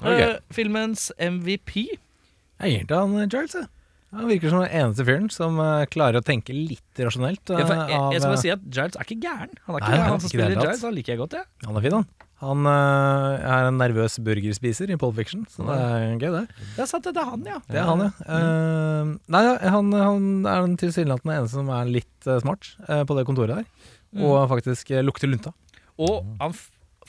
Okay. 0.00 0.30
Uh, 0.32 0.54
filmens 0.56 1.10
MVP 1.20 1.74
Jeg 1.84 2.70
gir 2.72 2.86
til 2.88 2.96
han 2.96 3.18
eh, 3.20 3.26
Giles, 3.28 3.52
jeg. 3.58 3.68
Han 4.10 4.26
virker 4.26 4.50
som 4.50 4.62
den 4.64 4.72
eneste 4.74 5.04
fyren 5.06 5.28
som 5.30 5.58
uh, 5.62 5.84
klarer 5.90 6.18
å 6.18 6.26
tenke 6.26 6.54
litt 6.54 6.98
rasjonelt. 6.98 7.44
ja, 7.46 7.62
for 7.62 7.76
eh, 7.76 7.92
jeg, 7.92 8.00
jeg 8.16 8.22
skal 8.22 8.32
bare 8.32 8.38
eh, 8.38 8.42
si 8.42 8.50
at 8.54 8.64
Giles 8.66 8.98
er 8.98 9.06
ikke 9.06 9.20
gæren. 9.22 9.52
Han 9.68 9.76
er 9.76 9.84
ikke 9.84 9.92
Nei, 9.92 10.00
han 10.00 10.10
han 10.10 10.24
som 10.24 10.32
spiller. 10.32 10.56
Giles. 10.56 10.82
Han 10.88 10.96
liker 10.96 11.14
jeg 11.14 11.20
godt, 11.20 11.36
jeg. 11.38 11.48
Han 11.68 11.78
er 11.78 11.86
fin, 11.86 11.96
han. 12.00 12.08
Han 12.40 12.64
eh, 12.70 13.42
er 13.44 13.66
en 13.68 13.76
nervøs 13.80 14.14
burgerspiser 14.24 14.92
i 14.94 14.96
Pole 15.00 15.12
Fiction, 15.18 15.42
så 15.52 15.66
det 15.68 15.76
er 15.76 16.04
gøy, 16.22 16.30
det. 16.38 16.44
Det 16.76 16.84
er 16.86 16.88
sant, 16.88 17.04
det 17.04 17.20
er 17.20 17.28
han, 17.28 17.42
ja. 17.44 17.58
Det 17.68 17.80
er 17.82 17.88
han, 17.90 18.04
ja. 18.06 18.10
Uh, 18.24 19.10
nei, 19.34 19.42
han, 19.74 19.92
han 19.92 20.30
er 20.48 20.64
den 20.64 20.78
tilsynelatende 20.80 21.36
eneste 21.36 21.58
som 21.60 21.68
er 21.76 21.92
litt 21.98 22.30
uh, 22.30 22.38
smart 22.40 22.70
uh, 22.88 23.02
på 23.04 23.18
det 23.18 23.26
kontoret 23.28 23.60
der. 23.60 23.68
Mm. 24.16 24.24
Og 24.24 24.40
faktisk 24.50 24.90
lukter 25.04 25.28
lunta. 25.30 25.52
Og 26.00 26.24
han 26.40 26.56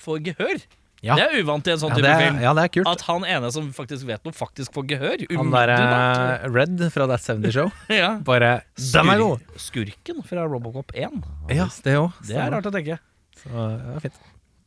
får 0.02 0.20
gehør. 0.28 0.60
Ja. 1.02 1.16
Det 1.18 1.24
er 1.24 1.40
uvant 1.42 1.66
i 1.66 1.72
en 1.74 1.80
sånn 1.82 1.90
Ja, 1.90 1.96
type 1.98 2.06
det 2.06 2.12
er, 2.14 2.20
film. 2.28 2.42
ja, 2.44 2.52
det 2.54 2.64
er 2.68 2.72
kult. 2.76 2.90
At 2.92 3.02
han 3.08 3.24
ene 3.26 3.50
som 3.56 3.72
faktisk 3.74 4.06
vet 4.06 4.22
noe, 4.28 4.36
faktisk 4.38 4.76
får 4.76 4.84
gehør. 4.92 5.24
Han 5.32 5.50
der 5.56 5.72
umiddelbart. 5.74 6.20
eh, 6.46 6.52
Red 6.54 6.84
fra 6.94 7.08
That 7.10 7.24
70 7.26 7.56
Show. 7.56 7.72
ja. 8.04 8.12
Bare 8.28 8.52
Den 8.78 9.10
er 9.16 9.24
god! 9.24 9.48
Skurken 9.64 10.22
fra 10.28 10.44
Robocop 10.46 10.94
1. 10.94 11.16
Ja, 11.56 11.66
det 11.88 11.96
òg. 12.04 12.20
Det 12.28 12.38
er 12.38 12.54
rart 12.54 12.70
å 12.70 12.74
tenke. 12.76 13.00
Så, 13.42 13.50
ja, 13.56 13.98
fint. 14.04 14.20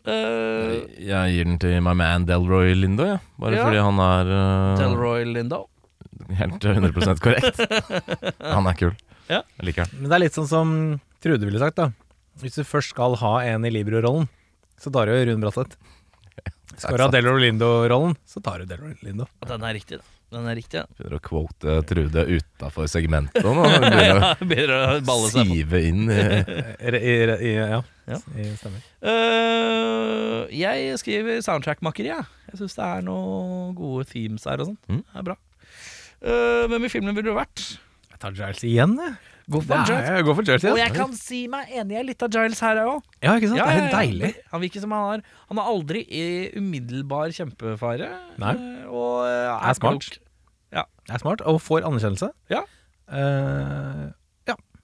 Uh, 0.04 0.84
Jeg 1.00 1.32
gir 1.32 1.46
den 1.48 1.58
til 1.62 1.78
my 1.84 1.94
man 1.96 2.26
Delroy 2.28 2.74
Lindo, 2.76 3.06
ja. 3.08 3.18
bare 3.40 3.56
Ja. 3.56 3.64
fordi 3.64 3.80
han 3.80 4.00
er 4.04 4.32
uh, 4.34 4.76
Delroy 4.80 5.24
Lindo. 5.24 5.62
helt 6.36 6.60
100% 6.60 7.20
korrekt. 7.24 7.60
Han 8.54 8.66
er 8.68 8.76
kul. 8.78 8.92
Ja. 9.28 9.42
Jeg 9.58 9.66
liker 9.70 9.84
han. 9.86 9.90
Men 10.00 10.10
det 10.10 10.16
er 10.16 10.22
litt 10.26 10.36
sånn 10.36 10.48
som 10.48 10.70
Trude 11.24 11.44
ville 11.48 11.58
sagt, 11.60 11.76
da. 11.80 11.88
Hvis 12.42 12.56
du 12.58 12.64
først 12.68 12.92
skal 12.92 13.16
ha 13.22 13.32
en 13.48 13.64
i 13.64 13.70
Libro-rollen, 13.72 14.28
så 14.80 14.92
tar 14.92 15.06
du 15.08 15.14
Rune 15.16 15.40
Bratseth. 15.40 15.76
Skal 16.80 16.98
du 16.98 17.02
ha 17.04 17.10
Delor 17.12 17.36
Rolindo-rollen, 17.38 18.14
så 18.28 18.40
tar 18.44 18.62
du 18.64 18.68
Del 18.70 18.80
Rolindo. 18.82 19.26
Den 19.46 19.64
er 19.68 19.74
riktig, 19.76 19.98
da. 20.00 20.10
Den 20.34 20.48
er 20.50 20.56
riktig, 20.58 20.80
ja. 20.80 20.86
Begynner 20.98 21.20
å 21.20 21.22
quote 21.22 21.74
Trude 21.86 22.22
utafor 22.34 22.88
segmentet 22.90 23.44
nå. 23.46 23.52
Begynner 23.84 24.18
å 24.18 24.30
Begynner 24.50 24.74
å 24.74 24.94
balle 25.06 25.28
seg 25.30 25.44
på. 25.46 25.54
sive 25.60 25.82
inn 25.86 26.08
i 26.10 26.16
I, 26.90 26.94
i, 26.98 27.14
i, 27.36 27.52
ja, 27.54 27.80
Ja. 28.10 28.18
I 28.34 28.48
stemmer. 28.58 28.82
Uh, 29.04 30.42
jeg 30.52 30.96
skriver 31.00 31.38
soundtrack-makeri, 31.46 32.10
jeg. 32.10 32.26
Jeg 32.50 32.60
syns 32.62 32.74
det 32.80 32.88
er 32.88 33.06
noen 33.06 33.76
gode 33.78 34.08
themes 34.10 34.44
her 34.50 34.64
og 34.64 34.72
sånt. 34.72 34.82
Mm. 34.90 35.04
Det 35.06 35.22
er 35.22 35.28
bra. 35.30 35.36
Uh, 36.24 36.64
hvem 36.72 36.88
i 36.88 36.92
filmen 36.92 37.14
ville 37.16 37.30
du 37.30 37.36
vært? 37.38 37.62
Jeg 38.10 38.20
tar 38.22 38.34
Giles 38.36 38.64
igjen, 38.66 38.98
jeg. 39.00 39.14
Gå 39.50 39.60
Det 39.60 39.76
er- 39.76 40.16
Jeg 40.16 40.24
går 40.24 40.34
for 40.38 40.42
Giles 40.48 40.64
Og 40.64 40.78
jeg 40.78 40.92
kan 40.94 41.12
si 41.12 41.46
meg 41.52 41.68
enig 41.68 41.98
i 42.00 42.02
litt 42.02 42.22
av 42.22 42.30
Giles 42.32 42.60
her 42.64 42.76
òg. 42.80 43.02
Ja, 43.22 43.34
ikke 43.36 43.48
sant? 43.50 43.60
det 43.60 43.82
er 43.82 43.90
deilig. 43.92 44.30
Han 44.52 44.60
virker 44.62 44.80
som 44.80 44.90
han 44.96 45.02
har 45.10 45.22
Han 45.50 45.58
er 45.58 45.68
aldri 45.74 46.00
i 46.08 46.24
umiddelbar 46.56 47.28
kjempefare. 47.36 48.08
Nei. 48.38 48.54
eh, 48.54 48.88
Og 48.88 49.26
eh, 49.26 49.50
er, 49.52 49.70
Er 49.70 49.74
smart. 49.74 50.00
klok. 50.00 50.18
Ja. 50.72 50.84
er 51.10 51.18
smart, 51.18 51.40
og 51.44 51.60
får 51.60 51.84
anerkjennelse. 51.84 52.30
Ja. 52.50 52.62
Eh, 53.12 54.10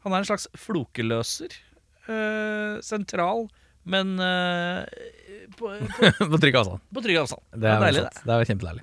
Han 0.02 0.12
er 0.14 0.22
en 0.22 0.24
slags 0.24 0.46
flokeløser. 0.56 1.52
Uh, 2.08 2.80
sentral, 2.80 3.44
men 3.84 4.14
uh, 4.18 4.82
på, 5.58 5.68
på, 5.68 6.08
på 6.32 6.38
trygg 6.40 6.56
avstand. 6.56 6.80
på 6.96 7.02
trygg 7.04 7.18
avstand. 7.20 7.42
Det 7.52 7.68
er, 7.68 7.82
deilig, 7.84 8.02
sant. 8.08 8.22
det 8.24 8.34
er 8.34 8.48
kjempedeilig. 8.48 8.82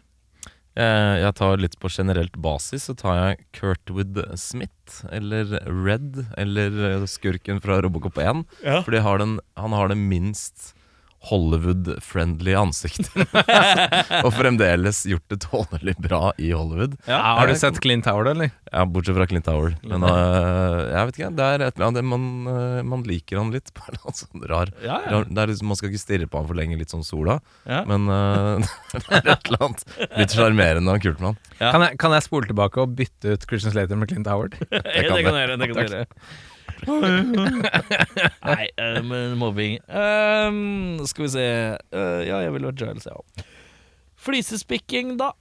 Eh, 0.78 1.16
Jeg 1.24 1.34
tar 1.40 1.58
litt 1.58 1.78
på 1.82 1.90
generelt 1.90 2.36
basis, 2.38 2.86
så 2.86 2.94
tar 2.98 3.18
jeg 3.18 3.46
Kurtwood 3.58 4.20
Smith 4.38 5.02
eller 5.12 5.56
Red 5.66 6.20
eller 6.38 7.06
skurken 7.10 7.62
fra 7.63 7.80
Robocop 7.82 8.18
1. 8.22 8.44
Ja. 8.63 8.82
Fordi 8.86 9.02
har 9.02 9.18
den, 9.24 9.40
han 9.58 9.74
har 9.74 9.90
det 9.90 9.98
minst 9.98 10.74
Hollywood-friendly 11.28 12.54
ansikt 12.58 13.10
og 14.26 14.30
fremdeles 14.36 15.02
gjort 15.10 15.26
det 15.34 15.40
tålelig 15.44 15.96
bra 16.02 16.32
i 16.40 16.52
Hollywood. 16.56 16.96
Ja. 17.08 17.20
Har 17.40 17.50
du 17.50 17.56
sett 17.60 17.80
Clint 17.84 18.08
Howard, 18.10 18.30
eller? 18.32 18.52
Ja, 18.72 18.86
Bortsett 18.86 19.18
fra 19.18 19.28
Clint 19.30 19.48
Howard. 19.52 19.78
Men 19.88 20.04
uh, 20.04 20.88
jeg 20.92 21.10
vet 21.10 21.20
ikke, 21.20 21.32
det 21.38 21.48
er 21.48 21.66
et 21.68 21.78
eller 21.78 21.90
annet 21.90 22.08
man, 22.08 22.26
øh, 22.52 22.80
man 22.88 23.04
liker 23.08 23.40
han 23.42 23.52
litt. 23.54 23.72
På 23.76 23.88
en 23.92 24.18
sånn 24.18 24.44
rar 24.50 24.72
Ja, 24.84 25.00
ja. 25.06 25.13
rar- 25.13 25.28
det 25.30 25.44
er 25.44 25.52
liksom, 25.52 25.70
Man 25.72 25.80
skal 25.80 25.92
ikke 25.92 26.04
stirre 26.04 26.28
på 26.32 26.40
han 26.42 26.50
for 26.50 26.60
lenge, 26.60 26.80
litt 26.80 26.94
sånn 26.94 27.06
sola. 27.08 27.40
Ja. 27.68 27.84
Men 27.90 28.08
uh, 28.12 28.76
det 28.98 29.22
er 29.22 29.32
et 29.36 29.52
eller 29.52 29.68
annet 29.70 29.86
litt 30.18 30.36
sjarmerende 30.36 30.96
og 30.98 31.04
kult 31.06 31.24
med 31.24 31.34
han. 31.34 31.40
Ja. 31.58 31.72
Kan, 31.74 31.88
jeg, 31.88 31.98
kan 32.04 32.16
jeg 32.18 32.28
spole 32.28 32.50
tilbake 32.50 32.84
og 32.84 32.94
bytte 33.00 33.36
ut 33.36 33.48
Christian 33.50 33.74
Slater 33.76 34.00
med 34.00 34.12
Clint 34.12 34.30
Howard? 34.32 34.56
det 34.72 34.82
kan 35.08 35.16
du 35.18 35.24
gjøre. 35.24 35.58
Det 35.58 35.72
kan 35.72 35.80
du 35.80 35.84
gjøre. 35.88 36.06
Nei, 38.48 38.68
eh, 38.78 39.00
men 39.04 39.34
mobbing 39.40 39.78
um, 39.90 40.60
Skal 41.10 41.26
vi 41.26 41.30
se 41.34 41.46
uh, 41.46 42.22
Ja, 42.28 42.42
jeg 42.46 42.54
ville 42.56 42.70
vært 42.72 42.82
Giles, 42.84 43.08
jeg 43.10 43.18
òg. 43.18 43.46
Flisespikking, 44.28 45.16
da. 45.20 45.32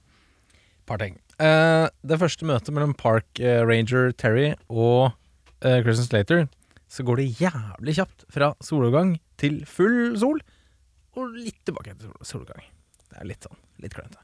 par 0.87 1.01
ting. 1.01 1.17
Uh, 1.41 1.87
det 2.07 2.17
første 2.21 2.45
møtet 2.47 2.73
mellom 2.73 2.93
Park 2.97 3.27
uh, 3.41 3.61
Ranger 3.67 4.11
Terry 4.17 4.51
og 4.69 5.11
uh, 5.11 5.79
Christian 5.83 6.07
Slater, 6.07 6.45
så 6.89 7.03
går 7.05 7.19
det 7.21 7.27
jævlig 7.41 7.97
kjapt 7.97 8.25
fra 8.33 8.53
soloppgang 8.63 9.17
til 9.41 9.59
full 9.69 10.15
sol, 10.21 10.39
og 11.17 11.35
litt 11.35 11.59
tilbake 11.67 11.93
til 11.97 12.07
sol- 12.09 12.29
soloppgang. 12.31 12.63
Det 13.11 13.19
er 13.21 13.29
litt 13.33 13.43
sånn, 13.45 13.59
litt 13.83 13.93
klønete. 13.97 14.23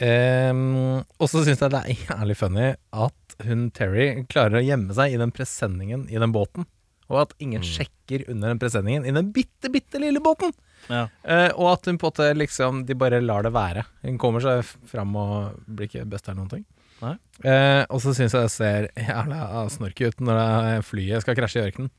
Um, 0.00 1.02
og 1.20 1.28
så 1.28 1.42
syns 1.44 1.60
jeg 1.60 1.72
det 1.74 1.80
er 1.82 2.04
jævlig 2.08 2.36
funny 2.40 2.68
at 2.96 3.34
hun 3.44 3.66
Terry 3.76 4.24
klarer 4.30 4.62
å 4.62 4.64
gjemme 4.64 4.96
seg 4.96 5.12
i 5.12 5.20
den 5.20 5.34
presenningen 5.34 6.06
i 6.08 6.20
den 6.20 6.32
båten, 6.32 6.64
og 7.12 7.18
at 7.26 7.34
ingen 7.44 7.64
sjekker 7.66 8.24
under 8.32 8.54
den 8.54 8.60
presenningen 8.62 9.04
i 9.04 9.12
den 9.12 9.28
bitte, 9.36 9.68
bitte 9.72 10.00
lille 10.00 10.22
båten. 10.24 10.54
Ja. 10.88 11.06
Uh, 11.26 11.50
og 11.60 11.74
at 11.74 11.86
hun 11.86 12.00
på 12.00 12.08
måte 12.08 12.24
liksom 12.34 12.80
De 12.88 12.96
bare 12.98 13.20
lar 13.22 13.44
det 13.46 13.52
være. 13.54 13.84
Hun 14.02 14.16
kommer 14.18 14.42
seg 14.42 14.64
fram 14.66 15.12
og 15.14 15.60
blir 15.68 15.86
ikke 15.86 16.08
best 16.10 16.26
her 16.26 16.34
noen 16.34 16.50
ting. 16.50 16.64
Eh, 17.02 17.82
og 17.90 17.98
så 18.02 18.12
syns 18.14 18.34
jeg 18.36 18.46
det 18.46 18.52
ser 18.54 18.88
jævla 18.94 19.64
snorky 19.72 20.10
ut 20.10 20.22
når 20.22 20.38
det 20.38 20.86
flyet 20.86 21.24
skal 21.24 21.36
krasje 21.38 21.60
i 21.60 21.66
ørkenen. 21.66 21.90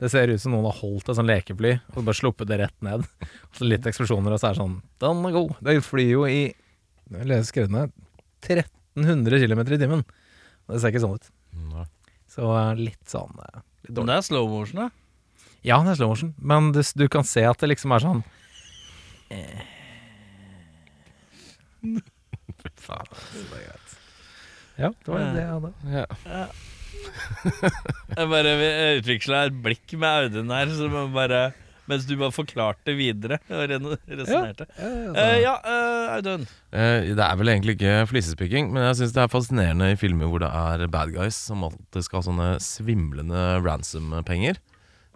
Det 0.00 0.08
ser 0.08 0.32
ut 0.32 0.40
som 0.40 0.54
noen 0.54 0.64
har 0.64 0.78
holdt 0.80 1.10
et 1.10 1.18
sånn 1.18 1.28
lekefly 1.28 1.74
og 1.92 2.06
bare 2.06 2.16
sluppet 2.16 2.48
det 2.48 2.58
rett 2.62 2.76
ned. 2.84 3.04
Og 3.04 3.56
så 3.58 3.68
litt 3.68 3.86
eksplosjoner, 3.86 4.32
og 4.32 4.40
så 4.40 4.50
er 4.50 4.56
det 4.56 4.62
sånn 4.62 4.78
Den 5.02 5.22
er 5.28 5.36
god. 5.36 5.54
Det 5.66 5.76
flyr 5.84 6.12
jo 6.14 6.24
i 6.26 6.40
Jeg 7.10 7.26
leser 7.26 7.48
skrevet 7.48 7.74
ned 7.74 7.94
1300 8.46 9.42
km 9.44 9.62
i 9.66 9.80
timen. 9.80 10.04
Og 10.66 10.74
det 10.74 10.80
ser 10.82 10.92
ikke 10.92 11.02
sånn 11.02 11.18
ut. 11.18 11.30
Så 12.30 12.46
eh, 12.46 12.72
litt 12.78 13.10
sånn 13.10 13.34
eh, 13.42 13.62
litt 13.88 13.96
Men 13.96 14.10
det 14.12 14.18
er 14.20 14.26
slow 14.26 14.46
motion, 14.50 14.84
da. 14.84 14.88
Ja, 15.66 15.80
det 15.84 15.96
er 15.96 16.00
slow 16.00 16.12
motion, 16.14 16.34
men 16.38 16.70
du, 16.76 16.80
du 16.82 17.06
kan 17.12 17.26
se 17.26 17.42
at 17.44 17.58
det 17.60 17.72
liksom 17.72 17.92
er 17.92 18.04
sånn 18.04 18.22
eh. 19.34 19.64
Faen, 22.80 23.08
det 23.10 23.42
er 23.42 23.64
greit. 23.64 23.96
Ja, 24.80 24.88
det 24.90 25.10
var 25.10 25.18
det 25.20 25.42
jeg 25.42 25.50
hadde. 25.50 25.70
Ja. 25.92 26.06
Jeg 28.16 28.26
bare 28.30 28.52
vil 28.60 29.10
et 29.40 29.58
blikk 29.64 29.94
med 29.96 30.08
Audun 30.08 30.52
her, 30.54 30.72
så 30.76 30.88
man 30.92 31.12
bare, 31.14 31.40
mens 31.90 32.06
du 32.08 32.14
bare 32.20 32.32
forklarte 32.34 32.94
videre 32.96 33.40
og 33.50 33.66
resonnerte. 33.66 34.66
Ja, 34.78 34.88
Eh, 35.20 35.36
ja, 35.42 35.54
eh, 35.60 36.14
Audun. 36.16 36.46
Eh, 36.72 37.10
Det 37.10 37.24
er 37.26 37.36
vel 37.40 37.50
egentlig 37.52 37.74
ikke 37.76 38.06
flisespikking, 38.10 38.70
men 38.72 38.86
jeg 38.88 39.00
syns 39.00 39.14
det 39.16 39.22
er 39.24 39.32
fascinerende 39.32 39.90
i 39.92 39.98
filmer 40.00 40.30
hvor 40.30 40.40
det 40.44 40.50
er 40.50 40.86
bad 40.92 41.12
guys 41.14 41.34
som 41.50 41.64
alltid 41.66 42.06
skal 42.06 42.20
ha 42.22 42.28
sånne 42.30 42.48
svimlende 42.62 43.42
ransom-penger. 43.66 44.60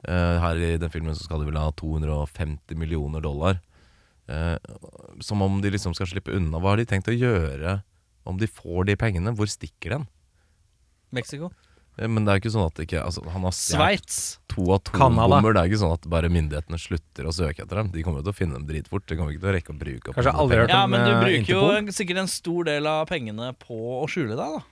Eh, 0.05 0.37
her 0.43 0.57
i 0.61 0.75
den 0.77 0.91
filmen 0.93 1.15
så 1.17 1.25
skal 1.25 1.41
de 1.41 1.49
vel 1.49 1.57
ha 1.63 1.71
250 1.81 2.77
millioner 2.77 3.23
dollar. 3.25 3.61
Eh, 4.29 4.57
som 5.21 5.43
om 5.45 5.61
de 5.65 5.71
liksom 5.73 5.95
skal 5.97 6.07
slippe 6.11 6.33
unna. 6.35 6.59
Hva 6.61 6.75
har 6.75 6.81
de 6.83 6.87
tenkt 6.89 7.09
å 7.13 7.17
gjøre 7.17 7.79
om 8.27 8.39
de 8.41 8.47
får 8.49 8.87
de 8.91 8.97
pengene? 8.97 9.33
Hvor 9.37 9.49
stikker 9.49 9.99
den? 9.99 10.07
Mexico. 11.13 11.51
Eh, 11.99 12.09
Men 12.09 12.25
det 12.25 12.33
er 12.33 12.39
jo 12.39 12.43
ikke 12.45 12.55
sånn 12.57 12.67
at 12.67 12.75
det 12.79 12.87
ikke 12.89 13.05
altså, 13.05 13.23
Han 13.31 13.45
har 13.47 13.53
Sveits. 13.55 14.39
To 14.55 14.65
atombomber. 14.77 15.57
Det 15.57 15.63
er 15.65 15.71
ikke 15.73 15.81
sånn 15.83 15.95
at 15.97 16.07
bare 16.15 16.31
myndighetene 16.33 16.79
slutter 16.81 17.27
å 17.29 17.35
søke 17.35 17.65
etter 17.67 17.81
dem. 17.83 17.91
De 17.95 18.05
kommer 18.07 18.23
jo 18.23 18.29
til 18.29 18.35
å 18.35 18.39
finne 18.39 18.57
dem 18.61 18.67
dritfort. 18.71 19.05
De 19.11 19.19
kommer 19.19 19.35
ikke 19.35 19.43
til 19.45 19.51
å 19.51 19.57
rekke 19.59 19.75
å 19.75 19.79
bruke 19.83 20.13
opp 20.13 20.19
Kanskje 20.21 20.35
aldri 20.45 20.61
hørt 20.63 20.71
om 20.71 20.77
Ja, 20.79 20.87
men 20.95 21.05
du 21.05 21.11
eh, 21.11 21.19
bruker 21.25 21.53
jo 21.57 21.65
Interpol. 21.67 21.93
sikkert 21.99 22.23
en 22.25 22.31
stor 22.33 22.71
del 22.71 22.87
av 22.91 23.03
pengene 23.11 23.51
på 23.59 23.79
å 23.99 24.07
skjule 24.11 24.39
deg, 24.39 24.57
da. 24.57 24.63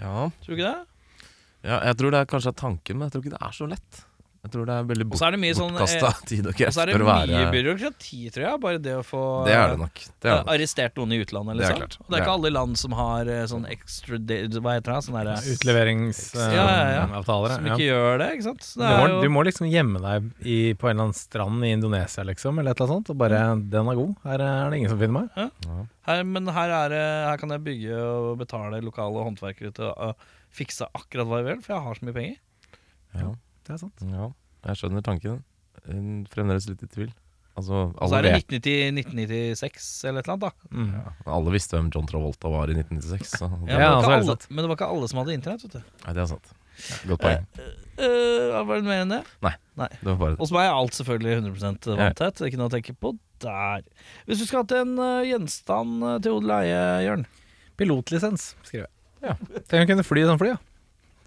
Ja, 0.00 0.16
Tror 0.42 0.56
du 0.56 0.58
ikke 0.58 0.72
det? 0.72 1.28
ja, 1.64 1.78
jeg 1.90 1.96
tror 2.00 2.10
det 2.16 2.18
er 2.24 2.26
kanskje 2.34 2.50
er 2.54 2.58
tanken, 2.64 2.98
men 2.98 3.06
jeg 3.08 3.14
tror 3.14 3.22
ikke 3.24 3.36
det 3.36 3.42
er 3.46 3.54
så 3.56 3.68
lett. 3.70 4.00
Jeg 4.44 4.52
tror 4.52 4.66
det 4.68 4.74
er 4.76 4.88
veldig 4.90 5.04
bort, 5.08 5.20
er 5.24 5.32
mye 5.40 5.54
sånn 5.56 5.70
bortkasta 5.72 6.08
eh, 6.10 6.16
tid 6.28 6.48
og 6.50 6.58
Og 6.68 6.72
så 6.76 6.82
er 6.82 6.90
det 6.90 6.96
mye 7.00 7.04
være 7.08 7.44
byråkrati, 7.54 8.18
tror 8.34 8.42
jeg. 8.44 8.58
Bare 8.60 8.80
det 8.84 8.92
å 8.98 9.04
få 9.06 9.20
Det 9.46 9.54
er 9.56 9.70
det 9.72 9.78
nok. 9.80 10.02
Det 10.04 10.28
er 10.28 10.34
eh, 10.34 10.34
det 10.34 10.42
nok. 10.42 10.50
arrestert 10.52 10.98
noen 11.00 11.14
i 11.16 11.20
utlandet, 11.22 11.54
Det 11.56 11.64
er 11.64 11.72
liksom. 11.72 11.80
klart. 11.80 11.96
Og 11.96 12.04
det 12.04 12.04
er 12.04 12.18
Det 12.18 12.24
ikke 12.26 12.34
alle 12.34 12.50
land 12.52 12.76
som 12.82 12.96
har 12.98 13.30
eh, 13.32 13.44
sånn 13.48 13.64
extra 13.72 14.18
Hva 14.20 14.74
heter 14.76 14.90
det? 14.92 14.98
Sånn 15.06 15.16
Utleveringsavtaler. 15.54 16.58
Ja, 16.58 16.66
ja, 16.68 16.90
ja. 16.92 17.06
avtaler, 17.22 17.54
Som 17.56 17.70
ja. 17.70 17.78
ikke 17.78 17.88
gjør 17.88 18.20
det, 18.20 18.28
ikke 18.36 18.46
sant? 18.50 18.68
Det 18.68 18.84
Du 18.84 18.84
må, 18.84 19.06
er 19.08 19.16
du 19.24 19.28
må 19.38 19.44
liksom 19.48 19.70
gjemme 19.72 20.02
deg 20.04 20.28
i, 20.44 20.58
på 20.76 20.90
en 20.90 20.92
eller 20.92 21.06
annen 21.08 21.16
strand 21.16 21.64
i 21.64 21.72
Indonesia, 21.78 22.26
liksom, 22.28 22.60
eller 22.60 22.76
et 22.76 22.82
eller 22.84 22.92
annet 22.92 22.96
sånt, 23.00 23.14
og 23.14 23.20
bare 23.24 23.40
'Den 23.64 23.88
er 23.88 24.00
god. 24.02 24.14
Her 24.28 24.44
er 24.44 24.70
det 24.70 24.76
ingen 24.82 24.90
som 24.92 25.00
finner 25.00 25.24
meg'. 25.24 25.88
her, 26.04 26.22
Men 26.24 26.46
her, 26.52 26.68
er, 26.68 26.88
det- 26.92 27.28
her 27.32 27.36
kan 27.40 27.48
jeg 27.48 27.64
bygge 27.64 27.96
og 27.96 28.36
betale 28.44 28.82
lokale 28.84 29.24
håndverkere 29.24 29.72
til 29.72 29.88
å 29.88 30.12
fikse 30.52 30.84
akkurat 30.92 31.26
hva 31.26 31.40
jeg 31.40 31.48
vil, 31.48 31.62
for 31.64 31.72
jeg 31.74 31.82
har 31.82 31.94
så 31.94 32.04
mye 32.04 32.12
penger. 32.20 32.36
Ja. 33.14 33.34
Det 33.64 33.76
er 33.76 33.82
sant. 33.82 34.06
ja, 34.12 34.30
jeg 34.68 34.80
skjønner 34.80 35.04
tanken. 35.04 35.42
Fremdeles 36.32 36.68
litt 36.70 36.82
i 36.84 36.90
tvil. 36.90 37.12
Altså, 37.54 37.84
så 37.94 38.16
er 38.18 38.26
det 38.26 38.32
1990, 38.40 38.96
1996 39.14 39.84
eller 40.08 40.24
et 40.24 40.26
eller 40.26 40.34
annet, 40.34 40.46
da. 40.48 40.70
Mm. 40.74 41.28
alle 41.36 41.52
visste 41.54 41.76
hvem 41.78 41.90
John 41.94 42.08
Travolta 42.10 42.50
var 42.50 42.72
i 42.72 42.74
1996. 42.74 43.36
Så 43.38 43.46
Ja, 43.46 43.78
Ja, 43.78 43.92
men, 43.94 44.02
det 44.02 44.08
var 44.08 44.16
altså, 44.16 44.34
ikke 44.34 44.42
det 44.42 44.48
alle, 44.48 44.56
men 44.56 44.64
det 44.64 44.70
var 44.70 44.78
ikke 44.78 44.88
alle 44.96 45.10
som 45.12 45.20
hadde 45.20 45.36
internett, 45.38 45.66
vet 45.68 45.76
du. 45.76 45.92
nei, 46.02 46.14
det 46.16 46.22
er 46.24 46.30
sant. 46.32 46.54
Godt 47.06 47.22
poeng. 47.22 47.46
Uh, 47.94 48.64
var 48.66 48.80
det 48.80 48.88
mer 48.88 49.04
enn 49.04 49.14
det? 49.14 49.22
Det 49.78 50.08
var 50.08 50.16
bare 50.18 50.38
Hos 50.40 50.50
meg 50.50 50.66
er 50.66 50.74
alt 50.74 50.98
selvfølgelig 50.98 51.36
100% 51.38 51.88
vanntett. 51.94 52.42
Ikke 52.48 52.58
noe 52.58 52.66
å 52.66 52.74
tenke 52.74 52.96
på 52.98 53.14
der. 53.44 53.86
Hvis 54.26 54.42
du 54.42 54.48
skal 54.48 54.64
ha 54.64 54.80
en 54.82 54.98
uh, 54.98 55.22
gjenstand 55.22 56.02
uh, 56.02 56.16
til 56.24 56.40
odel 56.40 56.56
og 56.56 56.64
eie, 56.64 56.82
Jørn 57.06 57.26
Pilotlisens, 57.78 58.52
skriver 58.66 58.88
jeg. 58.88 58.92
Ja. 59.30 59.38
Tenk 59.70 59.86
å 59.86 59.92
kunne 59.94 60.06
fly 60.06 60.24
i 60.24 60.26
sånn 60.26 60.42
fly, 60.42 60.56
ja. 60.56 60.58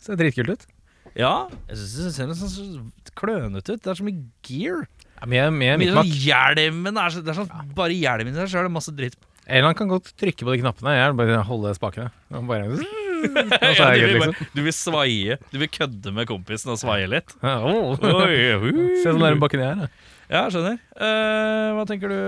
Ser 0.04 0.20
dritkult 0.20 0.52
ut. 0.54 0.68
Ja, 1.16 1.48
jeg 1.70 1.78
syns 1.80 1.96
det 2.08 2.14
ser 2.18 2.28
litt 2.32 2.40
sånn 2.42 2.52
så 2.54 3.12
klønete 3.18 3.76
ut. 3.78 3.82
Det 3.84 3.92
er 3.94 4.00
så 4.00 4.06
mye 4.06 4.26
gear. 4.46 4.84
Ja, 5.18 5.26
med, 5.26 5.54
med 5.56 5.80
Mye 5.82 5.88
mikmak. 5.88 6.06
sånn 6.06 6.28
hjelmen 6.28 7.00
er 7.02 7.10
så, 7.16 7.24
Det 7.26 7.32
er 7.34 7.38
sånn 7.40 7.72
Bare 7.74 7.96
hjelmen 7.98 8.36
i 8.36 8.38
seg 8.38 8.52
sjøl 8.54 8.68
masse 8.70 8.92
dritt. 8.94 9.16
Eller 9.48 9.66
han 9.72 9.78
kan 9.80 9.90
godt 9.90 10.12
trykke 10.20 10.44
på 10.46 10.52
de 10.54 10.60
knappene. 10.62 10.94
Jeg 10.94 11.10
vil 11.14 11.18
bare 11.24 11.40
holde 11.48 11.72
spakene. 11.78 12.12
Og 12.36 12.46
bare, 12.50 12.68
Ja, 13.18 13.88
du, 13.96 14.04
vil 14.20 14.36
du 14.54 14.62
vil 14.68 14.76
svaie. 14.76 15.38
Du 15.50 15.58
vil 15.58 15.72
kødde 15.74 16.12
med 16.14 16.28
kompisen 16.30 16.70
og 16.76 16.78
svaie 16.82 17.08
litt. 17.10 17.32
Oh. 17.42 17.96
Se 17.98 19.08
sånn 19.08 19.24
nærme 19.24 19.42
bakken 19.42 19.64
jeg 19.64 19.72
er. 19.72 19.88
da. 19.88 20.14
Ja, 20.28 20.44
skjønner. 20.52 20.78
Uh, 21.00 21.80
hva 21.80 21.86
tenker 21.90 22.12
du? 22.12 22.20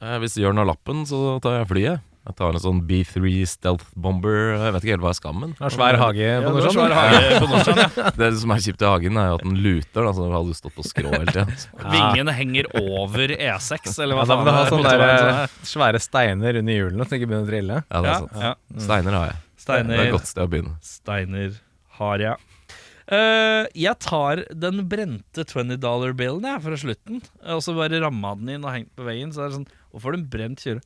Uh, 0.00 0.16
Hvis 0.22 0.38
Jørn 0.40 0.60
har 0.62 0.68
lappen, 0.70 1.02
så 1.10 1.36
tar 1.44 1.58
jeg 1.58 1.68
flyet. 1.74 2.10
Jeg 2.24 2.36
tar 2.38 2.56
en 2.56 2.62
sånn 2.62 2.78
B3 2.88 3.30
Stealth 3.44 3.90
Bomber. 4.00 4.54
Jeg 4.56 4.72
vet 4.72 4.84
ikke 4.86 4.94
helt 4.94 5.02
hva 5.04 5.10
er 5.12 5.16
skammen. 5.18 5.50
Det 5.58 5.70
svær 5.74 5.98
hage 6.00 6.28
på 6.40 6.52
du 6.54 6.56
noe 6.56 6.62
har 6.64 6.72
svær 6.72 6.94
hage 6.96 7.18
på 7.42 7.48
Nordstrand, 7.50 7.80
ja. 7.82 8.12
Det 8.22 8.28
som 8.40 8.54
er 8.54 8.62
kjipt 8.64 8.84
i 8.84 8.88
hagen, 8.88 9.18
er 9.20 9.26
jo 9.28 9.34
at 9.36 9.44
den 9.44 9.58
luter. 9.60 10.06
Da, 10.06 10.12
så 10.16 10.28
hadde 10.32 10.54
du 10.54 10.56
stått 10.56 10.76
på 10.78 10.86
skrå 10.88 11.12
hele 11.12 11.34
tida. 11.34 11.44
Vingen 11.94 12.32
henger 12.32 12.70
over 12.80 13.34
E6, 13.36 13.92
eller 14.00 14.16
hva 14.16 14.24
Ja, 14.24 14.30
da 14.32 14.38
må 14.40 14.46
du 14.48 14.52
ha 14.54 14.62
er. 14.62 14.72
sånne 14.72 14.94
der, 15.04 15.58
svære 15.68 16.00
steiner 16.00 16.60
under 16.62 16.78
hjulene 16.80 17.04
så 17.04 17.12
de 17.12 17.20
ikke 17.20 17.28
begynner 17.28 17.44
å 17.44 17.52
drille. 17.52 17.78
Ja, 17.84 18.00
det 18.00 18.14
er 18.14 18.24
sant. 18.24 18.40
ja. 18.48 18.54
Steiner 18.86 19.18
har 19.18 19.28
jeg. 19.34 19.38
Det 19.64 19.78
er 19.84 20.02
et 20.06 20.16
godt 20.16 20.32
sted 20.32 20.46
å 20.46 20.50
begynne. 20.56 20.74
Steiner 20.94 21.60
har 22.00 22.24
jeg. 22.24 22.50
Uh, 23.04 23.68
jeg 23.76 24.00
tar 24.00 24.46
den 24.64 24.80
brente 24.88 25.44
20 25.44 25.76
dollar-billen 25.76 26.48
jeg, 26.48 26.64
fra 26.64 26.80
slutten, 26.80 27.20
og 27.52 27.60
så 27.60 27.76
bare 27.76 28.00
ramma 28.00 28.32
den 28.40 28.56
inn 28.56 28.64
og 28.64 28.72
hengt 28.72 28.94
på 28.96 29.04
veggen. 29.04 29.36
Så 29.36 29.44
er 29.44 29.52
det 29.52 29.58
sånn, 29.60 29.68
Hvorfor 29.92 30.10
har 30.10 30.16
du 30.16 30.22
en 30.24 30.30
brent 30.32 30.64
kjøre? 30.64 30.80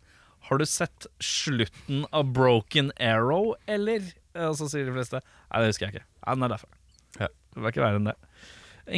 Har 0.48 0.60
du 0.60 0.64
sett 0.68 1.06
slutten 1.20 2.06
av 2.12 2.30
Broken 2.32 2.92
Arrow, 2.96 3.52
eller? 3.68 4.06
Og 4.38 4.54
så 4.56 4.68
sier 4.70 4.86
de 4.88 4.94
fleste 4.94 5.20
Nei, 5.20 5.60
det 5.60 5.72
husker 5.72 5.88
jeg 5.88 5.98
ikke. 5.98 6.08
Nei, 6.24 6.36
den 6.36 6.46
er 6.46 6.54
derfor. 6.54 6.70
Ja. 7.18 7.28
Det 7.28 7.64
var 7.64 7.74
ikke 7.74 7.84
verre 7.84 8.00
enn 8.00 8.08
det. 8.08 8.16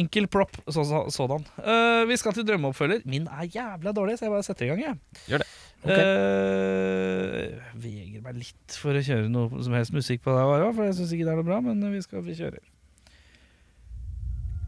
Enkel 0.01 0.27
propp 0.31 0.55
så, 0.71 0.85
så, 0.87 1.01
sådan. 1.11 1.43
Uh, 1.59 2.07
vi 2.07 2.15
skal 2.19 2.35
til 2.35 2.45
drømmeoppfølger. 2.47 3.03
Min 3.11 3.27
er 3.27 3.49
jævla 3.51 3.91
dårlig, 3.95 4.17
så 4.19 4.27
jeg 4.27 4.33
bare 4.35 4.47
setter 4.47 4.67
i 4.67 4.71
gang. 4.71 4.83
Jeg. 4.85 5.23
Gjør 5.27 5.43
det. 5.43 5.49
Eh, 5.81 7.57
veger 7.81 8.21
meg 8.21 8.37
litt 8.37 8.75
for 8.77 8.93
å 8.93 9.01
kjøre 9.01 9.31
noe 9.33 9.63
som 9.65 9.73
helst 9.73 9.95
musikk 9.95 10.21
på 10.23 10.35
det, 10.35 10.43
her, 10.45 10.67
for 10.77 10.85
jeg 10.85 10.99
syns 10.99 11.15
ikke 11.15 11.25
det 11.25 11.33
er 11.33 11.39
noe 11.41 11.47
bra, 11.47 11.57
men 11.65 11.81
vi 11.89 12.03
skal 12.05 12.21
vi 12.27 12.37
kjører. 12.37 12.61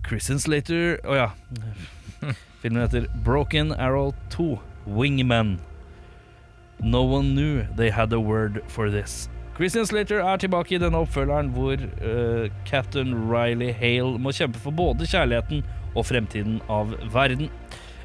Christian 0.04 0.42
Slater 0.42 0.98
Å 1.08 1.16
ja. 1.16 1.30
Filmen 2.64 2.82
heter 2.82 3.06
Broken 3.24 3.72
Arrow 3.78 4.12
2 4.34 4.50
Wingman. 4.98 5.60
No 6.84 7.04
one 7.04 7.34
knew 7.34 7.64
they 7.78 7.90
had 7.90 8.12
a 8.14 8.20
word 8.20 8.62
for 8.68 8.90
this. 8.90 9.30
Christian 9.56 9.86
Slater 9.86 10.20
er 10.20 10.40
tilbake 10.42 10.76
i 10.76 10.82
denne 10.82 11.00
oppfølgeren 11.04 11.52
hvor 11.54 11.78
uh, 11.78 12.50
Captain 12.66 13.14
Riley 13.30 13.72
Hale 13.72 14.18
må 14.20 14.34
kjempe 14.34 14.60
for 14.60 14.76
både 14.76 15.08
kjærligheten 15.08 15.62
og 15.94 16.08
fremtiden 16.10 16.58
av 16.74 16.96
verden. 17.14 17.52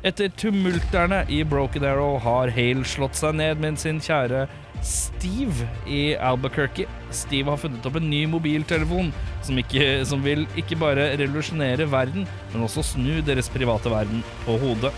Etter 0.07 0.31
tumulterne 0.39 1.24
i 1.33 1.41
Broken 1.43 1.87
Arrow 1.89 2.20
har 2.22 2.53
Hale 2.55 2.85
slått 2.87 3.18
seg 3.18 3.35
ned 3.41 3.59
med 3.64 3.81
sin 3.83 3.99
kjære 3.99 4.45
Steve 4.85 5.66
i 5.91 6.12
Albuquerque. 6.14 6.87
Steve 7.11 7.51
har 7.51 7.59
funnet 7.59 7.87
opp 7.89 7.99
en 7.99 8.07
ny 8.11 8.22
mobiltelefon 8.31 9.11
som, 9.43 9.59
ikke, 9.59 10.05
som 10.07 10.22
vil 10.22 10.47
ikke 10.61 10.79
bare 10.79 11.11
revolusjonere 11.18 11.89
verden, 11.91 12.29
men 12.53 12.66
også 12.68 12.85
snu 12.93 13.18
deres 13.26 13.51
private 13.51 13.91
verden 13.91 14.22
på 14.45 14.61
hodet. 14.62 14.93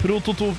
Prototo 0.00 0.50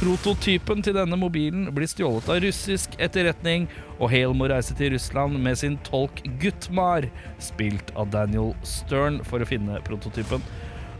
prototypen 0.00 0.80
til 0.80 0.94
denne 0.96 1.16
mobilen 1.20 1.66
blir 1.76 1.88
stjålet 1.90 2.28
av 2.32 2.38
russisk 2.40 2.94
etterretning, 3.02 3.66
og 3.98 4.08
Hale 4.14 4.32
må 4.36 4.46
reise 4.48 4.72
til 4.76 4.94
Russland 4.94 5.36
med 5.44 5.58
sin 5.60 5.76
tolk 5.84 6.22
Gutmar, 6.40 7.04
spilt 7.42 7.92
av 8.00 8.08
Daniel 8.14 8.54
Stern, 8.64 9.18
for 9.28 9.44
å 9.44 9.48
finne 9.48 9.82
prototypen. 9.84 10.40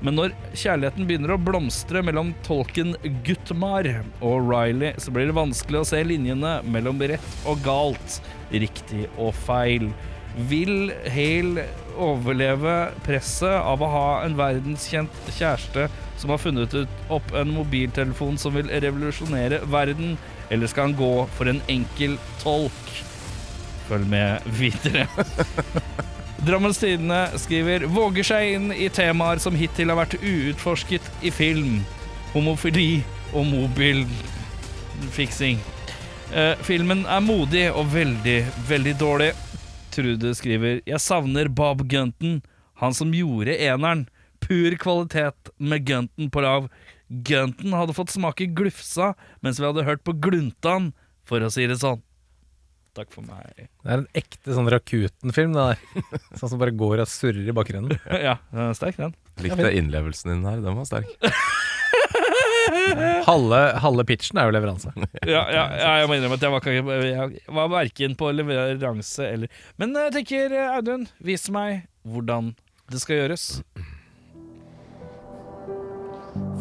Men 0.04 0.16
når 0.16 0.34
kjærligheten 0.52 1.08
begynner 1.08 1.32
å 1.32 1.40
blomstre 1.40 2.02
mellom 2.04 2.34
tolken 2.44 2.92
Gutmar 3.24 3.88
og 4.20 4.48
Riley, 4.48 4.92
så 5.00 5.12
blir 5.12 5.28
det 5.30 5.36
vanskelig 5.36 5.80
å 5.80 5.88
se 5.94 6.02
linjene 6.04 6.58
mellom 6.68 7.00
rett 7.00 7.34
og 7.48 7.64
galt, 7.64 8.20
riktig 8.52 9.06
og 9.16 9.32
feil. 9.46 9.88
Vil 10.52 10.92
Hale 11.08 11.64
overleve 11.96 12.76
presset 13.08 13.56
av 13.64 13.80
å 13.80 13.92
ha 13.96 14.06
en 14.26 14.36
verdenskjent 14.40 15.32
kjæreste 15.32 15.88
som 16.20 16.30
har 16.30 16.38
funnet 16.38 16.74
ut 16.74 16.88
opp 17.08 17.34
en 17.34 17.54
mobiltelefon 17.56 18.38
som 18.38 18.54
vil 18.54 18.68
revolusjonere 18.68 19.60
verden, 19.72 20.18
eller 20.52 20.66
skal 20.68 20.90
han 20.90 20.98
gå 20.98 21.26
for 21.36 21.48
en 21.48 21.62
enkel 21.72 22.18
tolk? 22.42 22.90
Følg 23.88 24.06
med 24.10 24.40
videre. 24.58 25.06
Drammens 26.46 26.78
Tidende 26.80 27.28
skriver 27.40 27.84
våger 27.92 28.24
seg 28.24 28.54
inn 28.54 28.72
i 28.72 28.88
temaer 28.92 29.38
som 29.42 29.56
hittil 29.56 29.90
har 29.92 29.98
vært 29.98 30.22
uutforsket 30.22 31.10
i 31.24 31.30
film. 31.34 31.84
Homofili 32.32 33.02
og 33.34 33.46
mobilfiksing. 33.50 35.58
Eh, 36.30 36.54
filmen 36.64 37.02
er 37.10 37.20
modig 37.24 37.66
og 37.74 37.92
veldig, 37.92 38.46
veldig 38.68 38.94
dårlig. 39.00 39.32
Trude 39.90 40.34
skriver 40.38 40.80
Jeg 40.86 41.00
savner 41.02 41.48
Bob 41.48 41.82
Gunton, 41.90 42.40
han 42.80 42.94
som 42.94 43.14
gjorde 43.14 43.58
eneren. 43.58 44.06
Pur 44.50 44.74
kvalitet 44.82 45.52
med 45.62 45.84
Gunton 45.86 46.30
på 46.34 46.42
lav. 46.42 46.64
Gunton 47.06 47.74
hadde 47.78 47.94
fått 47.94 48.10
smake 48.10 48.48
glufsa 48.50 49.12
mens 49.46 49.60
vi 49.60 49.68
hadde 49.68 49.86
hørt 49.86 50.02
på 50.02 50.16
Gluntan, 50.18 50.90
for 51.22 51.42
å 51.46 51.50
si 51.54 51.68
det 51.70 51.76
sånn. 51.78 52.00
Takk 52.98 53.12
for 53.14 53.22
meg. 53.22 53.46
Det 53.54 53.86
er 53.86 54.00
en 54.00 54.08
ekte 54.18 54.56
sånn 54.56 54.70
Rakuten-film, 54.74 55.54
det 55.54 55.66
der. 55.70 56.08
Sånn 56.40 56.50
som 56.50 56.58
bare 56.58 56.74
går 56.74 57.04
og 57.04 57.10
surrer 57.10 57.46
i 57.46 57.54
bakgrunnen. 57.54 57.94
ja, 58.26 58.40
den 58.50 58.64
er 58.64 58.74
sterk, 58.74 58.98
den. 58.98 59.14
Likte 59.44 59.70
innlevelsen 59.78 60.32
din 60.32 60.42
her. 60.48 60.58
Den 60.64 60.80
var 60.80 60.88
sterk. 60.90 61.14
Halve, 63.26 63.58
halve 63.82 64.04
pitchen 64.06 64.38
er 64.38 64.48
jo 64.48 64.54
leveranse. 64.54 64.90
Ja, 65.26 65.42
ja, 65.50 65.62
ja, 65.78 65.92
jeg 66.00 66.10
må 66.10 66.16
innrømme 66.18 66.36
at 66.38 66.44
jeg 66.44 66.52
var, 66.52 66.66
ikke, 66.66 66.98
jeg 67.06 67.56
var 67.56 67.70
verken 67.72 68.14
på 68.18 68.30
leveranse 68.34 69.26
eller 69.26 69.62
Men 69.80 69.94
jeg 69.96 70.14
tenker, 70.18 70.54
Audun, 70.76 71.06
vis 71.22 71.48
meg 71.54 71.84
hvordan 72.06 72.52
det 72.90 73.02
skal 73.02 73.22
gjøres. 73.22 73.46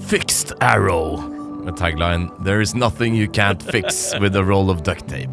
Fixed 0.07 0.53
Arrow. 0.59 1.17
Med 1.65 1.77
tagline 1.77 2.29
There 2.43 2.61
is 2.61 2.75
nothing 2.75 3.15
you 3.15 3.27
can't 3.27 3.63
fix 3.63 4.13
with 4.19 4.35
a 4.35 4.43
roll 4.43 4.69
of 4.69 4.83
duct 4.83 5.07
tape. 5.07 5.29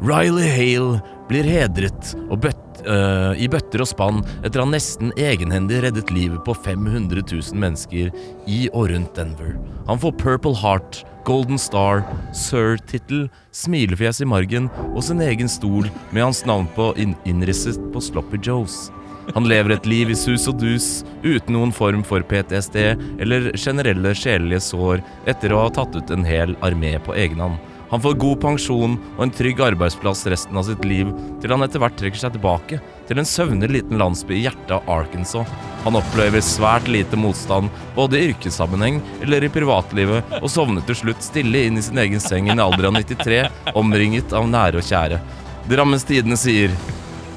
Riley 0.00 0.48
Hale 0.48 1.00
blir 1.28 1.46
hedret 1.46 2.14
bøtt, 2.42 2.82
uh, 2.86 3.32
i 3.38 3.46
bøtter 3.48 3.84
og 3.84 3.88
spann 3.88 4.20
etter 4.42 4.64
han 4.64 4.74
nesten 4.74 5.12
egenhendig 5.16 5.82
reddet 5.84 6.10
livet 6.10 6.42
på 6.44 6.54
500 6.54 7.22
000 7.22 7.58
mennesker 7.62 8.10
i 8.50 8.64
og 8.72 8.90
rundt 8.90 9.14
Denver. 9.16 9.54
Han 9.86 10.02
får 10.02 10.16
Purple 10.18 10.56
Heart, 10.58 11.04
Golden 11.24 11.58
Star, 11.58 12.02
Sir-tittel, 12.34 13.28
smilefjes 13.54 14.20
i 14.22 14.28
margen 14.28 14.66
og 14.92 15.04
sin 15.06 15.22
egen 15.22 15.50
stol 15.50 15.86
med 16.10 16.26
hans 16.26 16.42
navn 16.50 16.66
på 16.74 16.90
inn 16.98 17.14
innrisset 17.24 17.78
på 17.94 18.02
Sloppy 18.02 18.42
Joes. 18.42 18.90
Han 19.34 19.48
lever 19.48 19.76
et 19.76 19.88
liv 19.88 20.10
i 20.12 20.18
sus 20.18 20.48
og 20.50 20.58
dus, 20.62 20.88
uten 21.22 21.54
noen 21.56 21.74
form 21.74 22.02
for 22.06 22.24
PTSD 22.26 22.78
eller 23.22 23.52
generelle 23.56 24.14
sjelelige 24.18 24.64
sår 24.68 25.02
etter 25.30 25.54
å 25.54 25.66
ha 25.66 25.74
tatt 25.74 25.94
ut 25.96 26.10
en 26.10 26.26
hel 26.26 26.56
armé 26.60 26.96
på 27.02 27.14
egen 27.14 27.42
hånd. 27.42 27.60
Han 27.92 28.00
får 28.00 28.14
god 28.16 28.38
pensjon 28.40 28.94
og 29.18 29.18
en 29.20 29.30
trygg 29.36 29.58
arbeidsplass 29.60 30.24
resten 30.32 30.56
av 30.56 30.64
sitt 30.64 30.80
liv, 30.88 31.10
til 31.42 31.52
han 31.52 31.60
etter 31.66 31.82
hvert 31.82 31.98
trekker 32.00 32.22
seg 32.22 32.32
tilbake 32.32 32.78
til 33.08 33.20
en 33.20 33.28
søvnig 33.28 33.68
liten 33.68 34.00
landsby 34.00 34.38
i 34.38 34.46
hjertet 34.46 34.72
av 34.78 34.88
Arkansas. 34.94 35.50
Han 35.84 35.98
opplever 36.00 36.40
svært 36.40 36.88
lite 36.88 37.20
motstand, 37.20 37.68
både 37.92 38.16
i 38.16 38.30
yrkessammenheng 38.30 39.02
eller 39.20 39.44
i 39.44 39.52
privatlivet, 39.52 40.38
og 40.40 40.48
sovner 40.48 40.80
til 40.88 41.02
slutt 41.02 41.26
stille 41.26 41.66
inn 41.68 41.76
i 41.76 41.84
sin 41.84 42.00
egen 42.00 42.24
seng 42.24 42.48
i 42.48 42.54
en 42.54 42.64
alder 42.64 42.88
av 42.88 42.96
93, 42.96 43.44
omringet 43.76 44.32
av 44.40 44.48
nære 44.48 44.80
og 44.80 44.88
kjære. 44.88 45.20
Drammens 45.68 46.08
Tidende 46.08 46.40
sier 46.40 46.72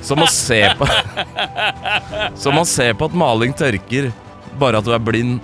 Som 0.06 0.22
å 0.22 0.28
se 0.30 0.62
på 0.78 0.88
Som 2.44 2.60
å 2.62 2.66
se 2.70 2.92
på 2.94 3.08
at 3.10 3.18
maling 3.18 3.56
tørker, 3.58 4.12
bare 4.60 4.80
at 4.80 4.88
du 4.88 4.94
er 4.96 5.02
blind. 5.02 5.42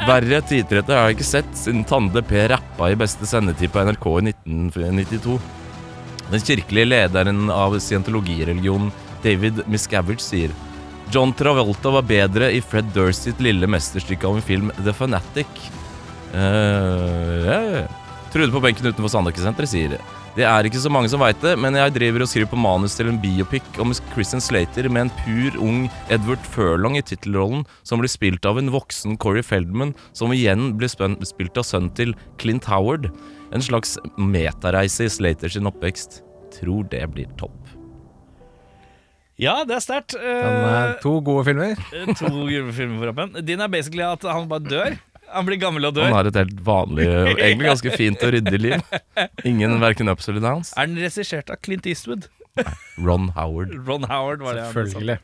Verre 0.00 0.40
tidtrette 0.48 0.96
har 0.96 1.10
jeg 1.10 1.18
ikke 1.18 1.28
sett 1.28 1.50
siden 1.56 1.84
Tande 1.88 2.22
P 2.24 2.46
rappa 2.50 2.88
i 2.90 2.98
beste 2.98 3.28
sendetid 3.28 3.72
på 3.72 3.84
NRK 3.84 4.06
i 4.10 4.24
1992. 4.32 5.36
Den 6.30 6.44
kirkelige 6.46 6.88
lederen 6.88 7.50
av 7.52 7.76
scientologireligionen, 7.82 8.92
David 9.24 9.64
Miscavige, 9.68 10.22
sier 10.24 10.54
John 11.10 11.34
Travolta 11.36 11.90
var 11.90 12.06
bedre 12.06 12.52
i 12.54 12.60
Fred 12.62 12.92
Durst 12.94 13.26
sitt 13.26 13.40
lille 13.42 13.66
mesterstykke 13.66 14.28
av 14.28 14.38
en 14.38 14.46
film 14.46 14.70
The 14.78 14.94
Fanatic. 14.94 15.50
Uh, 16.30 17.40
ja, 17.44 17.58
ja. 17.66 17.82
Trude 18.30 18.54
på 18.54 18.62
benken 18.62 18.86
utenfor 18.86 19.10
Sandaker-senteret 19.10 19.72
sier 19.72 19.96
det 20.36 20.44
er 20.46 20.66
ikke 20.68 20.78
så 20.80 20.90
mange 20.92 21.10
som 21.10 21.20
veit 21.22 21.40
det, 21.42 21.56
men 21.58 21.74
jeg 21.74 21.92
driver 21.96 22.22
og 22.22 22.28
skriver 22.30 22.50
på 22.52 22.58
manus 22.60 22.94
til 22.98 23.08
en 23.10 23.18
biopic 23.20 23.66
om 23.82 23.90
Christian 24.12 24.42
Slater 24.44 24.86
med 24.92 25.08
en 25.08 25.12
pur 25.24 25.56
ung 25.66 25.80
Edward 26.12 26.44
Furlong 26.54 26.96
i 27.00 27.02
tittelrollen, 27.02 27.64
som 27.82 27.98
blir 28.02 28.12
spilt 28.12 28.46
av 28.46 28.60
en 28.60 28.70
voksen 28.70 29.18
Corey 29.20 29.42
Feldman, 29.42 29.92
som 30.14 30.30
igjen 30.34 30.76
blir 30.78 30.90
spilt 30.92 31.58
av 31.58 31.66
sønnen 31.66 31.90
til 31.98 32.14
Clint 32.38 32.68
Howard. 32.70 33.10
En 33.50 33.64
slags 33.64 33.96
metareise 34.16 35.08
i 35.08 35.10
Slater 35.10 35.50
sin 35.50 35.66
oppvekst. 35.66 36.20
Tror 36.54 36.86
det 36.90 37.02
blir 37.10 37.26
topp. 37.40 37.58
Ja, 39.40 39.62
det 39.64 39.78
er 39.78 39.82
sterkt. 39.82 40.14
Er 40.14 40.94
Eh, 40.94 40.96
to 41.02 41.18
gode 41.24 41.46
filmer. 41.48 41.74
to 42.20 42.46
julefilmer 42.46 43.00
på 43.00 43.08
rappen. 43.10 43.44
Din 43.46 43.60
er 43.60 43.68
basically 43.72 44.04
at 44.04 44.22
han 44.22 44.46
bare 44.48 44.60
dør. 44.60 44.98
Han 45.30 45.46
blir 45.46 45.60
gammel 45.62 45.86
og 45.88 45.94
dør. 45.96 46.08
Han 46.08 46.16
har 46.18 46.28
et 46.30 46.38
helt 46.40 46.60
vanlig, 46.66 47.06
egentlig 47.38 47.70
ganske 47.70 47.94
fint 47.96 48.26
og 48.26 48.34
ryddig 48.34 48.60
liv. 48.60 48.98
Ingen 49.46 49.78
verken 49.82 50.10
ups 50.12 50.28
eller 50.32 50.42
downs. 50.44 50.74
Er 50.76 50.90
den 50.90 50.98
regissert 51.00 51.50
av 51.52 51.60
Clint 51.64 51.86
Eastwood? 51.90 52.28
Ron 52.98 53.30
Howard. 53.36 53.74
Ron 53.86 54.04
Howard 54.10 54.42
var 54.42 54.58
det. 54.58 54.66
Selvfølgelig. 54.74 55.18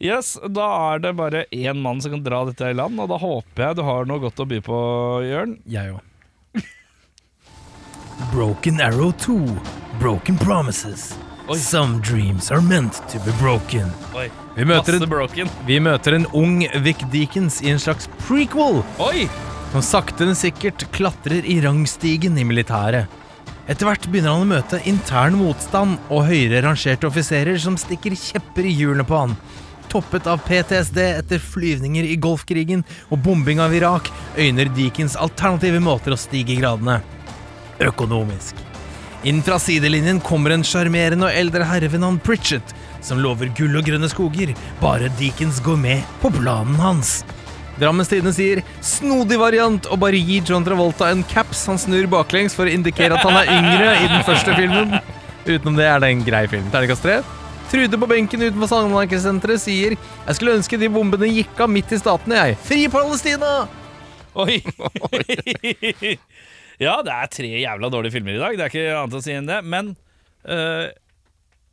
Yes, 0.00 0.38
Da 0.48 0.66
er 0.94 1.02
det 1.04 1.10
bare 1.18 1.42
én 1.52 1.82
mann 1.84 2.00
som 2.00 2.14
kan 2.14 2.22
dra 2.24 2.44
dette 2.48 2.70
i 2.70 2.76
land, 2.76 2.96
og 3.02 3.10
da 3.10 3.18
håper 3.20 3.66
jeg 3.66 3.76
du 3.76 3.82
har 3.84 4.06
noe 4.08 4.22
godt 4.22 4.40
å 4.40 4.46
by 4.48 4.60
på, 4.64 4.78
Jørn. 5.28 5.58
Jeg 5.68 5.92
òg. 5.96 6.06
Broken 8.30 8.80
Arrow 8.80 9.10
2. 9.12 9.36
Broken 10.00 10.38
Promises. 10.40 11.10
Oi. 11.50 11.56
Some 11.58 11.98
dreams 12.00 12.50
are 12.54 12.60
meant 12.62 13.00
to 13.10 13.18
be 13.24 13.32
broken. 13.40 13.88
Oi, 14.14 14.28
Vi 14.54 14.64
møter, 14.64 14.92
Masse 15.00 15.02
en, 15.02 15.10
broken. 15.10 15.48
vi 15.66 15.78
møter 15.82 16.14
en 16.14 16.26
ung 16.36 16.60
Vic 16.84 17.00
Deakins 17.10 17.56
i 17.64 17.72
en 17.72 17.80
slags 17.82 18.06
prequel 18.22 18.84
Oi! 19.02 19.24
som 19.72 19.82
sakte, 19.82 20.26
men 20.28 20.38
sikkert 20.38 20.84
klatrer 20.94 21.42
i 21.46 21.60
rangstigen 21.64 22.38
i 22.38 22.44
militæret. 22.46 23.10
Etter 23.70 23.86
hvert 23.86 24.06
begynner 24.10 24.34
han 24.34 24.46
å 24.46 24.50
møte 24.50 24.80
intern 24.90 25.38
motstand 25.38 25.98
og 26.10 26.24
høyere 26.30 26.62
rangerte 26.66 27.06
offiserer 27.10 27.58
som 27.62 27.78
stikker 27.78 28.14
kjepper 28.18 28.66
i 28.66 28.74
hjulene 28.74 29.06
på 29.06 29.18
han. 29.18 29.36
Toppet 29.90 30.26
av 30.30 30.42
PTSD 30.46 30.98
etter 31.02 31.42
flyvninger 31.42 32.06
i 32.06 32.18
Golfkrigen 32.22 32.86
og 33.10 33.22
bombing 33.26 33.58
av 33.62 33.74
Irak, 33.74 34.10
øyner 34.38 34.70
Deakins 34.74 35.18
alternative 35.18 35.82
måter 35.82 36.14
å 36.14 36.18
stige 36.18 36.54
i 36.54 36.60
gradene. 36.62 37.00
Økonomisk. 37.82 38.54
Inn 39.22 39.42
fra 39.44 39.58
sidelinjen 39.60 40.16
kommer 40.24 40.54
en 40.54 40.62
sjarmerende 40.64 41.26
og 41.28 41.36
eldre 41.36 41.66
herre 41.68 41.90
ved 41.92 42.00
navn 42.00 42.16
Pritchett, 42.24 42.72
som 43.04 43.20
lover 43.20 43.50
gull 43.56 43.76
og 43.76 43.84
grønne 43.84 44.08
skoger, 44.08 44.54
bare 44.80 45.10
Deakins 45.18 45.58
går 45.64 45.76
med 45.76 46.06
på 46.22 46.30
planen 46.32 46.78
hans. 46.80 47.18
Drammens 47.80 48.08
Tidende 48.08 48.32
sier 48.32 48.62
'snodig 48.80 49.36
variant' 49.40 49.88
og 49.92 50.00
bare 50.00 50.16
gi 50.16 50.40
John 50.44 50.64
Travolta 50.64 51.10
en 51.12 51.24
caps 51.24 51.66
han 51.68 51.78
snur 51.80 52.08
baklengs 52.08 52.56
for 52.56 52.64
å 52.64 52.72
indikere 52.72 53.16
at 53.16 53.24
han 53.24 53.36
er 53.42 53.52
yngre 53.58 53.90
i 54.04 54.08
den 54.08 54.24
første 54.24 54.56
filmen. 54.56 54.96
Utenom 55.44 55.76
det 55.76 55.86
er 55.88 56.00
det 56.00 56.10
en 56.10 56.24
grei 56.24 56.46
film. 56.48 56.70
Terningkast 56.72 57.04
tre. 57.04 57.20
Trude 57.70 58.00
på 58.00 58.08
benken 58.08 58.42
utenfor 58.42 58.72
Sandaker-senteret 58.72 59.60
sier 59.60 59.96
'Jeg 59.96 60.34
skulle 60.36 60.56
ønske 60.56 60.80
de 60.80 60.88
bombene 60.88 61.28
gikk 61.28 61.60
av 61.60 61.68
midt 61.68 61.92
i 61.92 62.00
statene, 62.00 62.40
jeg'. 62.40 62.56
Fri 62.64 62.88
Palestina! 62.88 63.68
Oi! 64.34 64.62
ja, 66.80 66.96
det 67.04 67.12
er 67.12 67.30
tre 67.32 67.50
jævla 67.60 67.90
dårlige 67.92 68.14
filmer 68.16 68.36
i 68.36 68.40
dag. 68.40 68.56
Det 68.56 68.64
er 68.66 68.72
ikke 68.72 68.96
annet 68.96 69.18
å 69.18 69.22
si 69.24 69.34
enn 69.36 69.48
det. 69.50 69.60
Men 69.68 69.92
øh, 70.48 70.86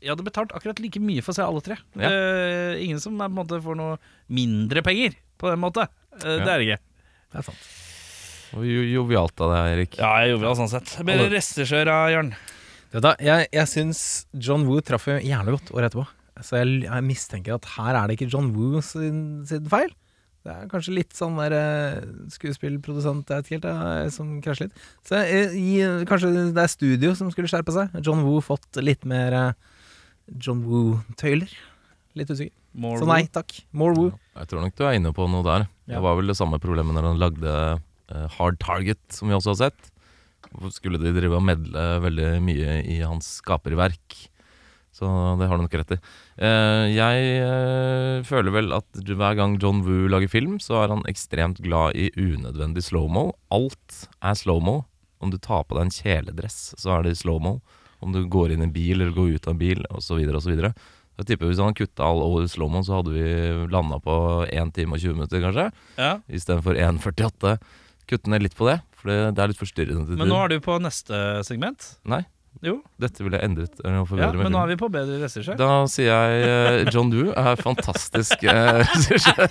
jeg 0.03 0.11
hadde 0.13 0.25
betalt 0.27 0.53
akkurat 0.55 0.81
like 0.83 1.01
mye 1.01 1.23
for 1.25 1.33
å 1.33 1.37
se 1.37 1.45
alle 1.45 1.63
tre. 1.65 1.79
Ja. 1.97 2.11
Uh, 2.11 2.73
ingen 2.83 2.99
som 3.01 3.15
er, 3.17 3.31
på 3.31 3.33
en 3.33 3.39
måte 3.39 3.61
får 3.63 3.79
noe 3.79 3.97
mindre 4.29 4.83
penger 4.85 5.15
på 5.39 5.49
den 5.53 5.63
måte. 5.63 5.87
Øh, 6.19 6.43
Det 6.43 6.51
er 6.51 6.59
det 6.61 6.67
ikke. 6.67 6.81
Det 7.31 7.41
er 7.41 7.47
sant. 7.49 7.65
Og 8.57 8.63
jo, 8.63 8.83
jovialt 8.93 9.43
av 9.43 9.51
deg, 9.51 9.71
Erik. 9.73 9.97
Ja, 9.99 10.11
jeg 10.23 10.37
er 10.37 10.43
det 10.43 10.53
sånn 10.59 10.71
sett. 10.71 10.93
Alle- 11.03 11.27
regissør 11.33 11.91
av 11.91 12.11
Jørn. 12.13 12.35
Du 12.87 13.03
jeg, 13.19 13.47
jeg 13.51 13.67
syns 13.67 14.01
John 14.31 14.63
Woo 14.67 14.79
traff 14.81 15.09
jo 15.09 15.17
jævlig 15.19 15.57
godt 15.57 15.73
året 15.75 15.89
etterpå. 15.89 16.05
Så 16.45 16.59
jeg, 16.61 16.83
jeg 16.85 17.03
mistenker 17.03 17.57
at 17.57 17.65
her 17.75 17.97
er 17.97 18.07
det 18.07 18.15
ikke 18.17 18.29
John 18.31 18.53
Woo 18.55 18.79
sin, 18.85 19.43
sin 19.49 19.67
feil. 19.67 19.91
Det 20.47 20.53
er 20.55 20.67
kanskje 20.71 20.93
litt 20.95 21.15
sånn 21.15 21.35
der 21.35 21.53
eh, 21.57 22.03
skuespillprodusent 22.31 23.27
jeg 23.27 23.41
vet 23.41 23.49
ikke 23.49 23.57
helt, 23.57 23.65
eh, 23.67 24.11
som 24.15 24.29
krasjer 24.43 24.69
litt. 24.69 24.85
Så 25.03 25.19
eh, 25.19 25.55
i, 25.59 25.71
kanskje 26.07 26.31
det 26.55 26.63
er 26.63 26.71
studio 26.71 27.11
som 27.19 27.31
skulle 27.33 27.51
skjerpe 27.51 27.73
seg. 27.75 27.97
John 27.99 28.23
Woo 28.23 28.39
fått 28.43 28.79
litt 28.79 29.03
mer 29.07 29.35
John 30.39 30.63
Woo-tøyler. 30.63 31.51
Litt 32.17 32.31
usikker. 32.31 32.55
More 32.77 33.01
Så 33.01 33.09
nei 33.09 33.25
takk. 33.33 33.57
More 33.75 33.97
Woo. 33.97 34.13
Jeg 34.39 34.51
tror 34.51 34.63
nok 34.63 34.77
du 34.79 34.85
er 34.87 34.95
inne 34.95 35.11
på 35.15 35.27
noe 35.27 35.43
der. 35.43 35.67
Ja. 35.89 35.97
Det 35.97 36.05
var 36.07 36.15
vel 36.21 36.31
det 36.31 36.39
samme 36.39 36.61
problemet 36.63 36.95
når 36.95 37.09
han 37.11 37.21
lagde 37.21 37.59
Hard 38.37 38.61
Target, 38.63 39.01
som 39.11 39.27
vi 39.27 39.35
også 39.35 39.51
har 39.51 39.61
sett. 39.67 39.91
Skulle 40.71 41.01
de 41.01 41.11
drive 41.11 41.35
og 41.35 41.43
medle 41.43 41.85
veldig 42.05 42.31
mye 42.45 42.79
i 42.87 43.01
hans 43.03 43.41
skaperverk? 43.41 44.15
Så 44.97 45.05
det 45.37 45.45
har 45.45 45.59
du 45.59 45.63
nok 45.63 45.75
rett 45.77 45.93
i. 45.93 45.97
Eh, 46.41 46.85
jeg 46.95 47.25
eh, 47.45 48.25
føler 48.25 48.53
vel 48.55 48.73
at 48.73 49.01
hver 49.05 49.37
gang 49.37 49.57
John 49.61 49.83
Woo 49.85 50.09
lager 50.09 50.31
film, 50.31 50.57
så 50.63 50.81
er 50.81 50.93
han 50.93 51.05
ekstremt 51.09 51.61
glad 51.61 51.97
i 51.97 52.09
unødvendig 52.17 52.87
slow-mo. 52.87 53.29
Alt 53.53 54.07
er 54.25 54.37
slow-mo. 54.39 54.79
Om 55.21 55.33
du 55.33 55.37
tar 55.41 55.65
på 55.65 55.77
deg 55.77 55.87
en 55.87 55.93
kjeledress, 55.93 56.71
så 56.81 56.97
er 56.97 57.05
det 57.05 57.17
slow-mo. 57.21 57.59
Om 58.01 58.13
du 58.13 58.23
går 58.29 58.53
inn 58.53 58.63
i 58.63 58.67
en 58.69 58.73
bil 58.73 58.99
eller 58.99 59.13
går 59.13 59.37
ut 59.37 59.49
av 59.49 59.55
en 59.55 59.61
bil, 59.61 59.85
osv., 59.93 60.21
osv. 60.37 60.53
Jeg 61.17 61.25
tipper 61.25 61.49
Hvis 61.49 61.61
han 61.61 61.77
kutta 61.77 62.05
all 62.05 62.21
over 62.21 62.45
slow-mo, 62.49 62.83
så 62.85 62.99
hadde 62.99 63.13
vi 63.13 63.27
landa 63.73 63.97
på 64.01 64.15
1 64.49 64.73
time 64.73 64.97
og 64.97 65.01
20 65.01 65.17
minutter, 65.17 65.41
kanskje. 65.45 65.67
Ja. 65.97 66.15
Istedenfor 66.29 66.77
1,48. 66.77 67.57
Kutte 68.07 68.31
ned 68.31 68.45
litt 68.45 68.57
på 68.57 68.69
det, 68.69 68.79
for 68.97 69.11
det, 69.11 69.17
det 69.35 69.43
er 69.43 69.51
litt 69.51 69.61
forstyrrende. 69.61 70.17
Men 70.17 70.29
nå 70.31 70.37
er 70.43 70.53
du 70.53 70.61
på 70.63 70.77
neste 70.81 71.17
segment. 71.45 71.89
Nei, 72.07 72.21
Jo. 72.65 72.79
dette 73.01 73.21
ville 73.23 73.37
jeg 73.37 73.45
endret. 73.51 73.75
eller 73.83 73.99
Ja, 73.99 74.05
forbedre 74.09 74.41
men 74.41 74.53
nå 74.55 74.61
er 74.63 74.71
vi 74.71 74.77
på 74.79 74.89
bedre 74.93 75.19
regissør. 75.21 75.57
Da 75.59 75.69
sier 75.91 76.09
jeg 76.09 76.47
uh, 76.87 76.91
John 76.93 77.11
Doo 77.13 77.29
er 77.37 77.59
fantastisk 77.61 78.43
regissør. 78.47 79.45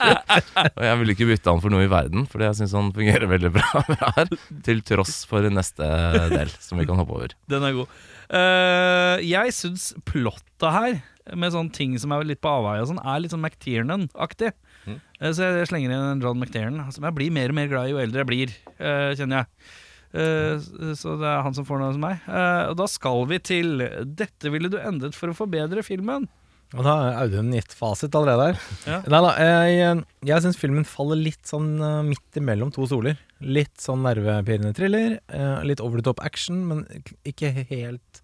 og 0.73 0.83
jeg 0.89 1.01
vil 1.03 1.15
ikke 1.15 1.29
bytte 1.31 1.53
han 1.55 1.63
for 1.63 1.75
noe 1.75 1.87
i 1.87 1.91
verden, 1.93 2.27
Fordi 2.31 2.49
jeg 2.49 2.59
syns 2.61 2.75
han 2.79 2.91
fungerer 2.97 3.31
veldig 3.31 3.53
bra 3.55 3.85
her. 4.19 4.33
Til 4.67 4.83
tross 4.87 5.21
for 5.29 5.47
neste 5.53 5.87
del, 6.35 6.51
som 6.59 6.83
vi 6.83 6.89
kan 6.89 6.99
hoppe 7.01 7.19
over. 7.21 7.37
Den 7.51 7.67
er 7.69 7.79
god. 7.79 7.97
Uh, 8.27 9.23
jeg 9.23 9.55
syns 9.55 9.93
plottet 10.09 10.71
her, 10.75 11.01
med 11.35 11.51
sånne 11.55 11.75
ting 11.75 11.97
som 11.99 12.13
er 12.15 12.27
litt 12.27 12.43
på 12.43 12.51
avveie, 12.51 12.83
og 12.83 12.91
sånn, 12.91 13.03
er 13.03 13.23
litt 13.23 13.33
sånn 13.35 13.43
McTiernan-aktig. 13.43 14.53
Mm. 14.87 15.01
Uh, 15.23 15.31
så 15.31 15.51
jeg 15.63 15.71
slenger 15.71 15.95
inn 15.95 16.11
en 16.13 16.23
John 16.23 16.39
McTiernan, 16.39 16.91
som 16.95 17.07
jeg 17.07 17.19
blir 17.19 17.35
mer 17.35 17.55
og 17.55 17.59
mer 17.59 17.71
glad 17.71 17.91
i 17.91 17.95
jo 17.95 18.03
eldre 18.03 18.23
jeg 18.25 18.31
blir, 18.35 18.57
kjenner 18.79 19.45
jeg. 19.45 19.75
Eh, 20.17 20.95
så 20.97 21.17
det 21.21 21.29
er 21.29 21.45
han 21.45 21.57
som 21.57 21.67
får 21.69 21.83
noe 21.83 21.93
hos 21.93 22.01
meg. 22.01 22.25
Eh, 22.25 22.65
og 22.71 22.77
da 22.81 22.89
skal 22.91 23.27
vi 23.31 23.41
til 23.43 23.85
'Dette 23.85 24.53
ville 24.53 24.73
du 24.73 24.79
endret 24.81 25.17
for 25.19 25.33
å 25.33 25.37
forbedre 25.37 25.85
filmen'. 25.87 26.29
Og 26.75 26.83
da 26.83 26.95
har 26.99 27.19
Audun 27.23 27.53
gitt 27.55 27.75
fasit 27.79 28.15
allerede 28.19 28.49
her. 28.49 28.63
Ja. 28.89 28.99
Nei 29.13 29.21
da, 29.23 29.33
jeg, 29.39 30.05
jeg 30.27 30.43
syns 30.43 30.59
filmen 30.59 30.87
faller 30.89 31.21
litt 31.21 31.47
sånn 31.47 31.77
eh, 31.79 32.03
midt 32.09 32.41
imellom 32.41 32.73
to 32.75 32.89
soler. 32.91 33.21
Litt 33.39 33.77
sånn 33.83 34.03
nervepirrende 34.03 34.75
thriller, 34.75 35.19
eh, 35.31 35.59
litt 35.69 35.83
over 35.85 36.01
the 36.01 36.09
top 36.09 36.23
action, 36.27 36.65
men 36.71 36.87
ikke 37.29 37.53
helt 37.71 38.23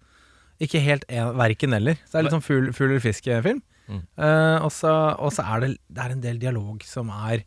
Ikke 0.63 0.79
helt 0.83 1.03
en, 1.09 1.33
verken 1.39 1.73
eller. 1.75 1.97
Så 2.03 2.13
det 2.13 2.19
er 2.19 2.27
litt 2.27 2.35
sånn 2.35 2.45
fugl 2.45 2.69
eller 2.71 3.01
fisk-film. 3.03 3.63
Mm. 3.83 4.03
Uh, 4.15 4.63
og 4.63 4.69
så 4.71 4.91
og 5.19 5.33
så 5.35 5.43
er 5.43 5.63
det, 5.63 5.69
det 5.91 6.03
er 6.03 6.13
en 6.13 6.21
del 6.23 6.37
dialog 6.39 6.85
som 6.87 7.09
er 7.11 7.41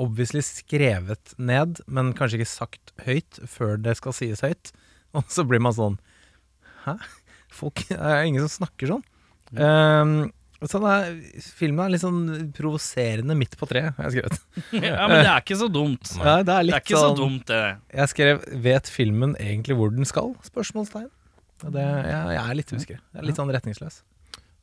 obviously 0.00 0.42
skrevet 0.44 1.34
ned, 1.38 1.82
men 1.86 2.12
kanskje 2.16 2.40
ikke 2.40 2.52
sagt 2.52 2.92
høyt 3.06 3.40
før 3.50 3.76
det 3.80 3.96
skal 4.00 4.16
sies 4.16 4.44
høyt. 4.44 4.72
Og 5.16 5.26
så 5.28 5.44
blir 5.44 5.60
man 5.60 5.76
sånn 5.76 5.98
Hæ? 6.86 6.96
Folk, 7.52 7.82
det 7.90 7.98
er 8.00 8.24
ingen 8.24 8.46
som 8.46 8.62
snakker 8.62 8.94
sånn. 8.94 9.02
Um, 9.52 10.30
Sånn 10.70 10.84
er, 10.86 11.16
filmen 11.58 11.82
er 11.82 11.90
litt 11.90 12.02
sånn 12.04 12.50
provoserende 12.54 13.34
midt 13.34 13.56
på 13.58 13.66
treet, 13.66 13.96
har 13.96 14.06
jeg 14.06 14.20
skrevet. 14.20 14.60
Ja, 14.86 15.08
men 15.10 15.18
det 15.18 15.30
er 15.32 15.42
ikke 15.42 15.58
så 15.58 15.68
dumt. 15.72 16.12
Ja, 16.20 16.36
det 16.38 16.54
er 16.54 16.68
Det 16.68 16.76
er 16.76 16.84
ikke 16.84 16.94
så 16.94 17.08
sånn 17.08 17.18
dumt, 17.18 17.44
det. 17.50 17.62
Jeg 17.98 18.12
skrev 18.12 18.44
'Vet 18.62 18.90
filmen 18.92 19.34
egentlig 19.42 19.76
hvor 19.78 19.90
den 19.90 20.06
skal?' 20.06 20.36
Spørsmålstegn. 20.46 21.10
Det, 21.62 21.82
jeg, 21.82 22.22
jeg 22.36 22.42
er 22.42 22.58
litt 22.58 22.72
usikker. 22.74 22.98
Jeg 22.98 23.22
er 23.22 23.26
litt 23.26 23.38
sånn 23.38 23.50
retningsløs. 23.54 24.00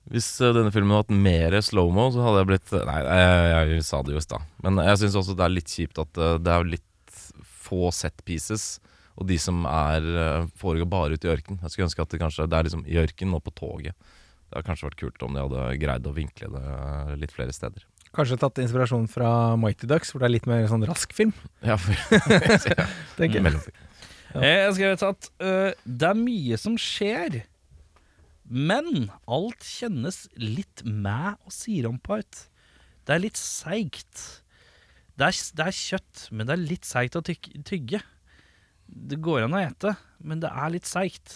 Hvis 0.09 0.27
eh, 0.41 0.53
denne 0.55 0.73
filmen 0.73 0.95
hadde 0.95 1.07
hatt 1.09 1.23
mer 1.29 1.57
slow-mo, 1.65 2.09
så 2.13 2.23
hadde 2.25 2.43
jeg 2.43 2.49
blitt 2.51 2.75
Nei, 2.89 2.99
jeg, 3.05 3.73
jeg 3.75 3.87
sa 3.87 4.01
det 4.05 4.15
jo 4.15 4.21
i 4.21 4.25
stad. 4.25 4.45
Men 4.65 4.81
jeg 4.85 5.01
syns 5.03 5.17
også 5.21 5.35
det 5.37 5.45
er 5.47 5.55
litt 5.57 5.73
kjipt 5.73 6.01
at 6.01 6.21
eh, 6.21 6.37
det 6.41 6.53
er 6.55 6.71
litt 6.77 6.85
få 7.69 7.89
set 7.95 8.23
pieces. 8.25 8.79
Og 9.19 9.27
de 9.29 9.35
som 9.41 9.65
er 9.67 10.05
eh, 10.09 10.47
foregår 10.59 10.87
bare 10.89 11.17
ute 11.19 11.27
i 11.27 11.33
ørken. 11.33 11.59
Jeg 11.61 11.73
skulle 11.73 11.89
ønske 11.89 12.05
at 12.05 12.13
det 12.13 12.21
kanskje 12.21 12.47
Det 12.49 12.57
er 12.57 12.69
liksom 12.69 12.85
i 12.87 12.97
ørken 13.01 13.35
og 13.37 13.43
på 13.45 13.53
toget. 13.59 13.97
Det 14.49 14.57
hadde 14.57 14.65
kanskje 14.71 14.87
vært 14.87 15.01
kult 15.03 15.25
om 15.27 15.35
de 15.35 15.43
hadde 15.45 15.65
greid 15.83 16.07
å 16.09 16.15
vinkle 16.15 16.49
det 16.55 16.63
eh, 16.65 17.15
litt 17.21 17.35
flere 17.35 17.53
steder. 17.53 17.85
Kanskje 18.15 18.39
tatt 18.41 18.57
inspirasjon 18.63 19.05
fra 19.11 19.29
Mighty 19.61 19.85
Ducks, 19.85 20.09
hvor 20.09 20.23
det 20.23 20.29
er 20.29 20.33
litt 20.39 20.47
mer 20.49 20.65
sånn 20.71 20.87
rask 20.89 21.13
film. 21.13 21.35
Ja, 21.67 21.75
for, 21.77 21.93
tenker 23.19 23.37
jeg. 23.37 23.45
mellomting. 23.45 23.77
Ja. 24.33 24.41
Jeg 24.45 24.73
skrev 24.77 25.03
at 25.09 25.29
øh, 25.41 25.69
det 25.85 26.09
er 26.09 26.17
mye 26.17 26.57
som 26.61 26.77
skjer, 26.81 27.41
men 28.49 29.09
alt 29.29 29.65
kjennes 29.65 30.23
litt 30.41 30.81
mæ 30.83 31.35
og 31.45 31.53
sirampa 31.53 32.19
ut. 32.23 32.39
Det 33.05 33.15
er 33.15 33.21
litt 33.21 33.37
seigt. 33.39 34.23
Det 35.19 35.29
det 35.57 35.65
er 35.65 35.75
kjøtt, 35.75 36.29
men 36.31 36.47
det 36.47 36.55
er 36.55 36.63
litt 36.63 36.87
seigt 36.87 37.17
å 37.19 37.21
tygge. 37.21 38.01
Det 38.89 39.19
går 39.21 39.45
an 39.45 39.53
å 39.53 39.61
ete, 39.61 39.93
men 40.25 40.41
det 40.41 40.49
er 40.49 40.73
litt 40.73 40.89
seigt. 40.89 41.35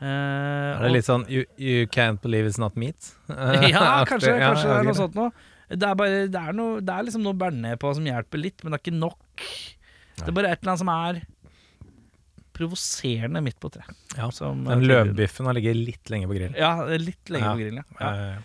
Uh, 0.00 0.80
Er 0.80 0.86
det 0.86 0.92
litt 0.94 1.04
sånn 1.04 1.26
You, 1.28 1.42
you 1.60 1.84
can't 1.92 2.22
believe 2.24 2.48
it's 2.48 2.56
not 2.56 2.72
meat? 2.80 3.10
ja, 3.28 4.00
kanskje, 4.08 4.32
Ja, 4.32 4.54
kanskje 4.54 4.70
det 4.70 4.76
er 4.78 4.86
noe 4.88 4.96
sånt 4.96 5.18
noe. 5.18 5.32
Det 5.70 5.86
er, 5.86 5.92
bare, 5.94 6.22
det, 6.26 6.40
er 6.40 6.56
noe, 6.56 6.80
det 6.82 6.94
er 6.94 7.04
liksom 7.06 7.22
noe 7.22 7.36
bearnés 7.38 7.76
på 7.78 7.92
som 7.94 8.06
hjelper 8.08 8.40
litt, 8.40 8.64
men 8.64 8.72
det 8.72 8.80
er 8.80 8.82
ikke 8.82 8.96
nok. 8.96 9.44
Det 10.16 10.26
er 10.26 10.34
bare 10.34 10.50
et 10.50 10.64
eller 10.64 10.72
annet 10.72 10.82
som 10.82 10.92
er 10.94 11.20
provoserende 12.60 13.42
midt 13.44 13.58
på 13.62 13.72
treet. 13.72 13.96
Ja, 14.18 14.28
Som, 14.34 14.62
Den 14.68 14.84
løvbiffen 14.86 15.48
har 15.48 15.56
ligget 15.58 15.76
litt 15.80 16.12
lenge 16.12 16.28
på 16.30 16.36
grillen. 16.38 16.56
Ja, 16.60 16.76
litt 17.00 17.32
lenge 17.32 17.48
Ja. 17.48 17.52
på 17.56 17.62
grillen, 17.64 17.82
ja. 17.82 18.00
ja. 18.00 18.30
Ja. 18.30 18.40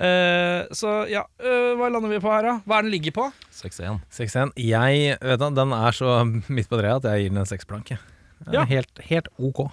Uh, 0.00 0.62
så 0.72 0.90
ja, 1.12 1.26
uh, 1.44 1.74
hva 1.76 1.90
lander 1.92 2.08
vi 2.08 2.22
på 2.24 2.30
her, 2.32 2.46
da? 2.46 2.52
Hva 2.64 2.78
er 2.78 2.86
den 2.86 2.94
ligger 2.94 3.12
på? 3.18 3.26
6-1. 3.52 3.98
6-1. 4.16 4.54
Jeg 4.56 5.18
vet 5.20 5.42
du, 5.42 5.50
Den 5.58 5.74
er 5.76 5.92
så 5.96 6.14
midt 6.56 6.70
på 6.70 6.78
treet 6.80 7.02
at 7.04 7.10
jeg 7.12 7.26
gir 7.26 7.34
den 7.34 7.42
en 7.42 7.50
seksplank. 7.50 7.92
Ja. 8.50 8.64
Helt, 8.64 9.02
helt 9.10 9.28
ok. 9.36 9.66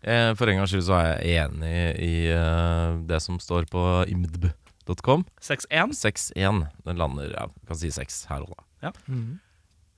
Eh, 0.00 0.30
For 0.32 0.48
en 0.48 0.56
gangs 0.60 0.72
skyld 0.72 0.86
så 0.86 0.96
er 0.96 1.08
jeg 1.20 1.44
enig 1.44 1.72
i 2.00 2.12
eh, 2.32 2.92
det 3.08 3.18
som 3.20 3.36
står 3.42 3.66
på 3.68 3.82
imdb.com. 4.08 5.26
6-1? 5.44 5.92
6-1. 5.92 6.62
Den 6.86 7.00
lander 7.00 7.34
ja, 7.34 7.46
kan 7.68 7.76
si 7.76 7.90
6 7.92 8.22
her 8.30 8.46
og 8.46 8.54
da. 8.56 8.94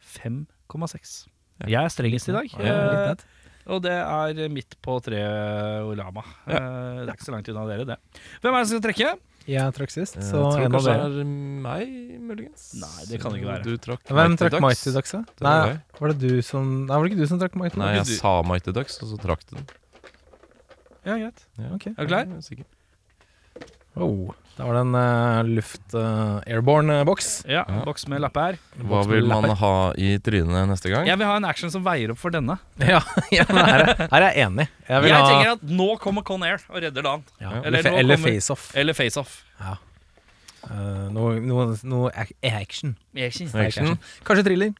5,6. 0.02 1.12
Ja. 1.62 1.68
Jeg 1.78 1.80
er 1.86 1.92
strengest 1.94 2.28
i 2.28 2.34
dag. 2.34 2.54
Ja, 2.58 2.78
eh, 3.14 3.28
og 3.72 3.82
det 3.84 3.92
er 3.94 4.48
midt 4.50 4.74
på 4.82 4.96
treet 5.04 5.84
Olama. 5.86 6.24
Eh, 6.50 6.56
det 7.04 7.08
er 7.08 7.12
ikke 7.14 7.28
så 7.28 7.34
langt 7.36 7.48
unna 7.52 7.66
dere, 7.70 7.84
det. 7.92 7.98
Hvem 8.42 8.56
er 8.56 8.58
det 8.64 8.68
som 8.70 8.80
skal 8.80 8.86
trekke? 8.90 9.12
Jeg 9.42 9.74
trakk 9.74 9.90
sist, 9.90 10.16
Eh, 10.18 10.22
så 10.22 10.38
jeg 10.38 10.50
tror 10.54 10.64
en 10.66 10.74
av 10.78 10.84
dere. 10.86 11.06
det 11.10 11.22
er 11.22 11.30
meg, 11.66 11.94
muligens. 12.22 12.66
Nei, 12.78 13.06
det 13.10 13.20
kan 13.22 13.32
det 13.34 13.40
ikke 13.40 13.50
være. 13.52 13.64
Du 13.66 13.76
trakk 13.86 14.02
Hvem 14.06 14.36
trakk 14.38 14.52
Ducks. 14.54 14.62
Mighty 14.62 14.90
Ducks, 14.94 15.14
da? 15.14 15.22
Nei, 15.46 15.78
var 15.98 16.12
det 16.12 16.18
du 16.22 16.42
som 16.42 16.68
Nei, 16.86 16.94
var 16.94 17.02
det 17.06 17.10
ikke 17.12 17.22
du 17.22 17.26
som 17.30 17.40
trakk 17.42 17.56
Mighty 17.58 17.78
Nei, 17.82 17.94
jeg 17.98 18.06
sa 18.18 18.34
Mighty 18.46 18.74
Ducks, 18.74 18.98
og 19.02 19.10
så 19.10 19.18
trakk 19.22 19.42
du 19.50 19.56
den. 19.56 19.66
Ja, 21.04 21.16
greit. 21.18 21.42
Ja. 21.58 21.70
Ok. 21.74 21.86
Er 21.90 21.98
du 22.06 22.06
klar? 22.12 22.26
Ja, 22.30 22.40
sikker. 22.46 22.64
Oh, 23.96 24.30
da 24.56 24.66
var 24.68 24.76
det 24.76 24.80
en 24.84 24.94
uh, 24.94 25.42
luft 25.48 25.94
uh, 25.96 26.40
airborne-boks. 26.46 27.28
Ja, 27.48 27.62
Ja. 27.68 27.78
boks 27.86 28.04
med 28.12 28.20
lappe 28.20 28.42
her. 28.44 28.58
Hva 28.84 29.00
vil 29.08 29.24
man 29.30 29.48
ha 29.56 29.72
i 29.96 30.18
trynet 30.20 30.68
neste 30.68 30.92
gang? 30.92 31.06
Jeg 31.08 31.16
vil 31.18 31.26
ha 31.30 31.36
en 31.40 31.46
action 31.48 31.72
som 31.72 31.84
veier 31.86 32.12
opp 32.12 32.20
for 32.20 32.30
denne. 32.34 32.58
Ja, 32.92 33.00
ja 33.32 33.46
her, 33.48 33.86
er- 33.86 33.94
her 34.02 34.18
er 34.18 34.28
jeg 34.28 34.44
enig. 34.48 34.68
Jeg 34.88 35.08
Jeg, 35.08 35.16
ha 35.16 35.30
tenker 35.30 35.54
at 35.56 35.64
nå 35.80 35.88
kommer 36.02 36.22
Con 36.28 36.44
Air 36.44 36.60
og 36.68 36.82
redder 36.84 37.02
dagen. 37.08 37.24
ja, 37.40 37.50
eller 37.62 37.78
Eller, 37.80 37.90
nå 37.90 37.98
eller 38.02 38.16
kommer- 38.20 38.36
Face-Off. 38.36 38.68
Eller 38.76 38.98
Face 38.98 39.20
Off. 39.20 39.38
Eh, 40.62 41.08
noe, 41.10 41.40
no, 41.42 41.64
no, 41.82 42.04
ac- 42.14 42.36
action. 42.46 42.94
Action? 43.18 43.48
Kanskje 44.22 44.44
thriller. 44.46 44.72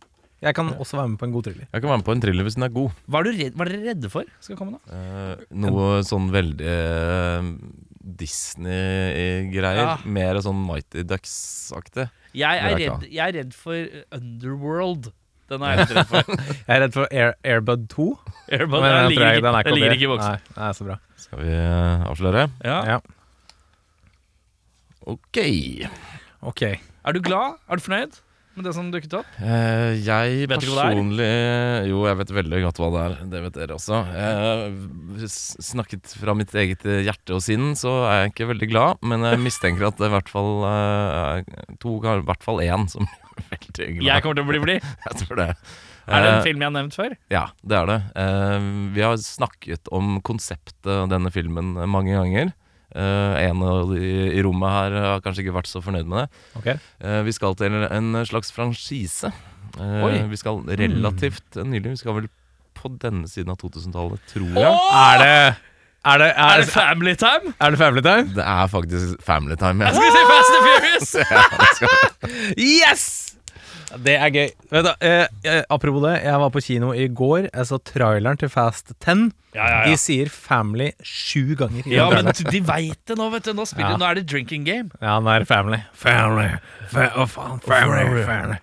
Jeg 0.43 0.55
kan 0.59 0.68
også 0.75 0.97
være 0.99 1.09
med 1.12 1.18
på 1.20 1.27
en 1.29 1.33
god 1.35 1.45
thriller. 1.47 1.66
Jeg 1.73 1.81
kan 1.83 1.89
være 1.91 1.99
med 2.03 2.07
på 2.07 2.14
en 2.16 2.20
thriller 2.23 2.47
hvis 2.47 2.57
den 2.59 2.64
er 2.66 2.73
god. 2.75 2.91
Hva 3.09 3.20
er, 3.23 3.29
er 3.31 3.51
dere 3.70 3.83
redde 3.89 4.11
for 4.11 4.25
skal 4.43 4.57
komme 4.59 4.75
nå? 4.75 4.81
Eh, 4.91 5.43
noe 5.62 6.01
sånn 6.07 6.31
veldig 6.35 6.66
eh, 6.66 7.51
Disney-greier. 8.03 9.82
Ja. 9.82 9.96
Mer 10.05 10.40
sånn 10.44 10.61
Mighty 10.66 11.05
Ducks-aktig. 11.07 12.09
Jeg 12.36 12.78
jeg 13.12 13.20
er 13.20 13.34
redd 13.36 13.57
for 13.57 13.98
Underworld. 14.16 15.11
Den 15.53 15.64
er 15.66 15.74
jeg 15.74 15.82
litt 15.82 15.96
redd 15.98 16.09
for. 16.09 16.28
Jeg 16.68 16.72
er 16.72 16.80
redd 16.80 16.94
for 16.94 17.12
Air, 17.12 17.34
Airbud 17.44 17.82
2. 17.92 18.07
Airbud, 18.57 18.78
den 18.86 19.11
ligger, 19.11 19.26
ikke, 19.34 19.42
den 19.44 19.59
den 19.66 19.76
ligger 19.76 19.96
ikke 19.98 20.07
i 20.07 20.12
boksen. 20.14 20.38
Nei, 20.38 20.55
nei, 20.57 20.70
så 20.78 20.86
bra. 20.86 20.96
Skal 21.20 21.42
vi 21.42 21.50
eh, 21.59 22.05
avsløre? 22.09 22.46
Ja. 22.64 22.78
Ja. 22.94 22.98
Ok. 25.12 25.40
Ok. 26.40 26.62
Er 26.72 27.18
du 27.18 27.20
glad? 27.20 27.59
Er 27.68 27.76
du 27.76 27.84
fornøyd 27.84 28.16
med 28.57 28.66
det 28.68 28.72
som 28.76 28.88
dukket 28.92 29.14
opp? 29.20 29.28
Eh, 29.40 29.92
jeg 30.05 30.46
Vet 30.50 30.57
er? 30.57 30.64
personlig 30.66 31.28
Jo, 31.88 32.03
jeg 32.09 32.18
vet 32.20 32.32
veldig 32.36 32.61
godt 32.66 32.80
hva 32.82 32.88
det 32.94 33.03
er. 33.05 33.14
Det 33.32 33.42
vet 33.46 33.57
dere 33.61 33.76
også. 33.78 34.00
Eh, 34.22 35.26
snakket 35.62 36.12
fra 36.20 36.34
mitt 36.38 36.53
eget 36.59 36.84
hjerte 37.07 37.36
og 37.36 37.42
sinn, 37.44 37.72
så 37.78 37.94
er 38.09 38.18
jeg 38.24 38.34
ikke 38.34 38.50
veldig 38.53 38.68
glad. 38.72 39.03
Men 39.07 39.24
jeg 39.28 39.40
mistenker 39.42 39.88
at 39.88 39.98
det 40.00 40.09
er 40.09 40.12
i 40.12 40.16
hvert 40.18 40.32
fall 40.32 40.53
eh, 40.68 41.76
to, 41.82 41.96
i 42.03 42.26
hvert 42.28 42.44
fall 42.44 42.62
én 42.64 42.88
som 42.92 43.09
er 43.38 43.48
veldig 43.55 43.88
glad. 43.98 44.07
Jeg 44.11 44.24
kommer 44.26 44.40
til 44.40 44.46
å 44.46 44.50
bli 44.53 44.62
blid. 44.66 44.90
Jeg 45.09 45.20
tror 45.24 45.42
det. 45.44 45.50
Er 46.03 46.18
det 46.24 46.30
en 46.32 46.38
Eh, 46.40 46.42
film 46.42 46.59
jeg 46.59 46.66
har 46.66 46.72
nevnt 46.74 46.96
før? 46.98 47.12
Ja, 47.30 47.42
det 47.62 47.76
er 47.78 47.86
det. 47.86 47.98
Eh, 48.18 48.64
vi 48.96 49.05
har 49.07 49.20
snakket 49.22 49.86
om 49.94 50.16
konseptet 50.26 50.88
av 50.90 51.07
denne 51.12 51.30
filmen 51.30 51.76
mange 51.86 52.16
ganger. 52.16 52.50
Eh, 52.93 53.36
en 53.49 53.62
av 53.64 53.88
de 53.95 54.01
i 54.36 54.43
rommet 54.45 54.68
her 54.74 54.97
har 55.01 55.22
kanskje 55.24 55.47
ikke 55.47 55.55
vært 55.57 55.70
så 55.70 55.80
fornøyd 55.84 56.07
med 56.11 56.22
det. 56.24 56.43
Okay. 56.61 56.76
Uh, 57.01 57.22
vi 57.26 57.32
skal 57.32 57.57
til 57.57 57.72
en 57.88 58.12
slags 58.28 58.53
franchise. 58.53 59.30
Uh, 59.78 60.28
vi 60.28 60.36
skal 60.40 60.61
relativt 60.68 61.57
nylig. 61.64 61.95
Vi 61.95 62.01
skal 62.03 62.18
vel 62.20 62.28
på 62.76 62.90
denne 63.01 63.28
siden 63.30 63.53
av 63.55 63.61
2000-tallet, 63.62 64.20
tror 64.32 64.49
jeg. 64.59 64.72
Er 64.93 65.22
det 65.22 65.34
Er 66.05 66.18
det, 66.18 66.28
Er 66.34 66.43
er, 66.51 66.61
det 66.64 66.68
Family 66.74 67.12
Time? 67.14 67.53
er 67.62 67.70
det 67.70 67.78
Family 67.78 68.03
Time? 68.03 68.34
Det 68.34 68.43
er 68.45 68.66
faktisk 68.66 69.20
Family 69.22 69.55
Time. 69.57 69.84
Ja. 69.86 69.93
Skal 69.95 70.16
si 70.16 70.22
Fast 70.32 70.57
and 70.57 70.64
Furious? 70.66 71.12
Skal- 71.78 72.57
Yes! 72.59 73.05
Det 73.99 74.14
er 74.16 74.30
gøy. 74.32 74.49
Vet 74.72 74.84
du, 74.84 74.90
eh, 75.05 75.26
eh, 75.45 75.62
apropos 75.70 76.03
det, 76.03 76.22
jeg 76.24 76.38
var 76.40 76.51
på 76.51 76.61
kino 76.64 76.93
i 76.97 77.09
går. 77.09 77.51
Jeg 77.53 77.66
så 77.68 77.78
traileren 77.84 78.38
til 78.40 78.49
Fast 78.49 78.93
10. 79.05 79.32
Ja, 79.55 79.66
ja, 79.68 79.80
De 79.84 79.97
sier 80.01 80.30
Family 80.32 80.93
sju 81.05 81.55
ganger. 81.61 81.84
Ja, 81.86 82.07
men 82.11 82.24
de 82.32 82.61
veit 82.64 82.97
det 83.07 83.18
nå, 83.18 83.26
vet 83.34 83.45
du. 83.45 83.53
Nå, 83.53 83.66
spiller, 83.68 83.90
Ja. 83.90 83.97
nå 84.01 84.07
er 84.11 84.14
det 84.14 84.26
drinking 84.30 84.64
game. 84.64 84.90
ja, 85.03 85.18
nå 85.20 85.28
er 85.28 85.40
det 85.40 85.49
Family. 85.49 85.82
Family. 85.93 86.49
Fa 86.88 87.11
Å, 87.16 87.26
faen. 87.28 87.61
Family. 87.61 88.24
family. 88.24 88.57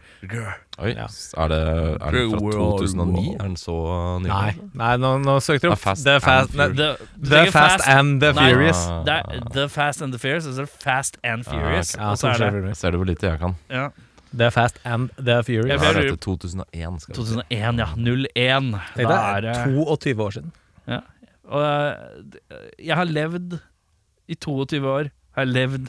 Oi, 0.79 0.93
Ja. 0.95 1.05
er 1.37 1.47
det, 1.51 1.59
er 2.01 2.11
det 2.11 2.23
fra 2.31 2.39
2009? 2.39 3.35
Er 3.35 3.43
den 3.43 3.55
så 3.55 3.75
ny? 4.23 4.27
Nei, 4.29 4.53
nei 4.73 4.95
nå, 4.97 5.17
nå 5.21 5.39
søkte 5.43 5.67
du 5.67 5.69
Det 5.69 5.75
er 5.75 5.83
Fast 5.83 6.03
The 6.05 6.19
Fast, 6.19 6.55
and 6.57 6.75
the 6.77 6.87
Furious. 6.93 7.05
The, 7.19 7.29
The 7.29 7.51
fast, 7.51 7.83
Fast 7.83 7.87
and 7.87 8.21
the 8.21 8.33
Furious. 8.33 8.87
Nei, 8.87 9.03
Det 9.03 9.13
er 9.13 9.49
The 9.53 9.67
Fast 9.69 10.01
and 10.01 10.11
the 10.13 10.19
Furious, 10.19 10.45
altså 10.47 10.65
Fast 10.67 11.17
and 11.23 11.43
Ah, 11.47 11.51
Furious. 11.51 11.95
ok. 11.95 12.01
Ja, 12.01 12.09
og 12.11 12.17
så 12.17 12.27
er 12.33 12.61
det 12.61 12.77
ser 12.77 12.91
du 12.91 12.97
hvor 12.97 13.05
lite 13.07 13.27
jeg 13.27 13.39
kan. 13.39 13.55
ja, 13.69 13.89
The 14.37 14.51
Fast 14.53 14.77
and 14.85 15.09
the 15.17 15.39
Furious. 15.43 15.71
Ja, 15.73 15.77
for 15.77 15.85
jeg 15.85 15.95
det 15.95 16.03
lurer- 16.03 16.13
er 16.13 16.23
2001. 16.25 17.01
Skal 17.01 17.15
vi 17.15 17.21
si. 17.25 17.33
2001, 17.33 17.79
ja. 17.79 17.87
01. 17.97 18.81
Tenk 18.95 19.09
Da 19.09 19.19
er 19.37 19.41
deg, 19.41 19.55
det 19.55 19.85
22 19.87 20.25
år 20.27 20.31
siden. 20.37 20.51
ja. 20.87 20.99
Og 21.49 21.63
eh, 21.65 22.59
jeg 22.85 22.95
har 22.95 23.05
levd 23.09 23.55
i 24.29 24.35
22 24.35 24.83
år 24.85 25.07
Har 25.33 25.45
jeg 25.47 25.53
levd 25.55 25.87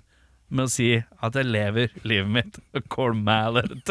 med 0.50 0.64
å 0.64 0.70
si 0.72 0.86
at 1.22 1.34
jeg 1.36 1.44
lever 1.46 1.90
livet 2.02 2.26
mitt 2.32 2.56
Cormalet. 2.88 3.70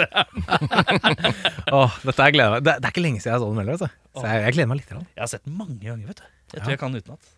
Åh, 1.72 1.94
dette 2.04 2.26
er 2.26 2.34
gleder 2.36 2.50
jeg 2.50 2.56
meg. 2.56 2.64
Det, 2.66 2.74
det 2.82 2.90
er 2.90 2.94
ikke 2.94 3.04
lenge 3.06 3.22
siden 3.22 3.36
jeg 3.36 3.42
så 3.44 3.50
den 3.52 3.62
heller. 3.62 3.78
altså. 3.78 3.90
Så 4.18 4.26
jeg, 4.28 4.42
jeg 4.48 4.56
gleder 4.58 4.70
meg 4.72 4.80
litt. 4.82 4.90
grann. 4.90 5.06
Jeg 5.16 5.24
har 5.24 5.32
sett 5.32 5.46
den 5.46 5.56
mange 5.60 5.78
ganger, 5.84 6.08
vet 6.10 6.20
du. 6.20 6.26
Jeg 6.50 6.62
tror 6.64 6.66
Ja. 6.66 6.74
jeg 6.76 6.82
kan 6.82 6.98
utenat. 6.98 7.30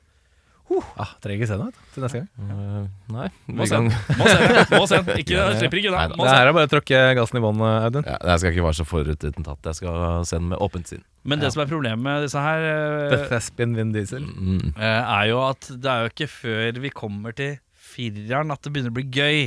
Ah, 1.01 1.09
trenger 1.23 1.41
ikke 1.41 1.47
se 1.49 1.57
den 1.59 1.71
til 1.93 2.03
neste 2.05 2.19
gang. 2.21 2.27
Uh, 2.39 2.85
nei. 3.15 3.27
Må 3.51 3.65
se 3.67 3.75
den. 3.79 3.89
Må 4.19 4.27
se 4.29 4.35
den. 4.39 4.65
Må 4.71 4.81
se 4.87 4.99
den. 5.01 5.17
Ikke, 5.21 5.35
Ja, 5.35 5.47
ja. 5.51 5.57
slipper 5.59 5.81
ikke 5.81 5.91
unna. 5.91 6.05
Det 6.15 6.29
her 6.31 6.49
er 6.51 6.55
bare 6.57 6.69
å 6.69 6.71
tråkke 6.71 6.99
gassen 7.17 7.39
i 7.39 7.43
bånn, 7.43 7.63
Audun. 7.67 8.05
Ja, 8.07 8.17
jeg 8.31 8.43
skal 8.43 8.53
ikke 8.55 8.65
være 8.67 8.79
så 8.79 8.85
forutinntatt. 8.87 9.69
Jeg 9.71 9.79
skal 9.81 10.27
se 10.29 10.39
den 10.39 10.47
med 10.53 10.61
åpent 10.63 10.91
sinn. 10.93 11.03
Men 11.27 11.41
det 11.43 11.51
som 11.53 11.61
er 11.65 11.69
problemet 11.69 12.01
med 12.05 12.23
disse 12.25 12.41
her, 12.41 12.63
The 13.11 13.17
eh, 13.19 13.27
Thespian 13.29 13.75
Vin 13.77 13.91
Diesel. 13.93 14.23
Mm. 14.25 14.71
eh, 14.73 15.01
er 15.17 15.25
jo 15.29 15.41
at 15.45 15.67
det 15.75 15.91
er 15.91 16.05
jo 16.07 16.13
ikke 16.15 16.29
før 16.33 16.79
vi 16.85 16.93
kommer 17.03 17.35
til 17.37 17.57
fireren 17.91 18.53
at 18.55 18.61
det 18.63 18.71
begynner 18.73 18.93
å 18.93 18.97
bli 18.97 19.05
gøy. 19.11 19.41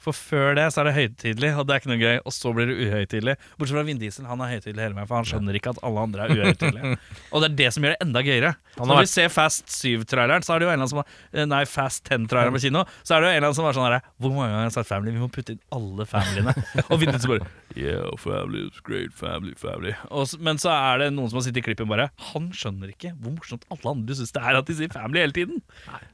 For 0.00 0.16
før 0.16 0.54
det 0.56 0.66
så 0.72 0.80
er 0.80 0.88
det 0.88 0.94
høytidelig, 0.96 1.50
og 1.60 1.66
det 1.68 1.74
er 1.74 1.82
ikke 1.82 1.90
noe 1.92 2.00
gøy. 2.00 2.18
Og 2.24 2.32
så 2.32 2.52
blir 2.56 2.70
det 2.70 2.76
uhøytidelig. 2.80 3.34
Bortsett 3.60 3.76
fra 3.76 3.84
Vin 3.84 4.00
Diesel, 4.00 4.28
han 4.30 4.40
er 4.40 4.54
høytidelig 4.54 4.86
hele 4.86 4.96
veien, 4.96 5.08
for 5.10 5.20
han 5.20 5.28
skjønner 5.28 5.58
ikke 5.58 5.74
at 5.74 5.82
alle 5.86 6.04
andre 6.06 6.24
er 6.24 6.34
uhøytidelige. 6.38 6.92
og 7.32 7.44
det 7.44 7.50
er 7.50 7.56
det 7.58 7.70
som 7.76 7.84
gjør 7.84 7.94
det 7.96 8.06
enda 8.06 8.24
gøyere. 8.24 8.52
Så 8.76 8.88
når 8.88 9.02
vi 9.02 9.10
ser 9.12 9.32
Fast 9.34 9.68
7-traileren, 9.74 10.46
så 10.46 10.54
er 10.54 10.62
det 10.62 10.66
jo 10.68 10.72
en 10.72 10.78
eller 10.78 10.86
annen 10.86 10.92
som 10.94 11.02
har 11.02 11.42
eh, 11.42 11.48
Nei, 11.50 11.62
Fast 11.68 12.08
10-traileren 12.08 12.56
på 12.56 12.62
kino, 12.64 12.86
så 13.04 13.16
er 13.16 13.24
det 13.24 13.28
jo 13.28 13.32
en 13.34 13.38
eller 13.40 13.50
annen 13.50 13.58
som 13.60 13.68
er 13.68 13.76
sånn 13.76 13.88
her 13.90 13.98
Hvor 14.16 14.32
mange 14.32 14.48
ganger 14.48 14.62
har 14.62 14.70
jeg 14.70 14.76
sagt 14.78 14.90
family? 14.90 15.14
Vi 15.16 15.22
må 15.22 15.30
putte 15.32 15.56
inn 15.56 15.62
alle 15.76 16.06
familyene. 16.08 16.56
og 16.90 17.02
Vin 17.02 17.12
Diesel 17.12 17.36
bare 17.36 17.50
Yeah, 17.76 18.10
family 18.18 18.64
is 18.66 18.80
great, 18.82 19.12
family, 19.14 19.52
family. 19.54 19.92
Og, 20.10 20.26
men 20.42 20.58
så 20.58 20.72
er 20.74 21.04
det 21.04 21.12
noen 21.14 21.30
som 21.30 21.38
har 21.38 21.44
sittet 21.46 21.62
i 21.62 21.68
klippen 21.68 21.86
bare 21.90 22.08
Han 22.32 22.48
skjønner 22.56 22.90
ikke 22.90 23.12
hvor 23.20 23.36
morsomt 23.36 23.66
alle 23.70 23.92
andre 23.92 24.16
syns 24.18 24.34
det 24.34 24.42
er 24.42 24.58
at 24.58 24.66
de 24.66 24.74
sier 24.80 24.90
family 24.90 25.22
hele 25.22 25.36
tiden. 25.36 25.62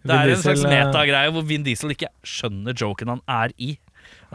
Det 0.04 0.10
Vin 0.10 0.16
er 0.18 0.34
en 0.34 0.42
slags 0.42 0.60
Diesel, 0.60 0.74
eh, 0.74 0.84
metagreie 0.84 1.32
hvor 1.32 1.46
Vin 1.48 1.64
Diesel 1.64 1.94
ikke 1.96 2.12
skjønner 2.26 2.76
joken 2.76 3.14
han 3.14 3.24
er 3.38 3.56
i. 3.56 3.75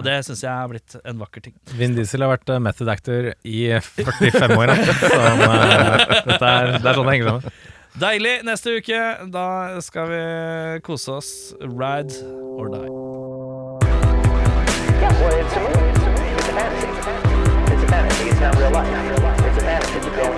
Og 0.01 0.07
det 0.07 0.15
syns 0.25 0.39
jeg 0.41 0.49
er 0.49 0.69
blitt 0.71 0.95
en 1.05 1.19
vakker 1.21 1.43
ting. 1.45 1.53
Vin 1.77 1.93
Diesel 1.93 2.23
har 2.25 2.31
vært 2.31 2.49
method 2.65 2.89
actor 2.89 3.27
i 3.45 3.59
45 3.77 4.55
år. 4.57 4.73
Så 4.97 5.19
han, 5.21 5.43
dette 6.25 6.41
er, 6.41 6.71
det 6.81 6.89
er 6.89 6.97
sånn 6.97 7.05
det 7.05 7.13
henger 7.13 7.29
sammen. 7.29 7.43
Deilig. 8.01 8.33
Neste 8.47 8.73
uke, 8.79 9.01
da 9.29 9.45
skal 9.85 10.09
vi 10.09 10.23
kose 10.87 11.19
oss. 11.19 11.31
Ride 11.61 12.17
or 12.57 12.73
die. 12.73 12.89
Yeah, 15.01 15.13
well, 15.21 15.37
it's 15.37 15.53
a 15.53 15.61
movie. 15.61 15.93
It's 16.33 16.49
a 16.49 16.53
fantasy. 16.57 16.89
It's 17.69 17.83
a 17.83 17.87
fantasy. 17.93 18.25
It's 18.31 18.41
not 18.41 18.57
real 18.57 18.71
life. 18.73 18.89
It's 19.45 19.57
a 19.57 19.65
fantasy. 19.69 20.01
You 20.01 20.13
go 20.17 20.31